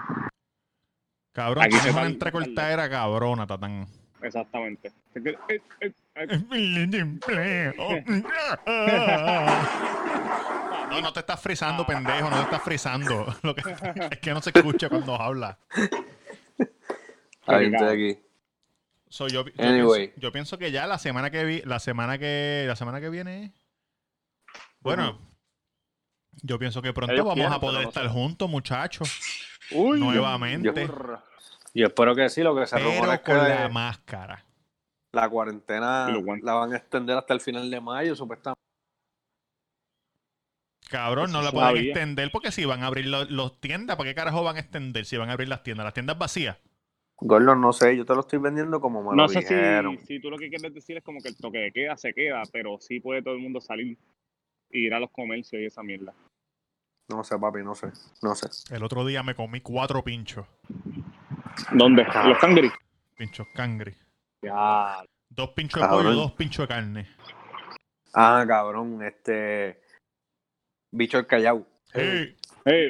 Cabrón, 1.34 1.66
Aquí 1.66 1.76
se 1.78 1.92
una 1.92 2.06
entrecortadera 2.06 2.90
cabrona, 2.90 3.46
tatán. 3.46 3.86
Exactamente. 4.22 4.92
Es 5.14 5.26
eh, 5.26 5.62
eh, 5.82 5.92
No, 10.90 11.02
no 11.02 11.14
te 11.14 11.20
estás 11.20 11.40
frizando, 11.40 11.86
pendejo, 11.86 12.30
no 12.30 12.38
te 12.38 12.44
estás 12.44 12.62
frizando. 12.64 13.26
Lo 13.44 13.54
que, 13.56 13.62
es 14.12 14.20
que 14.20 14.34
no 14.34 14.42
se 14.42 14.52
escucha 14.52 14.90
cuando 14.90 15.16
habla. 15.20 15.58
Ahí 17.46 17.66
estoy 17.72 17.88
aquí. 17.88 18.20
So, 19.10 19.28
yo, 19.28 19.46
yo 19.46 19.52
Anyway. 19.64 20.08
pienso, 20.08 20.20
yo 20.22 20.32
pienso 20.32 20.58
que 20.58 20.72
ya 20.72 20.86
la 20.86 20.98
semana 20.98 21.30
que 21.30 21.46
vi, 21.46 21.62
la 21.62 21.80
semana 21.80 22.18
que 22.18 22.66
la 22.68 22.76
semana 22.76 23.00
que 23.00 23.10
viene 23.10 23.54
bueno 24.82 25.18
yo 26.44 26.60
pienso 26.60 26.82
que 26.82 26.92
pronto 26.92 27.14
Ellos 27.14 27.24
vamos 27.24 27.36
quieren, 27.36 27.54
a 27.54 27.60
poder 27.60 27.84
no 27.84 27.88
estar 27.88 28.04
sé. 28.04 28.10
juntos 28.10 28.50
muchachos 28.50 29.10
Uy, 29.72 29.98
nuevamente. 30.00 30.88
Yo 31.74 31.88
espero 31.88 32.16
que 32.16 32.28
sí, 32.30 32.44
lo 32.44 32.54
que 32.54 32.68
se 32.68 32.76
pero 32.76 32.90
es 32.90 33.20
que 33.22 33.32
con 33.32 33.38
la 33.38 33.70
máscara 33.70 34.44
la 35.14 35.30
cuarentena 35.30 36.10
la 36.44 36.54
van 36.54 36.74
a 36.74 36.78
extender 36.78 37.18
hasta 37.18 37.34
el 37.34 37.40
final 37.40 37.72
de 37.72 37.80
mayo, 37.80 38.14
supuestamente. 38.14 38.57
Cabrón 40.88 41.32
no 41.32 41.42
la 41.42 41.52
pueden 41.52 41.70
todavía. 41.70 41.92
extender 41.92 42.32
porque 42.32 42.52
si 42.52 42.66
van 42.66 42.84
a 42.84 42.88
abrir 42.88 43.08
los, 43.08 43.30
los 43.32 43.60
tiendas 43.60 43.96
¿para 43.98 44.10
qué 44.10 44.16
carajo 44.16 44.44
van 44.44 44.58
a 44.58 44.60
extender 44.60 45.06
si 45.06 45.18
van 45.18 45.30
a 45.30 45.34
abrir 45.34 45.50
las 45.50 45.64
tiendas 45.64 45.84
las 45.86 45.94
tiendas 45.94 46.18
vacías 46.18 46.58
Gordon, 47.20 47.60
no 47.60 47.74
sé, 47.74 47.98
yo 47.98 48.06
te 48.06 48.14
lo 48.14 48.20
estoy 48.20 48.38
vendiendo 48.38 48.80
como 48.80 49.02
me 49.02 49.10
No 49.16 49.24
lo 49.24 49.28
sé 49.30 49.40
dijeron. 49.40 49.98
si, 50.02 50.06
si 50.06 50.22
tú 50.22 50.30
lo 50.30 50.38
que 50.38 50.50
quieres 50.50 50.72
decir 50.74 50.98
es 50.98 51.04
como 51.04 51.20
que 51.20 51.30
el 51.30 51.36
toque 51.36 51.58
de 51.58 51.72
queda 51.72 51.98
se 51.98 52.14
queda, 52.14 52.44
pero 52.54 52.78
sí 52.80 53.00
puede 53.00 53.24
todo 53.24 53.34
el 53.34 53.40
mundo 53.40 53.60
salir 53.60 53.98
y 54.70 54.86
ir 54.86 54.94
a 54.94 55.00
los 55.00 55.10
comercios 55.10 55.60
y 55.60 55.66
esa 55.66 55.82
mierda. 55.82 56.14
No 57.10 57.24
sé, 57.24 57.40
papi, 57.40 57.64
no 57.64 57.74
sé. 57.74 57.88
No 58.22 58.36
sé. 58.36 58.50
el 58.76 58.84
otro 58.84 59.04
día 59.04 59.24
me 59.24 59.34
comí 59.34 59.62
cuatro 59.62 60.04
pinchos 60.04 60.46
¿Dónde? 61.72 62.06
Cabrón. 62.06 62.30
Los 62.30 62.38
canguris. 62.38 62.72
pinchos 63.18 63.48
cangri 63.56 63.96
Ya. 64.44 65.04
dos 65.30 65.50
pinchos 65.56 65.82
de 65.82 65.88
Cabrón. 65.88 66.04
pollo 66.06 66.16
dos 66.16 66.32
pinchos 66.34 66.64
de 66.66 66.68
carne 66.68 67.08
Ah, 68.14 68.46
cabrón, 68.48 69.02
este. 69.04 69.82
Bicho 70.98 71.20
el 71.20 71.28
Callao. 71.28 71.66
Hey, 71.94 72.36
Hey, 72.66 72.90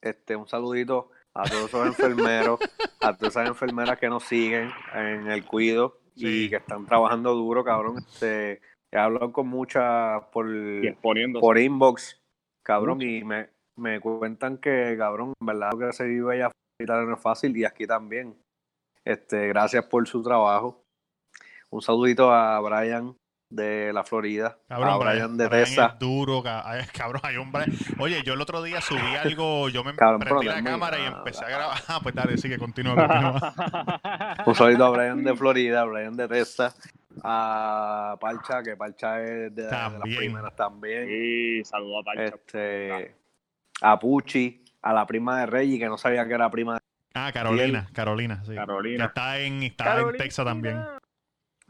Este, 0.00 0.36
un 0.36 0.46
saludito 0.48 1.10
a 1.34 1.42
todos 1.44 1.64
esos 1.68 1.86
enfermeros, 1.88 2.60
a 3.00 3.16
todas 3.16 3.34
esas 3.34 3.48
enfermeras 3.48 3.98
que 3.98 4.08
nos 4.08 4.24
siguen 4.24 4.70
en 4.94 5.30
el 5.30 5.44
cuido 5.44 5.98
Sí. 6.16 6.44
y 6.44 6.50
que 6.50 6.56
están 6.56 6.86
trabajando 6.86 7.34
duro, 7.34 7.64
cabrón. 7.64 7.98
Este, 7.98 8.60
he 8.92 8.98
hablado 8.98 9.32
con 9.32 9.48
muchas 9.48 10.22
por, 10.32 10.46
por 11.40 11.58
inbox, 11.58 12.20
cabrón, 12.64 13.02
y 13.02 13.24
me, 13.24 13.48
me 13.76 14.00
cuentan 14.00 14.58
que, 14.58 14.94
cabrón, 14.98 15.32
en 15.40 15.46
verdad 15.46 15.70
lo 15.72 15.78
que 15.78 15.92
se 15.92 16.04
vive 16.04 16.34
allá 16.34 16.50
no 16.86 17.14
es 17.14 17.20
fácil 17.20 17.56
y 17.56 17.64
aquí 17.64 17.86
también. 17.86 18.36
Este, 19.04 19.48
gracias 19.48 19.84
por 19.86 20.06
su 20.08 20.22
trabajo. 20.22 20.82
Un 21.70 21.82
saludito 21.82 22.30
a 22.32 22.60
Brian 22.60 23.14
de 23.50 23.92
la 23.92 24.04
Florida, 24.04 24.56
Cabrón, 24.68 24.88
a 24.90 24.96
Brian, 24.96 25.36
Brian 25.36 25.50
de 25.50 25.62
es 25.62 25.76
duro, 25.98 26.42
cabrón, 26.94 27.20
hay 27.24 27.36
un 27.36 27.50
Brian- 27.50 27.72
Oye, 27.98 28.22
yo 28.22 28.34
el 28.34 28.40
otro 28.40 28.62
día 28.62 28.80
subí 28.80 29.00
algo, 29.22 29.68
yo 29.68 29.82
me 29.84 29.94
Cabrón, 29.94 30.20
prendí 30.20 30.46
la 30.46 30.62
cámara 30.62 30.98
y 30.98 31.04
empecé 31.06 31.44
a 31.44 31.48
grabar. 31.48 31.78
Ah, 31.88 31.98
pues 32.02 32.14
dale, 32.14 32.38
sigue, 32.38 32.56
continúa, 32.58 32.94
continúa. 32.94 33.54
Un 34.46 34.54
saludito 34.54 34.84
a 34.84 34.90
Brian 34.90 35.24
de 35.24 35.34
Florida, 35.36 35.80
a 35.82 35.84
Brian 35.84 36.16
de 36.16 36.28
Tesa, 36.28 36.72
a 37.24 38.16
Parcha, 38.20 38.62
que 38.62 38.76
Parcha 38.76 39.20
es 39.20 39.54
de, 39.54 39.64
de 39.64 39.70
las 39.70 39.92
primeras 40.02 40.54
también. 40.54 41.06
Sí, 41.08 41.64
saludos 41.64 42.02
a 42.02 42.04
Pancho. 42.04 42.34
Este, 42.36 43.14
a 43.82 43.98
Pucci, 43.98 44.64
a 44.82 44.92
la 44.92 45.04
prima 45.06 45.40
de 45.40 45.46
Reggie, 45.46 45.78
que 45.78 45.86
no 45.86 45.98
sabía 45.98 46.26
que 46.28 46.34
era 46.34 46.48
prima 46.50 46.74
de 46.74 46.80
Ah, 47.14 47.32
Carolina, 47.34 47.88
Carolina, 47.92 48.40
sí. 48.44 48.50
Que 48.50 48.56
Carolina. 48.56 49.06
está 49.06 49.38
en, 49.40 49.64
está 49.64 49.98
en 50.00 50.12
Texas 50.16 50.44
también. 50.44 50.80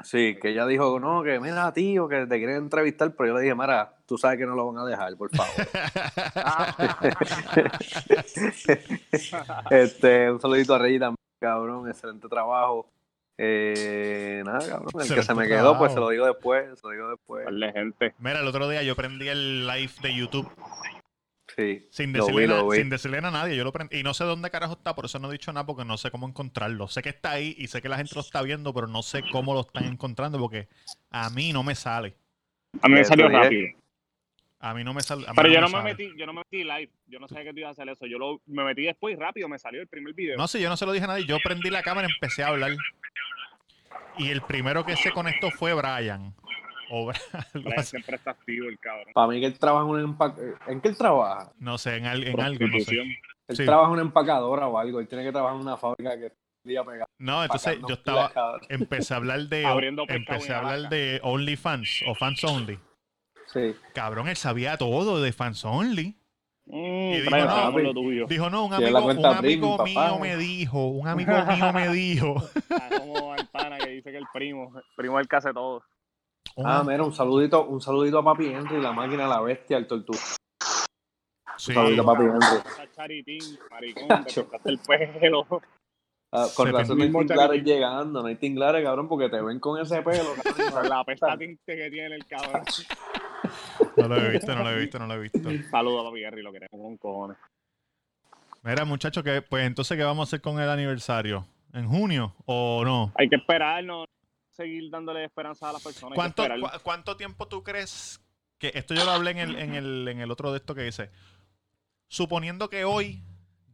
Sí, 0.03 0.39
que 0.41 0.51
ella 0.51 0.67
dijo, 0.67 0.99
no, 0.99 1.23
que 1.23 1.39
mira, 1.41 1.73
tío, 1.73 2.09
que 2.09 2.27
te 2.27 2.39
quieren 2.39 2.57
entrevistar, 2.57 3.15
pero 3.15 3.29
yo 3.29 3.35
le 3.35 3.43
dije, 3.43 3.55
Mara, 3.55 3.97
tú 4.07 4.17
sabes 4.17 4.39
que 4.39 4.47
no 4.47 4.55
lo 4.55 4.73
van 4.73 4.85
a 4.85 4.89
dejar, 4.89 5.17
por 5.17 5.31
favor. 5.35 5.53
este, 9.71 10.31
un 10.31 10.41
saludito 10.41 10.75
a 10.75 10.79
Rey 10.79 10.99
también, 10.99 11.17
cabrón, 11.39 11.89
excelente 11.89 12.29
trabajo. 12.29 12.91
Eh, 13.37 14.43
nada, 14.45 14.67
cabrón, 14.69 14.91
el 15.01 15.15
que 15.15 15.23
se 15.23 15.35
me 15.35 15.49
quedó, 15.49 15.79
pues 15.79 15.93
se 15.93 16.01
lo 16.01 16.11
digo 16.11 16.27
después, 16.27 16.79
se 16.79 16.87
lo 16.87 16.93
digo 16.93 17.11
después. 17.11 17.47
Gente. 17.75 18.15
Mira, 18.19 18.41
el 18.41 18.47
otro 18.47 18.69
día 18.69 18.83
yo 18.83 18.97
prendí 18.97 19.29
el 19.29 19.67
live 19.67 19.93
de 20.03 20.15
YouTube 20.15 20.51
Sí, 21.57 21.87
sin 21.91 22.13
lo 22.13 22.21
decirle, 22.27 22.43
vi, 22.43 22.49
na- 22.49 22.57
lo 22.61 22.69
vi. 22.69 22.79
sin 22.79 22.91
decirle 22.91 23.19
a 23.19 23.31
nadie. 23.31 23.57
Yo 23.57 23.65
lo 23.65 23.73
prendí. 23.73 23.99
Y 23.99 24.03
no 24.03 24.15
sé 24.15 24.25
dónde 24.25 24.51
carajo 24.51 24.75
está, 24.75 24.95
por 24.95 25.05
eso 25.05 25.19
no 25.19 25.29
he 25.29 25.33
dicho 25.33 25.53
nada, 25.53 25.67
porque 25.67 25.85
no 25.85 25.97
sé 25.99 26.11
cómo 26.11 26.27
encontrarlo. 26.29 26.89
Sé 26.89 27.03
que 27.03 27.09
está 27.11 27.33
ahí 27.33 27.55
y 27.59 27.67
sé 27.69 27.81
que 27.83 27.89
la 27.89 27.97
gente 27.97 28.15
lo 28.15 28.21
está 28.21 28.43
viendo, 28.43 28.73
pero 28.75 28.87
no 28.87 29.03
sé 29.03 29.23
cómo 29.33 29.55
lo 29.55 29.61
están 29.61 29.85
encontrando, 29.85 30.39
porque 30.39 30.69
a 31.11 31.31
mí 31.31 31.53
no 31.53 31.63
me 31.63 31.75
sale. 31.75 32.15
A 32.83 32.89
mí 32.89 32.95
me 32.95 33.01
Eso 33.01 33.09
salió 33.11 33.29
rápido. 33.29 33.69
A 34.63 34.75
mí 34.75 34.85
no 34.85 34.93
me 34.93 35.01
mí 35.01 35.25
Pero 35.37 35.49
yo 35.49 35.61
no 35.63 35.67
me 35.69 35.73
sale. 35.73 35.85
metí, 35.85 36.13
yo 36.19 36.27
no 36.27 36.33
me 36.35 36.41
metí 36.41 36.65
live. 36.65 36.91
Yo 37.07 37.19
no 37.19 37.27
sabía 37.29 37.45
que 37.45 37.53
tú 37.55 37.59
ibas 37.61 37.71
a 37.71 37.73
hacer 37.83 37.89
eso. 37.89 38.07
Yo 38.07 38.19
lo, 38.19 38.43
me 38.47 38.63
metí 38.63 38.83
después 38.83 39.17
y 39.17 39.19
rápido 39.19 39.49
me 39.49 39.59
salió 39.59 39.81
el 39.81 39.87
primer 39.89 40.13
video. 40.13 40.37
No 40.37 40.47
sé, 40.49 40.61
yo 40.61 40.69
no 40.69 40.77
se 40.77 40.85
lo 40.85 40.93
dije 40.93 41.05
a 41.05 41.09
nadie. 41.09 41.25
Yo 41.25 41.39
prendí 41.43 41.71
la 41.71 41.83
cámara 41.83 42.07
y 42.09 42.13
empecé 42.13 42.43
a 42.43 42.49
hablar. 42.49 42.73
Y 44.19 44.29
el 44.29 44.43
primero 44.43 44.85
que 44.85 44.97
se 44.97 45.13
conectó 45.13 45.51
fue 45.51 45.73
Brian. 45.73 46.35
O 46.91 47.07
Bra- 47.07 47.21
algo 47.55 47.65
Brian 47.69 47.79
así. 47.81 47.91
siempre 47.91 48.17
está 48.17 48.33
activo 48.33 48.69
el 48.69 48.79
cabrón. 48.79 49.13
Para 49.15 49.29
mí 49.29 49.41
que 49.41 49.47
él 49.47 49.59
trabaja 49.59 49.85
en 49.85 49.91
un 49.91 50.01
empaque... 50.01 50.41
¿En 50.67 50.81
qué 50.81 50.89
él 50.89 50.97
trabaja? 50.97 51.53
No 51.59 51.79
sé, 51.79 51.97
en, 51.97 52.07
al- 52.07 52.25
en 52.25 52.41
algo, 52.41 52.67
no 52.67 52.81
sé. 52.81 52.97
Él 53.49 53.57
Sí. 53.57 53.65
trabaja 53.65 53.89
en 53.89 53.93
una 53.95 54.03
empacadora 54.03 54.69
o 54.69 54.79
algo, 54.79 55.01
él 55.01 55.09
tiene 55.09 55.25
que 55.25 55.33
trabajar 55.33 55.57
en 55.57 55.63
una 55.63 55.77
fábrica 55.77 56.17
que 56.19 56.33
día 56.63 56.85
pegado. 56.85 57.07
No, 57.19 57.43
entonces 57.43 57.79
yo 57.89 57.95
estaba, 57.95 58.31
empecé 58.69 59.15
a 59.15 59.17
hablar 59.17 59.41
de, 59.49 59.63
empecé 60.09 60.53
a 60.53 60.59
hablar 60.59 60.83
vaca. 60.83 60.95
de 60.95 61.21
OnlyFans 61.23 62.03
o 62.07 62.15
Fans 62.15 62.45
Only. 62.45 62.79
Sí. 63.47 63.75
Cabrón, 63.95 64.29
él 64.29 64.37
sabía 64.37 64.77
todo 64.77 65.21
de 65.21 65.33
Fans 65.33 65.65
Only. 65.65 66.17
Mm, 66.67 67.13
Y 67.15 67.21
dijo, 67.23 67.37
no, 67.37 67.93
tuyo. 67.95 68.27
Dijo, 68.29 68.51
no, 68.51 68.67
un 68.67 68.75
amigo, 68.75 68.99
un 69.05 69.27
amigo 69.27 69.39
premium, 69.39 69.85
mío 69.85 69.97
papá. 70.11 70.19
me 70.21 70.37
dijo, 70.37 70.87
un 70.89 71.09
amigo 71.09 71.33
mío 71.47 71.73
me 71.73 71.89
dijo. 71.93 72.37
Está 72.55 72.89
como 73.01 73.35
el 73.35 73.47
pana 73.49 73.79
que 73.79 73.89
dice 73.91 74.13
que 74.13 74.19
el 74.19 74.27
primo, 74.33 74.73
el 74.77 74.85
primo 74.97 75.19
es 75.19 75.25
el 75.25 75.29
que 75.29 75.37
hace 75.37 75.53
todo. 75.53 75.83
Ah, 76.57 76.83
mira, 76.87 77.03
un 77.03 77.13
saludito, 77.13 77.67
un 77.67 77.81
saludito 77.81 78.19
a 78.19 78.25
Papi 78.25 78.47
Henry, 78.47 78.81
la 78.81 78.93
máquina, 78.93 79.27
la 79.27 79.41
bestia, 79.41 79.77
el 79.77 79.87
tortuga. 79.87 80.19
sí. 81.57 81.71
Un 81.71 81.75
saludito 81.75 82.03
a 82.03 82.07
Papi 82.07 82.25
Henry. 82.25 82.89
Charitín, 82.95 83.59
maricón, 83.71 84.25
te 84.25 84.35
cortaste 84.35 84.71
el 84.71 84.79
pelo. 84.79 85.47
Ah, 86.33 86.47
con 86.55 86.67
Se 86.67 86.73
razón 86.73 86.99
no 86.99 87.05
hay 87.05 87.11
tinglares 87.13 87.65
llegando, 87.65 88.23
no 88.23 88.29
hay 88.29 88.37
tinglares, 88.37 88.85
cabrón, 88.85 89.09
porque 89.09 89.29
te 89.29 89.41
ven 89.41 89.59
con 89.59 89.81
ese 89.81 90.03
pelo. 90.03 90.35
cabrón. 90.57 90.89
La 90.89 91.05
pesta 91.05 91.37
tinte 91.37 91.77
que 91.77 91.91
tiene 91.91 92.15
el 92.15 92.27
cabrón. 92.27 92.63
No 93.97 94.09
lo 94.09 94.17
he 94.17 94.31
visto, 94.31 94.55
no 94.55 94.63
lo 94.63 94.71
he 94.71 94.79
visto, 94.79 94.99
no 94.99 95.07
lo 95.07 95.15
he 95.15 95.19
visto. 95.19 95.51
Saludos 95.71 96.07
a 96.07 96.09
papi 96.09 96.25
Henry, 96.25 96.43
lo 96.43 96.53
queremos 96.53 96.81
con 96.81 96.97
cojones. 96.99 97.37
Mira, 98.63 98.85
muchachos, 98.85 99.25
que 99.25 99.43
pues 99.43 99.67
entonces, 99.67 99.97
¿qué 99.97 100.05
vamos 100.05 100.21
a 100.21 100.29
hacer 100.29 100.41
con 100.41 100.61
el 100.61 100.69
aniversario? 100.69 101.47
¿En 101.73 101.89
junio 101.89 102.35
o 102.47 102.83
no? 102.85 103.13
Hay 103.17 103.29
que 103.29 103.37
esperar, 103.37 103.83
no 103.85 104.05
seguir 104.63 104.91
dándole 104.91 105.25
esperanza 105.25 105.71
a 105.71 105.73
las 105.73 105.83
personas. 105.83 106.15
¿Cuánto, 106.17 106.43
esperar. 106.43 106.61
cua- 106.61 106.81
¿Cuánto 106.83 107.17
tiempo 107.17 107.47
tú 107.49 107.63
crees 107.63 108.21
que 108.59 108.73
esto 108.75 108.95
yo 108.95 109.05
lo 109.05 109.11
hablé 109.13 109.31
en 109.33 109.39
el, 109.39 109.57
en 109.57 109.75
el, 109.75 110.09
en 110.09 110.21
el 110.21 110.31
otro 110.31 110.51
de 110.53 110.59
esto 110.59 110.75
que 110.75 110.83
dice? 110.83 111.11
Suponiendo 112.09 112.69
que 112.69 112.85
hoy 112.85 113.23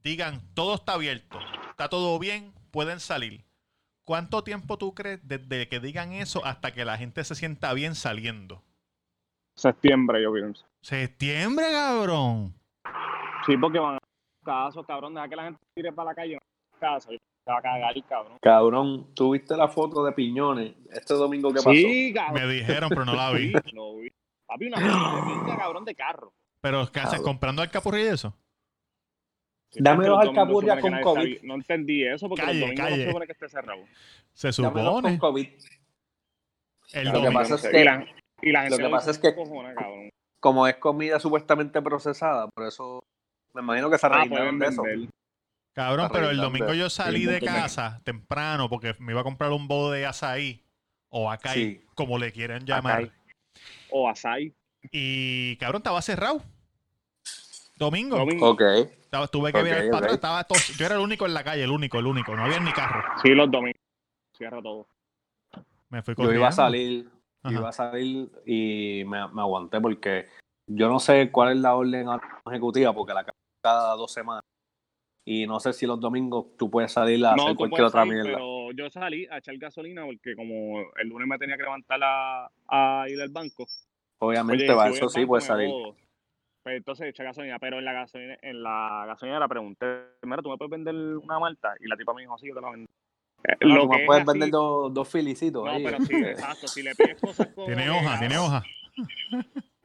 digan 0.03 0.41
todo 0.55 0.75
está 0.75 0.93
abierto, 0.93 1.39
está 1.71 1.89
todo 1.89 2.19
bien, 2.19 2.53
pueden 2.71 3.01
salir. 3.01 3.45
¿Cuánto 4.05 4.45
tiempo 4.45 4.79
tú 4.79 4.95
crees 4.95 5.19
desde 5.27 5.69
que 5.69 5.81
digan 5.81 6.13
eso 6.13 6.45
hasta 6.45 6.73
que 6.73 6.85
la 6.85 6.97
gente 6.97 7.25
se 7.25 7.35
sienta 7.35 7.73
bien 7.73 7.95
saliendo? 7.97 8.63
Septiembre, 9.57 10.23
yo 10.23 10.33
pienso. 10.33 10.65
Septiembre, 10.83 11.67
cabrón. 11.73 12.55
Sí, 13.47 13.57
porque 13.57 13.79
van 13.81 13.97
a 13.97 13.99
casos, 14.45 14.87
cabrón. 14.87 15.15
Deja 15.15 15.29
que 15.29 15.37
la 15.37 15.45
gente 15.45 15.61
tire 15.75 15.93
para 15.93 16.11
la 16.11 16.15
calle. 16.15 16.39
Caso, 16.79 17.11
se 17.47 17.53
va 17.53 17.59
a 17.59 17.63
cagar, 17.63 17.95
cabrón. 18.09 18.39
Cabrón, 18.43 19.15
¿tú 19.15 19.31
viste 19.31 19.57
la 19.57 19.69
foto 19.69 20.05
de 20.05 20.11
Piñones 20.13 20.75
este 20.93 21.15
domingo 21.15 21.51
que 21.51 21.57
pasó? 21.59 21.71
Sí, 21.71 22.13
cabrón. 22.13 22.43
Me 22.49 22.53
dijeron, 22.55 22.89
pero 22.89 23.05
no 23.05 23.15
la 23.15 23.31
vi. 23.31 23.53
Lo 23.73 23.97
vi. 23.99 24.11
Papi, 24.47 24.67
una 24.67 24.77
foto 24.81 25.17
de 25.17 25.33
pinga, 25.45 25.57
cabrón, 25.57 25.85
de 25.85 25.95
carro. 25.95 26.33
Pero 26.61 26.91
¿qué 26.91 27.01
haces? 27.01 27.21
¿Comprando 27.21 27.63
alcapurri 27.63 28.03
y 28.03 28.07
eso? 28.09 28.35
Dame 29.75 30.09
los 30.09 30.19
alcapurrias 30.19 30.81
con 30.81 31.01
COVID. 31.01 31.43
No 31.43 31.55
entendí 31.55 32.05
eso 32.05 32.29
porque 32.29 32.45
Calle, 32.45 32.61
los 32.61 32.69
domingos 32.71 32.85
calle. 32.85 32.97
no 32.97 33.03
se 33.03 33.09
supone 33.11 33.27
que 33.27 33.33
esté 33.33 33.49
cerrado. 33.49 33.83
Se 34.33 34.51
Dámelos 34.63 34.87
supone. 34.95 35.09
con 35.11 35.19
COVID. 35.19 35.49
El 36.95 37.05
Lo 37.05 37.13
que 37.13 37.19
domingo. 37.19 37.33
pasa 37.41 37.55
es 37.57 37.65
Y 37.65 37.69
que- 37.71 37.85
la, 37.85 38.07
y 38.43 38.53
la 38.53 38.63
gente 38.63 38.77
que 38.77 38.83
lo 38.83 38.91
pasa 38.91 39.11
dice 39.13 39.29
es 39.29 39.35
que- 39.35 39.41
cabrón. 39.75 40.09
Como 40.41 40.67
es 40.67 40.77
comida 40.77 41.19
supuestamente 41.21 41.81
procesada, 41.83 42.49
por 42.49 42.67
eso 42.67 43.03
me 43.55 43.63
imagino 43.63 43.89
que 43.91 43.99
se 43.99 44.07
Ah, 44.07 44.11
rellenaron 44.11 44.59
de 44.59 44.67
eso. 44.67 44.83
Cabrón, 45.77 46.09
pero 46.11 46.31
el 46.31 46.39
domingo 46.39 46.73
yo 46.73 46.89
salí 46.89 47.27
de 47.27 47.39
casa 47.39 48.01
temprano 48.03 48.71
porque 48.71 48.95
me 48.99 49.13
iba 49.13 49.21
a 49.21 49.25
comprar 49.25 49.53
un 49.53 49.69
bodo 49.69 49.91
de 49.91 50.07
azaí 50.07 50.65
o 51.11 51.31
acai, 51.31 51.55
Sí. 51.55 51.81
como 51.95 52.19
le 52.19 52.33
quieren 52.33 52.65
llamar. 52.65 52.95
Acai. 53.05 53.13
O 53.91 54.09
Asai. 54.09 54.55
Y 54.91 55.55
cabrón, 55.57 55.81
estaba 55.81 56.01
cerrado. 56.01 56.43
Domingo. 57.77 58.17
Domingo. 58.17 58.51
Ok. 58.51 58.63
Estaba- 58.63 59.29
tuve 59.29 59.53
que 59.53 59.59
Ok, 59.59 59.65
virar 59.65 59.79
para 59.81 59.89
ok. 59.91 59.97
atrás. 59.97 60.15
Estaba 60.15 60.45
todo- 60.45 60.59
yo 60.79 60.87
era 60.87 60.95
el 60.95 61.03
único 61.03 61.27
en 61.27 61.35
la 61.35 61.45
calle, 61.45 61.63
el 61.65 61.71
único, 61.71 61.99
el 61.99 62.07
único. 62.07 62.35
No 62.35 62.45
había 62.45 62.59
ni 62.59 62.73
carro. 62.73 63.03
Sí, 63.23 63.31
los 63.35 63.51
domingos. 63.51 63.81
Cierra 64.35 64.63
todo. 64.63 64.89
Me 65.91 66.03
fui 66.03 66.13
Yo 66.13 66.17
corriendo. 66.17 66.41
iba 66.41 66.49
a 66.49 66.53
salir, 66.53 67.11
Ajá. 67.43 67.55
iba 67.55 67.69
a 67.69 67.73
salir 67.73 68.31
y 68.47 69.05
me, 69.07 69.29
me 69.29 69.43
aguanté 69.43 69.79
porque 69.81 70.27
yo 70.67 70.89
no 70.89 70.99
sé 71.01 71.31
cuál 71.31 71.53
es 71.53 71.59
la 71.59 71.75
orden 71.75 72.07
ejecutiva 72.51 72.95
porque 72.95 73.13
la 73.13 73.27
cada 73.63 73.95
dos 73.95 74.11
semanas. 74.13 74.43
Y 75.29 75.45
no 75.49 75.59
sé 75.59 75.73
si 75.73 75.87
los 75.87 75.99
domingos 75.99 76.57
tú 76.57 76.71
puedes 76.71 76.93
salir 76.93 77.25
a 77.27 77.35
No, 77.35 77.43
hacer 77.43 77.57
cualquier 77.57 77.83
otra 77.85 78.03
salir, 78.03 78.15
mierda. 78.15 78.31
pero 78.31 78.71
yo 78.73 78.89
salí 78.91 79.27
a 79.29 79.39
echar 79.39 79.57
gasolina 79.59 80.05
porque 80.07 80.37
como 80.37 80.85
el 80.97 81.09
lunes 81.09 81.27
me 81.27 81.37
tenía 81.37 81.57
que 81.57 81.65
levantar 81.65 81.99
a, 82.03 82.49
a 82.69 83.09
ir 83.09 83.21
al 83.21 83.31
banco. 83.31 83.67
Obviamente, 84.21 84.65
Oye, 84.65 84.75
va, 84.75 84.85
si 84.91 84.97
eso 84.99 85.09
sí 85.09 85.19
banco, 85.21 85.29
puedes 85.29 85.45
salir. 85.47 85.71
Pues 86.63 86.77
entonces 86.77 87.09
eché 87.09 87.25
gasolina, 87.25 87.59
pero 87.59 87.79
en 87.81 87.85
la 87.85 87.93
gasolina, 87.93 88.39
en 88.41 88.63
la 88.63 89.05
gasolina 89.09 89.41
le 89.41 89.49
pregunté, 89.49 89.87
mira, 90.23 90.43
¿tú 90.43 90.51
me 90.51 90.57
puedes 90.59 90.71
vender 90.71 90.95
una 90.95 91.41
malta? 91.41 91.75
Y 91.81 91.89
la 91.89 91.97
tipa 91.97 92.15
me 92.15 92.23
dijo, 92.23 92.39
sí, 92.39 92.47
yo 92.47 92.55
te 92.55 92.61
la 92.61 92.71
vendo. 92.71 92.87
Eh, 93.45 93.57
No, 93.63 93.75
lo 93.75 93.83
tú 93.83 93.91
que 93.91 94.05
puedes 94.07 94.23
así- 94.23 94.31
vender 94.33 94.51
dos, 94.51 94.95
dos 94.95 95.09
filicitos 95.09 95.65
No, 95.65 95.73
ahí. 95.73 95.83
pero 95.85 96.01
sí, 96.05 96.13
exacto, 96.25 96.69
si 96.69 96.83
le 96.85 96.95
pides 96.95 97.21
cosas 97.21 97.49
como... 97.53 97.67
Tiene 97.67 97.91
hoja, 97.91 98.19
tiene 98.21 98.39
hoja. 98.39 98.63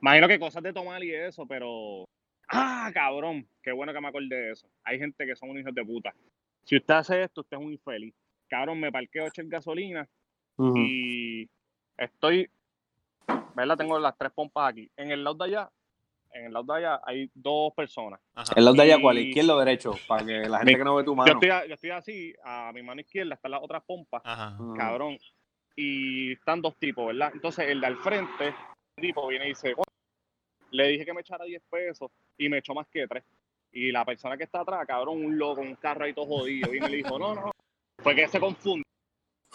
Imagino 0.01 0.27
que 0.27 0.39
cosas 0.39 0.61
de 0.61 0.71
tomar 0.71 1.03
y 1.03 1.13
eso, 1.15 1.47
pero... 1.47 2.05
Ah, 2.51 2.89
cabrón, 2.93 3.47
qué 3.63 3.71
bueno 3.71 3.93
que 3.93 4.01
me 4.01 4.07
acordé 4.09 4.27
de 4.35 4.51
eso. 4.51 4.67
Hay 4.83 4.99
gente 4.99 5.25
que 5.25 5.35
son 5.35 5.49
unos 5.49 5.61
hijos 5.61 5.73
de 5.75 5.85
puta. 5.85 6.13
Si 6.63 6.75
usted 6.77 6.93
hace 6.93 7.23
esto, 7.23 7.41
usted 7.41 7.57
es 7.57 7.63
un 7.63 7.71
infeliz. 7.71 8.13
Cabrón, 8.49 8.79
me 8.79 8.91
parqueo 8.91 9.25
a 9.25 9.27
echar 9.29 9.45
gasolina 9.45 10.07
y 10.75 11.49
estoy, 11.97 12.49
¿verdad? 13.55 13.77
Tengo 13.77 13.97
las 13.99 14.17
tres 14.17 14.31
pompas 14.33 14.71
aquí. 14.71 14.89
En 14.97 15.11
el 15.11 15.23
lado 15.23 15.35
de 15.37 15.45
allá, 15.45 15.71
en 16.33 16.45
el 16.45 16.53
lado 16.53 16.65
de 16.73 16.79
allá 16.79 17.01
hay 17.05 17.31
dos 17.33 17.73
personas. 17.73 18.19
Ajá. 18.35 18.53
¿El 18.55 18.65
lado 18.65 18.75
de 18.75 18.83
allá 18.83 19.01
cuál? 19.01 19.17
¿Izquierdo 19.19 19.55
o 19.55 19.59
derecho? 19.59 19.93
Para 20.07 20.25
que 20.25 20.33
la 20.49 20.57
gente 20.59 20.71
Mi- 20.73 20.77
que 20.77 20.83
no 20.83 20.95
ve 20.95 21.03
tu 21.03 21.11
Yo 21.11 21.15
mano. 21.15 21.31
estoy, 21.33 21.49
a- 21.49 21.65
yo 21.65 21.73
estoy 21.75 21.89
así, 21.91 22.33
a 22.43 22.71
mi 22.73 22.83
mano 22.83 23.01
izquierda 23.01 23.35
están 23.35 23.51
las 23.51 23.63
otras 23.63 23.83
pompas, 23.83 24.21
Ajá. 24.25 24.57
Cabrón. 24.75 25.17
Y 25.75 26.33
están 26.33 26.61
dos 26.61 26.75
tipos, 26.77 27.07
¿verdad? 27.07 27.31
Entonces 27.33 27.69
el 27.69 27.79
de 27.79 27.87
al 27.87 27.97
frente, 27.97 28.47
el 28.97 29.01
tipo 29.01 29.25
viene 29.27 29.45
y 29.45 29.49
dice, 29.49 29.73
"Coño, 29.73 29.85
le 30.71 30.87
dije 30.87 31.05
que 31.05 31.13
me 31.13 31.21
echara 31.21 31.45
10 31.45 31.61
pesos 31.69 32.11
y 32.37 32.49
me 32.49 32.57
echó 32.57 32.73
más 32.73 32.87
que 32.87 33.07
3. 33.07 33.23
Y 33.73 33.91
la 33.91 34.03
persona 34.03 34.35
que 34.35 34.43
está 34.43 34.61
atrás, 34.61 34.85
cabrón, 34.85 35.23
un 35.23 35.37
loco, 35.37 35.61
un 35.61 35.75
carro 35.75 36.03
ahí 36.05 36.13
todo 36.13 36.25
jodido, 36.25 36.73
y 36.73 36.79
me 36.79 36.89
le 36.89 36.97
dijo, 36.97 37.17
no, 37.17 37.35
no, 37.35 37.51
fue 37.99 38.15
que 38.15 38.27
se 38.27 38.39
confunde. 38.39 38.83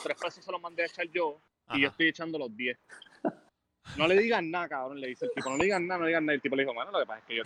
Tres 0.02 0.16
pesos 0.20 0.44
se 0.44 0.52
los 0.52 0.60
mandé 0.60 0.82
a 0.82 0.86
echar 0.86 1.06
yo 1.08 1.40
y 1.72 1.82
yo 1.82 1.88
estoy 1.88 2.08
echando 2.08 2.38
los 2.38 2.54
10. 2.56 2.78
No 3.96 4.06
le 4.06 4.16
digan 4.18 4.50
nada, 4.50 4.68
cabrón, 4.68 5.00
le 5.00 5.08
dice 5.08 5.26
el 5.26 5.30
tipo, 5.32 5.48
no 5.48 5.56
le 5.56 5.64
digan 5.64 5.86
nada, 5.86 5.98
no 5.98 6.04
le 6.04 6.10
digan 6.10 6.26
nada. 6.26 6.34
El 6.34 6.42
tipo 6.42 6.56
le 6.56 6.62
dijo, 6.64 6.74
bueno, 6.74 6.90
lo 6.90 6.98
que 7.00 7.06
pasa 7.06 7.20
es 7.20 7.24
que 7.24 7.36
yo, 7.36 7.42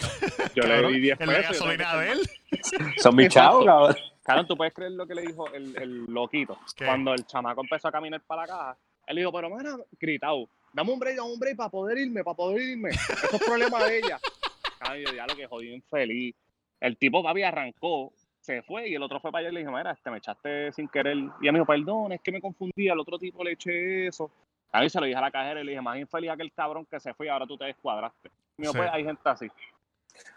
yo 0.54 0.62
le 0.66 0.88
di 0.88 1.00
10 1.00 1.20
en 1.20 1.26
pesos. 1.26 1.42
la 1.42 1.48
gasolina 1.48 1.96
de 1.96 2.08
más". 2.08 2.18
él. 2.18 2.92
Son 2.98 3.14
mis 3.14 3.28
chavos, 3.28 3.64
cabrón. 3.64 3.96
Cabrón, 4.22 4.46
tú 4.46 4.56
puedes 4.56 4.74
creer 4.74 4.92
lo 4.92 5.06
que 5.06 5.14
le 5.14 5.22
dijo 5.22 5.52
el, 5.52 5.76
el 5.76 6.04
loquito. 6.06 6.58
¿Qué? 6.76 6.86
Cuando 6.86 7.14
el 7.14 7.26
chamaco 7.26 7.60
empezó 7.62 7.88
a 7.88 7.92
caminar 7.92 8.20
para 8.22 8.42
la 8.42 8.48
caja, 8.48 8.78
él 9.06 9.16
dijo, 9.16 9.32
pero 9.32 9.50
mira, 9.50 9.76
gritado, 9.98 10.48
dame 10.72 10.92
un 10.92 10.98
break, 10.98 11.16
dame 11.16 11.32
un 11.32 11.38
break 11.38 11.56
para 11.56 11.68
poder 11.70 11.98
irme, 11.98 12.22
para 12.24 12.36
poder 12.36 12.60
irme. 12.62 12.90
Eso 12.90 13.36
es 13.36 13.42
problema 13.44 13.84
de 13.84 13.98
ella. 13.98 14.18
Cabrón, 14.78 14.98
yo 15.06 15.12
ya 15.14 15.26
lo 15.26 15.36
que 15.36 15.46
jodí 15.46 15.72
infeliz. 15.74 16.34
El 16.80 16.96
tipo, 16.96 17.22
papi, 17.22 17.42
arrancó, 17.42 18.12
se 18.40 18.62
fue 18.62 18.88
y 18.88 18.94
el 18.94 19.02
otro 19.02 19.20
fue 19.20 19.30
para 19.30 19.40
allá 19.40 19.50
y 19.50 19.54
le 19.54 19.60
dijo, 19.60 19.72
mira, 19.72 19.90
este, 19.92 20.10
me 20.10 20.18
echaste 20.18 20.72
sin 20.72 20.88
querer. 20.88 21.16
Y 21.16 21.20
ella 21.42 21.52
me 21.52 21.58
dijo, 21.58 21.66
perdón, 21.66 22.12
es 22.12 22.20
que 22.22 22.32
me 22.32 22.40
confundí, 22.40 22.88
al 22.88 22.98
otro 22.98 23.18
tipo 23.18 23.44
le 23.44 23.52
eché 23.52 24.06
eso. 24.06 24.30
A 24.72 24.80
mí 24.80 24.88
se 24.88 24.98
lo 25.00 25.06
dije 25.06 25.18
a 25.18 25.20
la 25.20 25.30
cajera 25.30 25.60
y 25.60 25.64
le 25.64 25.72
dije, 25.72 25.82
más 25.82 25.98
infeliz 25.98 26.30
aquel 26.30 26.50
cabrón 26.52 26.86
que 26.86 26.98
se 27.00 27.12
fue 27.12 27.26
y 27.26 27.28
ahora 27.28 27.46
tú 27.46 27.58
te 27.58 27.64
descuadraste. 27.66 28.30
Dijo, 28.56 28.72
Sí. 28.72 28.78
pues 28.78 28.90
hay 28.92 29.04
gente 29.04 29.20
así. 29.28 29.48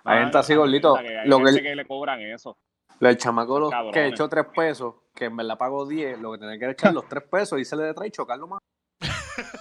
Hay 0.03 0.19
gente 0.21 0.37
así, 0.37 0.55
gordito. 0.55 0.95
que 0.95 1.17
Hay 1.19 1.27
Lo 1.29 1.37
que- 1.39 1.45
gente 1.45 1.61
que 1.63 1.75
le 1.75 1.85
cobran 1.85 2.19
eso. 2.21 2.57
El 2.99 3.17
chamaco 3.17 3.69
que 3.91 4.07
echó 4.07 4.29
tres 4.29 4.45
pesos, 4.55 4.95
que 5.15 5.25
en 5.25 5.35
verdad 5.35 5.57
pagó 5.57 5.85
10, 5.85 6.19
lo 6.19 6.31
que 6.33 6.37
tenía 6.39 6.57
que 6.57 6.69
echar 6.71 6.93
los 6.93 7.07
tres 7.09 7.23
pesos 7.23 7.59
y 7.59 7.65
se 7.65 7.75
le 7.75 7.83
detrás 7.83 8.07
y 8.07 8.11
chocarlo 8.11 8.47
más. 8.47 8.59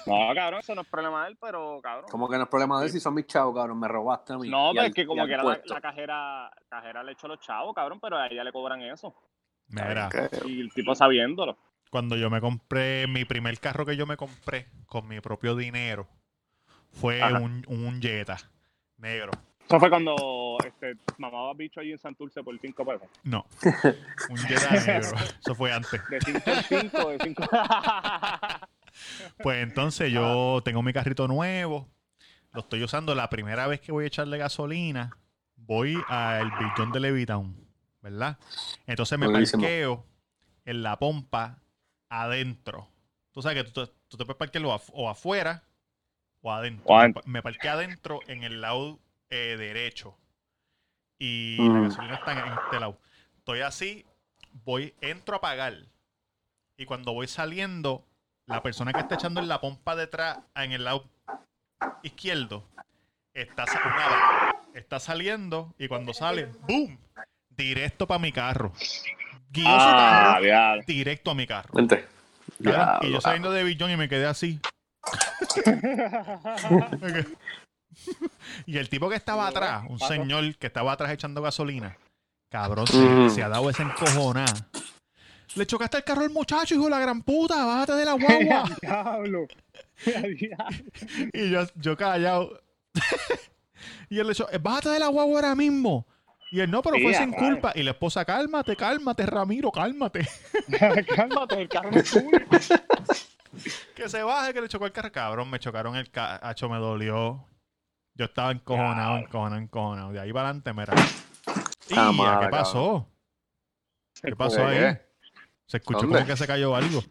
No, 0.06 0.34
cabrón, 0.34 0.60
eso 0.60 0.74
no 0.74 0.82
es 0.82 0.88
problema 0.88 1.24
de 1.24 1.30
él, 1.30 1.38
pero 1.40 1.80
cabrón. 1.82 2.10
Como 2.10 2.28
que 2.28 2.36
no 2.36 2.42
es 2.44 2.48
problema 2.48 2.78
de 2.80 2.86
él 2.86 2.92
si 2.92 3.00
son 3.00 3.14
mis 3.14 3.26
chavos, 3.26 3.54
cabrón. 3.54 3.78
Me 3.78 3.88
robaste 3.88 4.32
a 4.32 4.38
mí. 4.38 4.48
No, 4.48 4.70
pero 4.72 4.82
al- 4.82 4.88
es 4.88 4.94
que 4.94 5.06
como 5.06 5.24
que 5.26 5.32
era 5.32 5.42
la, 5.42 5.60
la 5.64 5.80
cajera, 5.80 6.50
cajera 6.68 7.02
le 7.02 7.12
echó 7.12 7.28
los 7.28 7.40
chavos, 7.40 7.74
cabrón, 7.74 7.98
pero 8.00 8.16
a 8.18 8.26
ella 8.26 8.44
le 8.44 8.52
cobran 8.52 8.80
eso. 8.82 9.14
Mira. 9.68 10.08
Y 10.46 10.60
el 10.60 10.72
tipo 10.72 10.94
sabiéndolo. 10.94 11.56
cuando 11.90 12.16
yo 12.16 12.28
me 12.30 12.40
compré 12.40 13.06
mi 13.06 13.24
primer 13.24 13.58
carro 13.58 13.86
que 13.86 13.96
yo 13.96 14.06
me 14.06 14.16
compré 14.16 14.66
con 14.86 15.06
mi 15.08 15.20
propio 15.20 15.54
dinero 15.56 16.06
fue 16.90 17.22
Ajá. 17.22 17.38
un, 17.38 17.64
un 17.68 18.00
Jetta 18.02 18.36
negro. 18.98 19.30
Eso 19.66 19.78
fue 19.80 19.88
cuando 19.88 20.58
este, 20.66 20.96
mamaba 21.16 21.54
bicho 21.54 21.80
allí 21.80 21.92
en 21.92 21.98
Santurce 21.98 22.42
por 22.42 22.58
5 22.58 22.84
pesos. 22.84 23.08
No, 23.22 23.46
un 24.28 24.36
Jetta 24.36 24.70
negro. 24.72 25.16
Eso 25.40 25.54
fue 25.54 25.72
antes. 25.72 26.02
De 26.10 26.20
5 26.20 26.40
en 26.50 26.90
5, 26.90 27.08
de 27.10 27.18
5. 27.24 27.42
Pues 29.42 29.62
entonces 29.62 30.12
yo 30.12 30.60
tengo 30.64 30.82
mi 30.82 30.92
carrito 30.92 31.26
nuevo, 31.28 31.88
lo 32.52 32.60
estoy 32.60 32.82
usando 32.82 33.14
la 33.14 33.28
primera 33.30 33.66
vez 33.66 33.80
que 33.80 33.92
voy 33.92 34.04
a 34.04 34.06
echarle 34.08 34.38
gasolina, 34.38 35.16
voy 35.56 35.96
al 36.08 36.50
billón 36.50 36.92
de 36.92 37.00
Levitown, 37.00 37.56
¿verdad? 38.02 38.38
Entonces 38.86 39.18
me 39.18 39.26
Buenísimo. 39.28 39.62
parqueo 39.62 40.06
en 40.64 40.82
la 40.82 40.98
pompa 40.98 41.58
adentro. 42.08 42.88
Tú 43.32 43.40
sabes 43.42 43.64
que 43.64 43.70
tú, 43.70 43.86
te- 43.86 43.92
tú 44.08 44.16
te 44.16 44.24
puedes 44.24 44.36
parquear 44.38 44.64
o, 44.66 44.72
af- 44.74 44.90
o 44.92 45.08
afuera 45.08 45.62
o 46.42 46.52
adentro. 46.52 46.84
O 46.86 46.98
adentro. 46.98 47.22
Me 47.26 47.42
parqué 47.42 47.68
adentro 47.68 48.20
en 48.26 48.42
el 48.44 48.60
lado 48.60 48.98
eh, 49.30 49.56
derecho 49.58 50.18
y 51.18 51.56
Mm. 51.60 51.74
la 51.74 51.80
gasolina 51.80 52.14
está 52.16 52.32
en 52.32 52.52
este 52.52 52.80
lado. 52.80 52.98
Estoy 53.38 53.60
así, 53.60 54.04
voy, 54.64 54.94
entro 55.00 55.36
a 55.36 55.40
pagar 55.40 55.74
y 56.76 56.84
cuando 56.84 57.12
voy 57.12 57.28
saliendo, 57.28 58.06
la 58.46 58.62
persona 58.62 58.92
que 58.92 59.00
está 59.00 59.14
echando 59.14 59.40
en 59.40 59.48
la 59.48 59.60
pompa 59.60 59.96
detrás, 59.96 60.38
en 60.54 60.72
el 60.72 60.84
lado 60.84 61.04
izquierdo, 62.02 62.64
está, 63.34 63.66
saliendo 64.98 65.74
y 65.78 65.88
cuando 65.88 66.14
sale, 66.14 66.46
¡boom! 66.68 66.98
Directo 67.50 68.06
para 68.06 68.18
mi 68.18 68.32
carro. 68.32 68.72
Guió 69.50 69.66
su 69.66 69.70
ah, 69.70 70.38
carro 70.40 70.82
directo 70.86 71.30
a 71.30 71.34
mi 71.34 71.46
carro. 71.46 71.70
Vente. 71.74 72.06
Y 72.58 73.10
yo 73.10 73.20
saliendo 73.20 73.52
de 73.52 73.64
Billón 73.64 73.90
y 73.90 73.96
me 73.96 74.08
quedé 74.08 74.26
así. 74.26 74.60
y 78.66 78.78
el 78.78 78.88
tipo 78.88 79.08
que 79.08 79.16
estaba 79.16 79.46
atrás, 79.46 79.84
un 79.88 79.98
señor 79.98 80.56
que 80.56 80.68
estaba 80.68 80.92
atrás 80.92 81.12
echando 81.12 81.42
gasolina, 81.42 81.96
cabrón, 82.50 82.86
se, 82.86 82.98
Mm. 82.98 83.30
se 83.30 83.42
ha 83.42 83.48
dado 83.48 83.68
esa 83.68 83.82
encojonada. 83.82 84.54
Le 85.56 85.66
chocaste 85.66 85.98
el 85.98 86.04
carro 86.04 86.22
al 86.22 86.30
muchacho, 86.30 86.74
hijo 86.74 86.84
de 86.84 86.90
la 86.90 86.98
gran 87.00 87.22
puta, 87.22 87.64
bájate 87.64 87.92
de 87.92 88.04
la 88.04 88.12
guagua. 88.14 88.64
Diablo. 88.82 89.46
y 91.32 91.50
yo, 91.50 91.66
yo 91.76 91.96
callado. 91.96 92.60
y 94.08 94.18
él 94.18 94.26
le 94.26 94.32
dijo, 94.34 94.46
bájate 94.60 94.88
de 94.90 94.98
la 94.98 95.08
guagua 95.08 95.34
ahora 95.36 95.54
mismo. 95.54 96.06
Y 96.50 96.60
él, 96.60 96.70
no, 96.70 96.82
pero 96.82 96.96
Sí, 96.96 97.02
fue 97.02 97.14
sin 97.14 97.32
culpa. 97.32 97.72
Y 97.74 97.82
la 97.82 97.92
esposa, 97.92 98.24
cálmate, 98.26 98.76
cálmate, 98.76 99.24
Ramiro, 99.24 99.70
cálmate. 99.70 100.28
Cálmate, 101.16 101.62
el 101.62 101.68
carro 101.68 101.90
es 101.92 102.10
tuyo. 102.10 102.30
Que 103.94 104.08
se 104.08 104.22
baje, 104.22 104.52
que 104.52 104.60
le 104.60 104.68
chocó 104.68 104.84
el 104.86 104.92
carro. 104.92 105.10
Cabrón, 105.12 105.48
me 105.48 105.58
chocaron 105.58 105.96
el 105.96 106.10
cacho, 106.10 106.68
me 106.68 106.76
dolió. 106.78 107.46
Yo 108.14 108.26
estaba 108.26 108.52
encojonado, 108.52 108.94
Claro. 109.12 109.18
encojonado, 109.26 109.62
encojonado. 109.62 110.12
De 110.12 110.20
ahí 110.20 110.32
para 110.32 110.50
adelante, 110.50 110.72
mira. 110.74 110.94
Mala, 112.12 112.40
¿Qué 112.40 112.48
pasó? 112.48 113.08
¿Qué 114.22 114.36
pasó 114.36 114.66
ahí? 114.66 114.98
Se 115.72 115.78
escuchó 115.78 116.00
¿Dónde? 116.00 116.18
como 116.18 116.26
que 116.26 116.36
se 116.36 116.46
cayó 116.46 116.76
algo. 116.76 117.02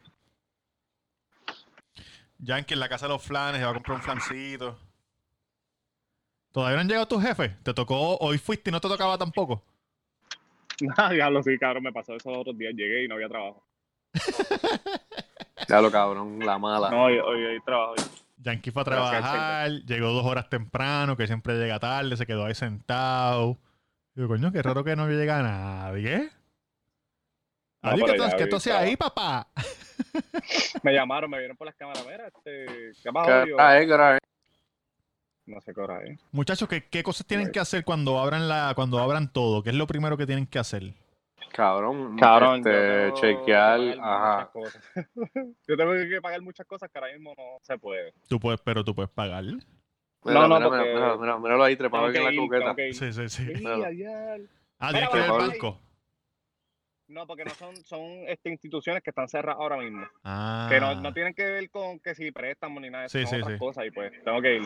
Yankee 2.37 2.75
en 2.75 2.79
la 2.79 2.89
casa 2.89 3.07
de 3.07 3.13
los 3.13 3.23
flanes, 3.23 3.57
se 3.57 3.65
va 3.65 3.71
a 3.71 3.73
comprar 3.73 3.97
un 3.97 4.03
flancito. 4.03 4.77
¿Todavía 6.51 6.75
no 6.75 6.81
han 6.81 6.87
llegado 6.87 7.07
tus 7.07 7.23
jefes? 7.23 7.51
¿Te 7.63 7.73
tocó, 7.73 8.17
hoy 8.17 8.37
fuiste 8.37 8.69
y 8.69 8.71
no 8.71 8.79
te 8.79 8.87
tocaba 8.87 9.17
tampoco? 9.17 9.63
No, 10.79 11.09
diablo, 11.09 11.41
sí, 11.41 11.57
cabrón, 11.57 11.81
me 11.81 11.91
pasó 11.91 12.15
eso 12.15 12.29
los 12.29 12.41
otros 12.41 12.55
días. 12.55 12.75
Llegué 12.75 13.05
y 13.05 13.07
no 13.07 13.15
había 13.15 13.29
trabajo. 13.29 13.65
Ya 15.67 15.81
lo 15.81 15.89
cabrón, 15.89 16.37
la 16.39 16.59
mala. 16.59 16.89
No, 16.91 17.03
hoy, 17.05 17.17
hoy 17.17 17.45
hay 17.45 17.59
trabajo. 17.61 17.95
Yankee 18.37 18.71
fue 18.71 18.81
a 18.81 18.85
Gracias, 18.85 19.21
trabajar, 19.21 19.71
llegó 19.85 20.09
dos 20.09 20.25
horas 20.25 20.49
temprano, 20.49 21.15
que 21.15 21.25
siempre 21.27 21.57
llega 21.57 21.79
tarde, 21.79 22.17
se 22.17 22.25
quedó 22.27 22.45
ahí 22.45 22.55
sentado. 22.55 23.57
Digo, 24.13 24.27
coño, 24.27 24.51
qué 24.51 24.61
raro 24.61 24.83
que 24.83 24.95
no 24.95 25.07
llega 25.07 25.41
nadie. 25.41 26.31
No, 27.83 27.89
Adiós, 27.91 28.11
pero 28.11 28.23
¿qué, 28.23 28.29
ya 28.29 28.37
tú- 28.37 28.43
vi 28.43 28.49
tú 28.49 28.59
trabajo. 28.59 28.85
ahí, 28.85 28.95
papá? 28.95 29.47
Me 30.83 30.93
llamaron, 30.93 31.29
me 31.31 31.39
vieron 31.39 31.55
por 31.57 31.65
las 31.67 31.75
cámaras. 31.75 32.05
Mira, 32.05 32.27
este, 32.27 32.65
¿qué. 32.65 33.11
¿Qué 33.45 33.53
hora 33.93 34.15
es? 34.17 34.21
No 35.45 35.59
sé 35.61 35.73
qué 35.73 35.81
hora 35.81 36.03
es. 36.03 36.19
Muchachos, 36.31 36.67
¿qué, 36.69 36.87
qué 36.87 37.01
cosas 37.03 37.25
tienen 37.25 37.51
que 37.51 37.59
hacer 37.59 37.83
cuando 37.83 38.19
abran 38.19 38.47
la, 38.47 38.73
cuando 38.75 38.99
abran 38.99 39.31
todo? 39.31 39.63
¿Qué 39.63 39.69
es 39.69 39.75
lo 39.75 39.87
primero 39.87 40.17
que 40.17 40.25
tienen 40.25 40.45
que 40.47 40.59
hacer? 40.59 40.93
Cabrón, 41.53 42.17
Cabrón, 42.17 42.57
este, 42.65 43.11
chequear, 43.15 43.79
que 43.79 43.99
ajá. 44.01 44.49
muchas 44.55 44.81
cosas. 44.83 44.83
yo 45.67 45.75
tengo 45.77 45.91
que 45.93 46.21
pagar 46.21 46.41
muchas 46.41 46.65
cosas 46.65 46.89
que 46.89 46.97
ahora 46.99 47.11
mismo 47.13 47.33
no 47.37 47.43
se 47.61 47.77
puede. 47.77 48.13
Tú 48.27 48.39
puedes, 48.39 48.61
pero 48.61 48.83
tú 48.83 48.95
puedes 48.95 49.11
pagar. 49.11 49.43
Mira, 49.43 49.59
No, 50.23 50.47
no, 50.47 50.55
mira, 50.57 50.69
porque- 50.69 50.93
mira, 50.93 51.17
mira, 51.17 51.37
míralo 51.39 51.63
ahí 51.63 51.75
trepado 51.75 52.07
en 52.07 52.13
que 52.13 52.19
la 52.19 52.35
coqueta. 52.35 52.75
que. 52.75 52.93
Sí, 52.93 53.11
sí, 53.11 53.27
sí. 53.29 53.43
Mira. 53.55 53.89
Ah, 54.79 54.91
tienes 54.91 55.09
que 55.09 55.17
ir 55.17 55.23
al 55.23 55.31
banco. 55.31 55.79
No, 57.11 57.27
porque 57.27 57.43
no 57.43 57.51
son, 57.51 57.75
son 57.83 58.01
este, 58.27 58.49
instituciones 58.49 59.03
que 59.03 59.09
están 59.09 59.27
cerradas 59.27 59.59
ahora 59.59 59.77
mismo. 59.77 60.07
Ah. 60.23 60.67
Que 60.69 60.79
no, 60.79 60.95
no 60.95 61.13
tienen 61.13 61.33
que 61.33 61.43
ver 61.43 61.69
con 61.69 61.99
que 61.99 62.15
si 62.15 62.31
préstamos 62.31 62.81
ni 62.81 62.89
nada 62.89 63.01
de 63.01 63.07
eso, 63.07 63.17
Sí, 63.17 63.25
son 63.25 63.35
sí, 63.35 63.41
otras 63.41 63.53
sí. 63.53 63.59
cosas 63.59 63.85
y 63.85 63.91
pues 63.91 64.11
tengo 64.23 64.41
que 64.41 64.55
ir. 64.55 64.63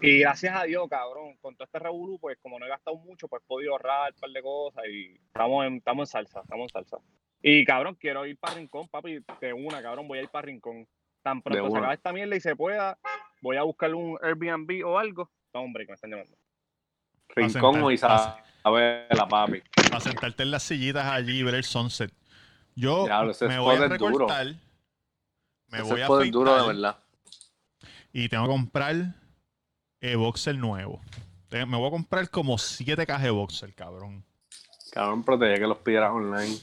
Y 0.00 0.18
gracias 0.20 0.56
a 0.56 0.64
Dios, 0.64 0.88
cabrón, 0.88 1.36
con 1.40 1.54
todo 1.54 1.64
este 1.66 1.78
revolú, 1.78 2.18
pues 2.18 2.36
como 2.42 2.58
no 2.58 2.66
he 2.66 2.68
gastado 2.68 2.96
mucho, 2.96 3.28
pues 3.28 3.42
he 3.44 3.46
podido 3.46 3.72
ahorrar 3.72 4.12
un 4.12 4.20
par 4.20 4.30
de 4.30 4.42
cosas 4.42 4.84
y 4.90 5.14
estamos 5.26 5.66
en, 5.66 5.76
estamos 5.76 6.08
en 6.08 6.12
salsa, 6.12 6.40
estamos 6.40 6.64
en 6.64 6.68
salsa. 6.70 6.98
Y 7.42 7.64
cabrón, 7.64 7.94
quiero 7.94 8.26
ir 8.26 8.36
para 8.38 8.54
Rincón, 8.54 8.88
papi, 8.88 9.20
de 9.40 9.52
una, 9.52 9.80
cabrón, 9.80 10.08
voy 10.08 10.18
a 10.18 10.22
ir 10.22 10.28
para 10.28 10.46
Rincón. 10.46 10.86
Tan 11.22 11.42
pronto 11.42 11.70
se 11.70 11.78
acabe 11.78 11.94
esta 11.94 12.12
mierda 12.12 12.34
y 12.34 12.40
se 12.40 12.56
pueda, 12.56 12.98
voy 13.40 13.56
a 13.56 13.62
buscar 13.62 13.94
un 13.94 14.18
Airbnb 14.20 14.84
o 14.84 14.98
algo. 14.98 15.30
No, 15.54 15.60
hombre, 15.60 15.86
que 15.86 15.92
me 15.92 15.94
están 15.94 16.10
llamando. 16.10 16.36
Rincón 17.28 17.82
o 17.82 17.90
sentar- 18.70 19.04
Isabela, 19.10 19.28
papi. 19.28 19.62
Para 19.88 20.00
sentarte 20.00 20.42
en 20.42 20.50
las 20.50 20.62
sillitas 20.62 21.06
allí 21.06 21.38
y 21.38 21.42
ver 21.42 21.54
el 21.54 21.64
sunset. 21.64 22.12
Yo 22.74 23.04
Diablo, 23.06 23.32
me 23.40 23.58
voy 23.58 23.74
a 23.76 23.88
duro. 23.88 23.88
recortar. 23.88 24.46
Me 25.68 25.78
Ese 25.78 25.82
voy 25.82 26.00
a 26.00 26.04
es 26.24 26.30
duro 26.32 26.50
de 26.54 26.60
afeitar 26.60 26.74
verdad. 26.76 26.98
y 28.12 28.28
tengo 28.28 28.44
que 28.44 28.50
comprar 28.50 28.94
eh, 30.00 30.14
boxer 30.16 30.56
nuevo. 30.56 31.00
Te- 31.48 31.66
Me 31.66 31.76
voy 31.76 31.88
a 31.88 31.90
comprar 31.90 32.30
como 32.30 32.56
siete 32.58 33.04
cajas 33.06 33.24
de 33.24 33.30
boxer, 33.30 33.74
cabrón. 33.74 34.24
Cabrón, 34.92 35.22
protege 35.24 35.58
que 35.60 35.66
los 35.66 35.78
pidieras 35.78 36.10
online. 36.12 36.56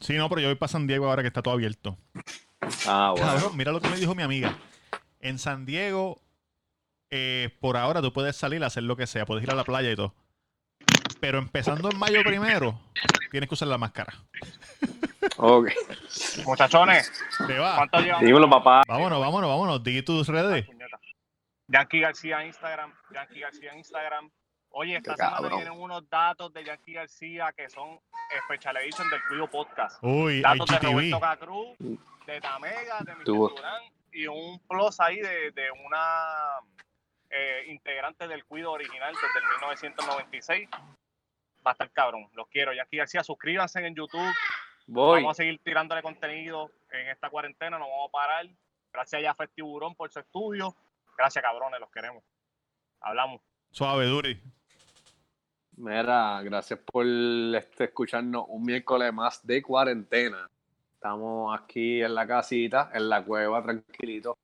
Sí, 0.00 0.14
no, 0.14 0.28
pero 0.28 0.40
yo 0.40 0.48
voy 0.48 0.54
para 0.56 0.68
San 0.68 0.86
Diego 0.86 1.08
ahora 1.08 1.22
que 1.22 1.28
está 1.28 1.42
todo 1.42 1.54
abierto. 1.54 1.96
Ah, 2.86 3.12
bueno. 3.16 3.26
Cabrón, 3.26 3.56
mira 3.56 3.72
lo 3.72 3.80
que 3.80 3.88
me 3.88 3.96
dijo 3.96 4.14
mi 4.14 4.22
amiga. 4.22 4.56
En 5.20 5.38
San 5.38 5.66
Diego, 5.66 6.20
eh, 7.10 7.50
por 7.60 7.76
ahora 7.76 8.00
tú 8.02 8.12
puedes 8.12 8.36
salir 8.36 8.62
a 8.62 8.68
hacer 8.68 8.82
lo 8.84 8.96
que 8.96 9.06
sea, 9.06 9.26
puedes 9.26 9.42
ir 9.44 9.50
a 9.50 9.54
la 9.54 9.64
playa 9.64 9.90
y 9.90 9.96
todo. 9.96 10.14
Pero 11.20 11.38
empezando 11.38 11.90
en 11.90 11.98
mayo 11.98 12.22
primero, 12.22 12.78
tienes 13.30 13.48
que 13.48 13.54
usar 13.54 13.68
la 13.68 13.78
máscara. 13.78 14.12
Ok. 15.38 15.70
Muchachones, 16.44 17.12
Te 17.46 17.58
va. 17.58 17.76
¿cuánto 17.76 18.00
llevamos? 18.00 18.24
Dímelo, 18.26 18.50
papá. 18.50 18.82
Vámonos, 18.86 19.20
vámonos, 19.20 19.50
vámonos. 19.50 19.82
Di 19.84 20.02
tus 20.02 20.28
redes. 20.28 20.66
Yankee 21.68 22.00
García 22.00 22.40
en 22.42 22.48
Instagram, 22.48 22.94
Yankee 23.12 23.40
García 23.40 23.72
en 23.72 23.78
Instagram. 23.78 24.30
Oye, 24.70 24.96
esta 24.96 25.12
Qué 25.12 25.16
semana 25.16 25.36
cabrón. 25.36 25.58
vienen 25.60 25.80
unos 25.80 26.08
datos 26.08 26.52
de 26.52 26.64
Yankee 26.64 26.92
García 26.92 27.52
que 27.56 27.68
son 27.68 27.98
Special 28.44 28.76
Edition 28.76 29.08
del 29.10 29.20
Cuido 29.28 29.48
Podcast. 29.50 29.98
Uy, 30.02 30.42
Datos 30.42 30.68
de. 30.68 30.78
Roberto 30.78 31.20
Cacruz, 31.20 31.68
de 31.78 32.40
Tamega, 32.40 33.00
de. 33.00 33.24
Tuvo. 33.24 33.48
Durán 33.48 33.82
y 34.12 34.26
un 34.26 34.58
plus 34.68 35.00
ahí 35.00 35.16
de, 35.16 35.50
de 35.50 35.70
una 35.84 36.58
eh, 37.30 37.64
integrante 37.68 38.28
del 38.28 38.44
Cuido 38.44 38.72
original 38.72 39.12
desde 39.14 39.38
el 39.40 39.48
1996. 39.60 40.68
Va 41.66 41.70
a 41.70 41.72
estar 41.72 41.90
cabrón, 41.90 42.28
los 42.34 42.46
quiero. 42.48 42.72
Yankee 42.72 42.98
García, 42.98 43.24
suscríbanse 43.24 43.84
en 43.84 43.94
YouTube. 43.94 44.32
Voy. 44.86 45.22
Vamos 45.22 45.36
a 45.36 45.42
seguir 45.42 45.58
tirándole 45.64 46.00
contenido 46.00 46.70
en 46.90 47.08
esta 47.08 47.28
cuarentena, 47.28 47.78
no 47.78 47.88
vamos 47.88 48.08
a 48.08 48.12
parar. 48.12 48.46
Gracias 48.92 49.20
ya 49.20 49.32
a 49.32 49.34
Festiburón 49.34 49.96
por 49.96 50.10
su 50.12 50.20
estudio. 50.20 50.76
Gracias, 51.18 51.42
cabrones, 51.42 51.80
los 51.80 51.90
queremos. 51.90 52.22
Hablamos. 53.00 53.40
Suave, 53.70 54.06
Duri. 54.06 54.40
Mira, 55.76 56.40
gracias 56.42 56.78
por 56.78 57.04
este, 57.04 57.84
escucharnos 57.84 58.44
un 58.48 58.62
miércoles 58.62 59.12
más 59.12 59.44
de 59.44 59.60
cuarentena. 59.60 60.48
Estamos 60.94 61.58
aquí 61.58 62.00
en 62.00 62.14
la 62.14 62.26
casita, 62.26 62.90
en 62.94 63.08
la 63.08 63.24
cueva, 63.24 63.62
tranquilito. 63.62 64.38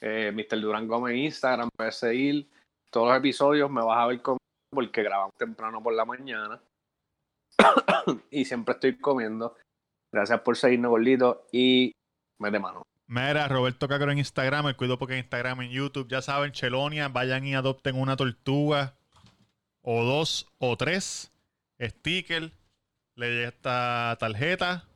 Eh, 0.00 0.30
Mr. 0.30 0.60
Durán 0.60 0.86
Gómez 0.86 1.14
en 1.14 1.20
Instagram, 1.20 1.70
puedes 1.74 1.96
seguir 1.96 2.48
todos 2.90 3.08
los 3.08 3.16
episodios, 3.16 3.70
me 3.70 3.82
vas 3.82 3.98
a 3.98 4.06
ver 4.06 4.20
con 4.20 4.36
porque 4.70 5.02
grabamos 5.02 5.34
temprano 5.36 5.82
por 5.82 5.94
la 5.94 6.04
mañana. 6.04 6.60
y 8.30 8.44
siempre 8.44 8.74
estoy 8.74 8.98
comiendo. 8.98 9.56
Gracias 10.12 10.40
por 10.40 10.56
seguirnos, 10.56 10.90
gordito, 10.90 11.46
y 11.52 11.92
mete 12.38 12.58
mano. 12.58 12.82
Mira, 13.08 13.46
Roberto 13.48 13.86
Cacro 13.86 14.10
en 14.10 14.18
Instagram, 14.18 14.66
el 14.66 14.76
cuido 14.76 14.98
porque 14.98 15.14
en 15.14 15.20
Instagram, 15.20 15.62
en 15.62 15.70
YouTube, 15.70 16.08
ya 16.08 16.22
saben, 16.22 16.52
Chelonia, 16.52 17.08
vayan 17.08 17.46
y 17.46 17.54
adopten 17.54 17.96
una 17.96 18.16
tortuga 18.16 18.96
o 19.82 20.04
dos 20.04 20.48
o 20.58 20.76
tres 20.76 21.32
sticker, 21.80 22.52
le 23.14 23.44
esta 23.44 24.16
tarjeta. 24.18 24.88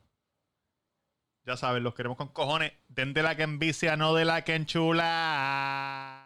Ya 1.47 1.57
saben, 1.57 1.83
los 1.83 1.95
queremos 1.95 2.19
con 2.19 2.29
cojones. 2.29 2.73
Den 2.89 3.15
de 3.15 3.23
la 3.23 3.37
que 3.37 3.43
envicia, 3.43 3.97
no 3.97 4.15
de 4.15 4.25
la 4.25 4.43
que 4.43 4.55
enchula. 4.55 6.20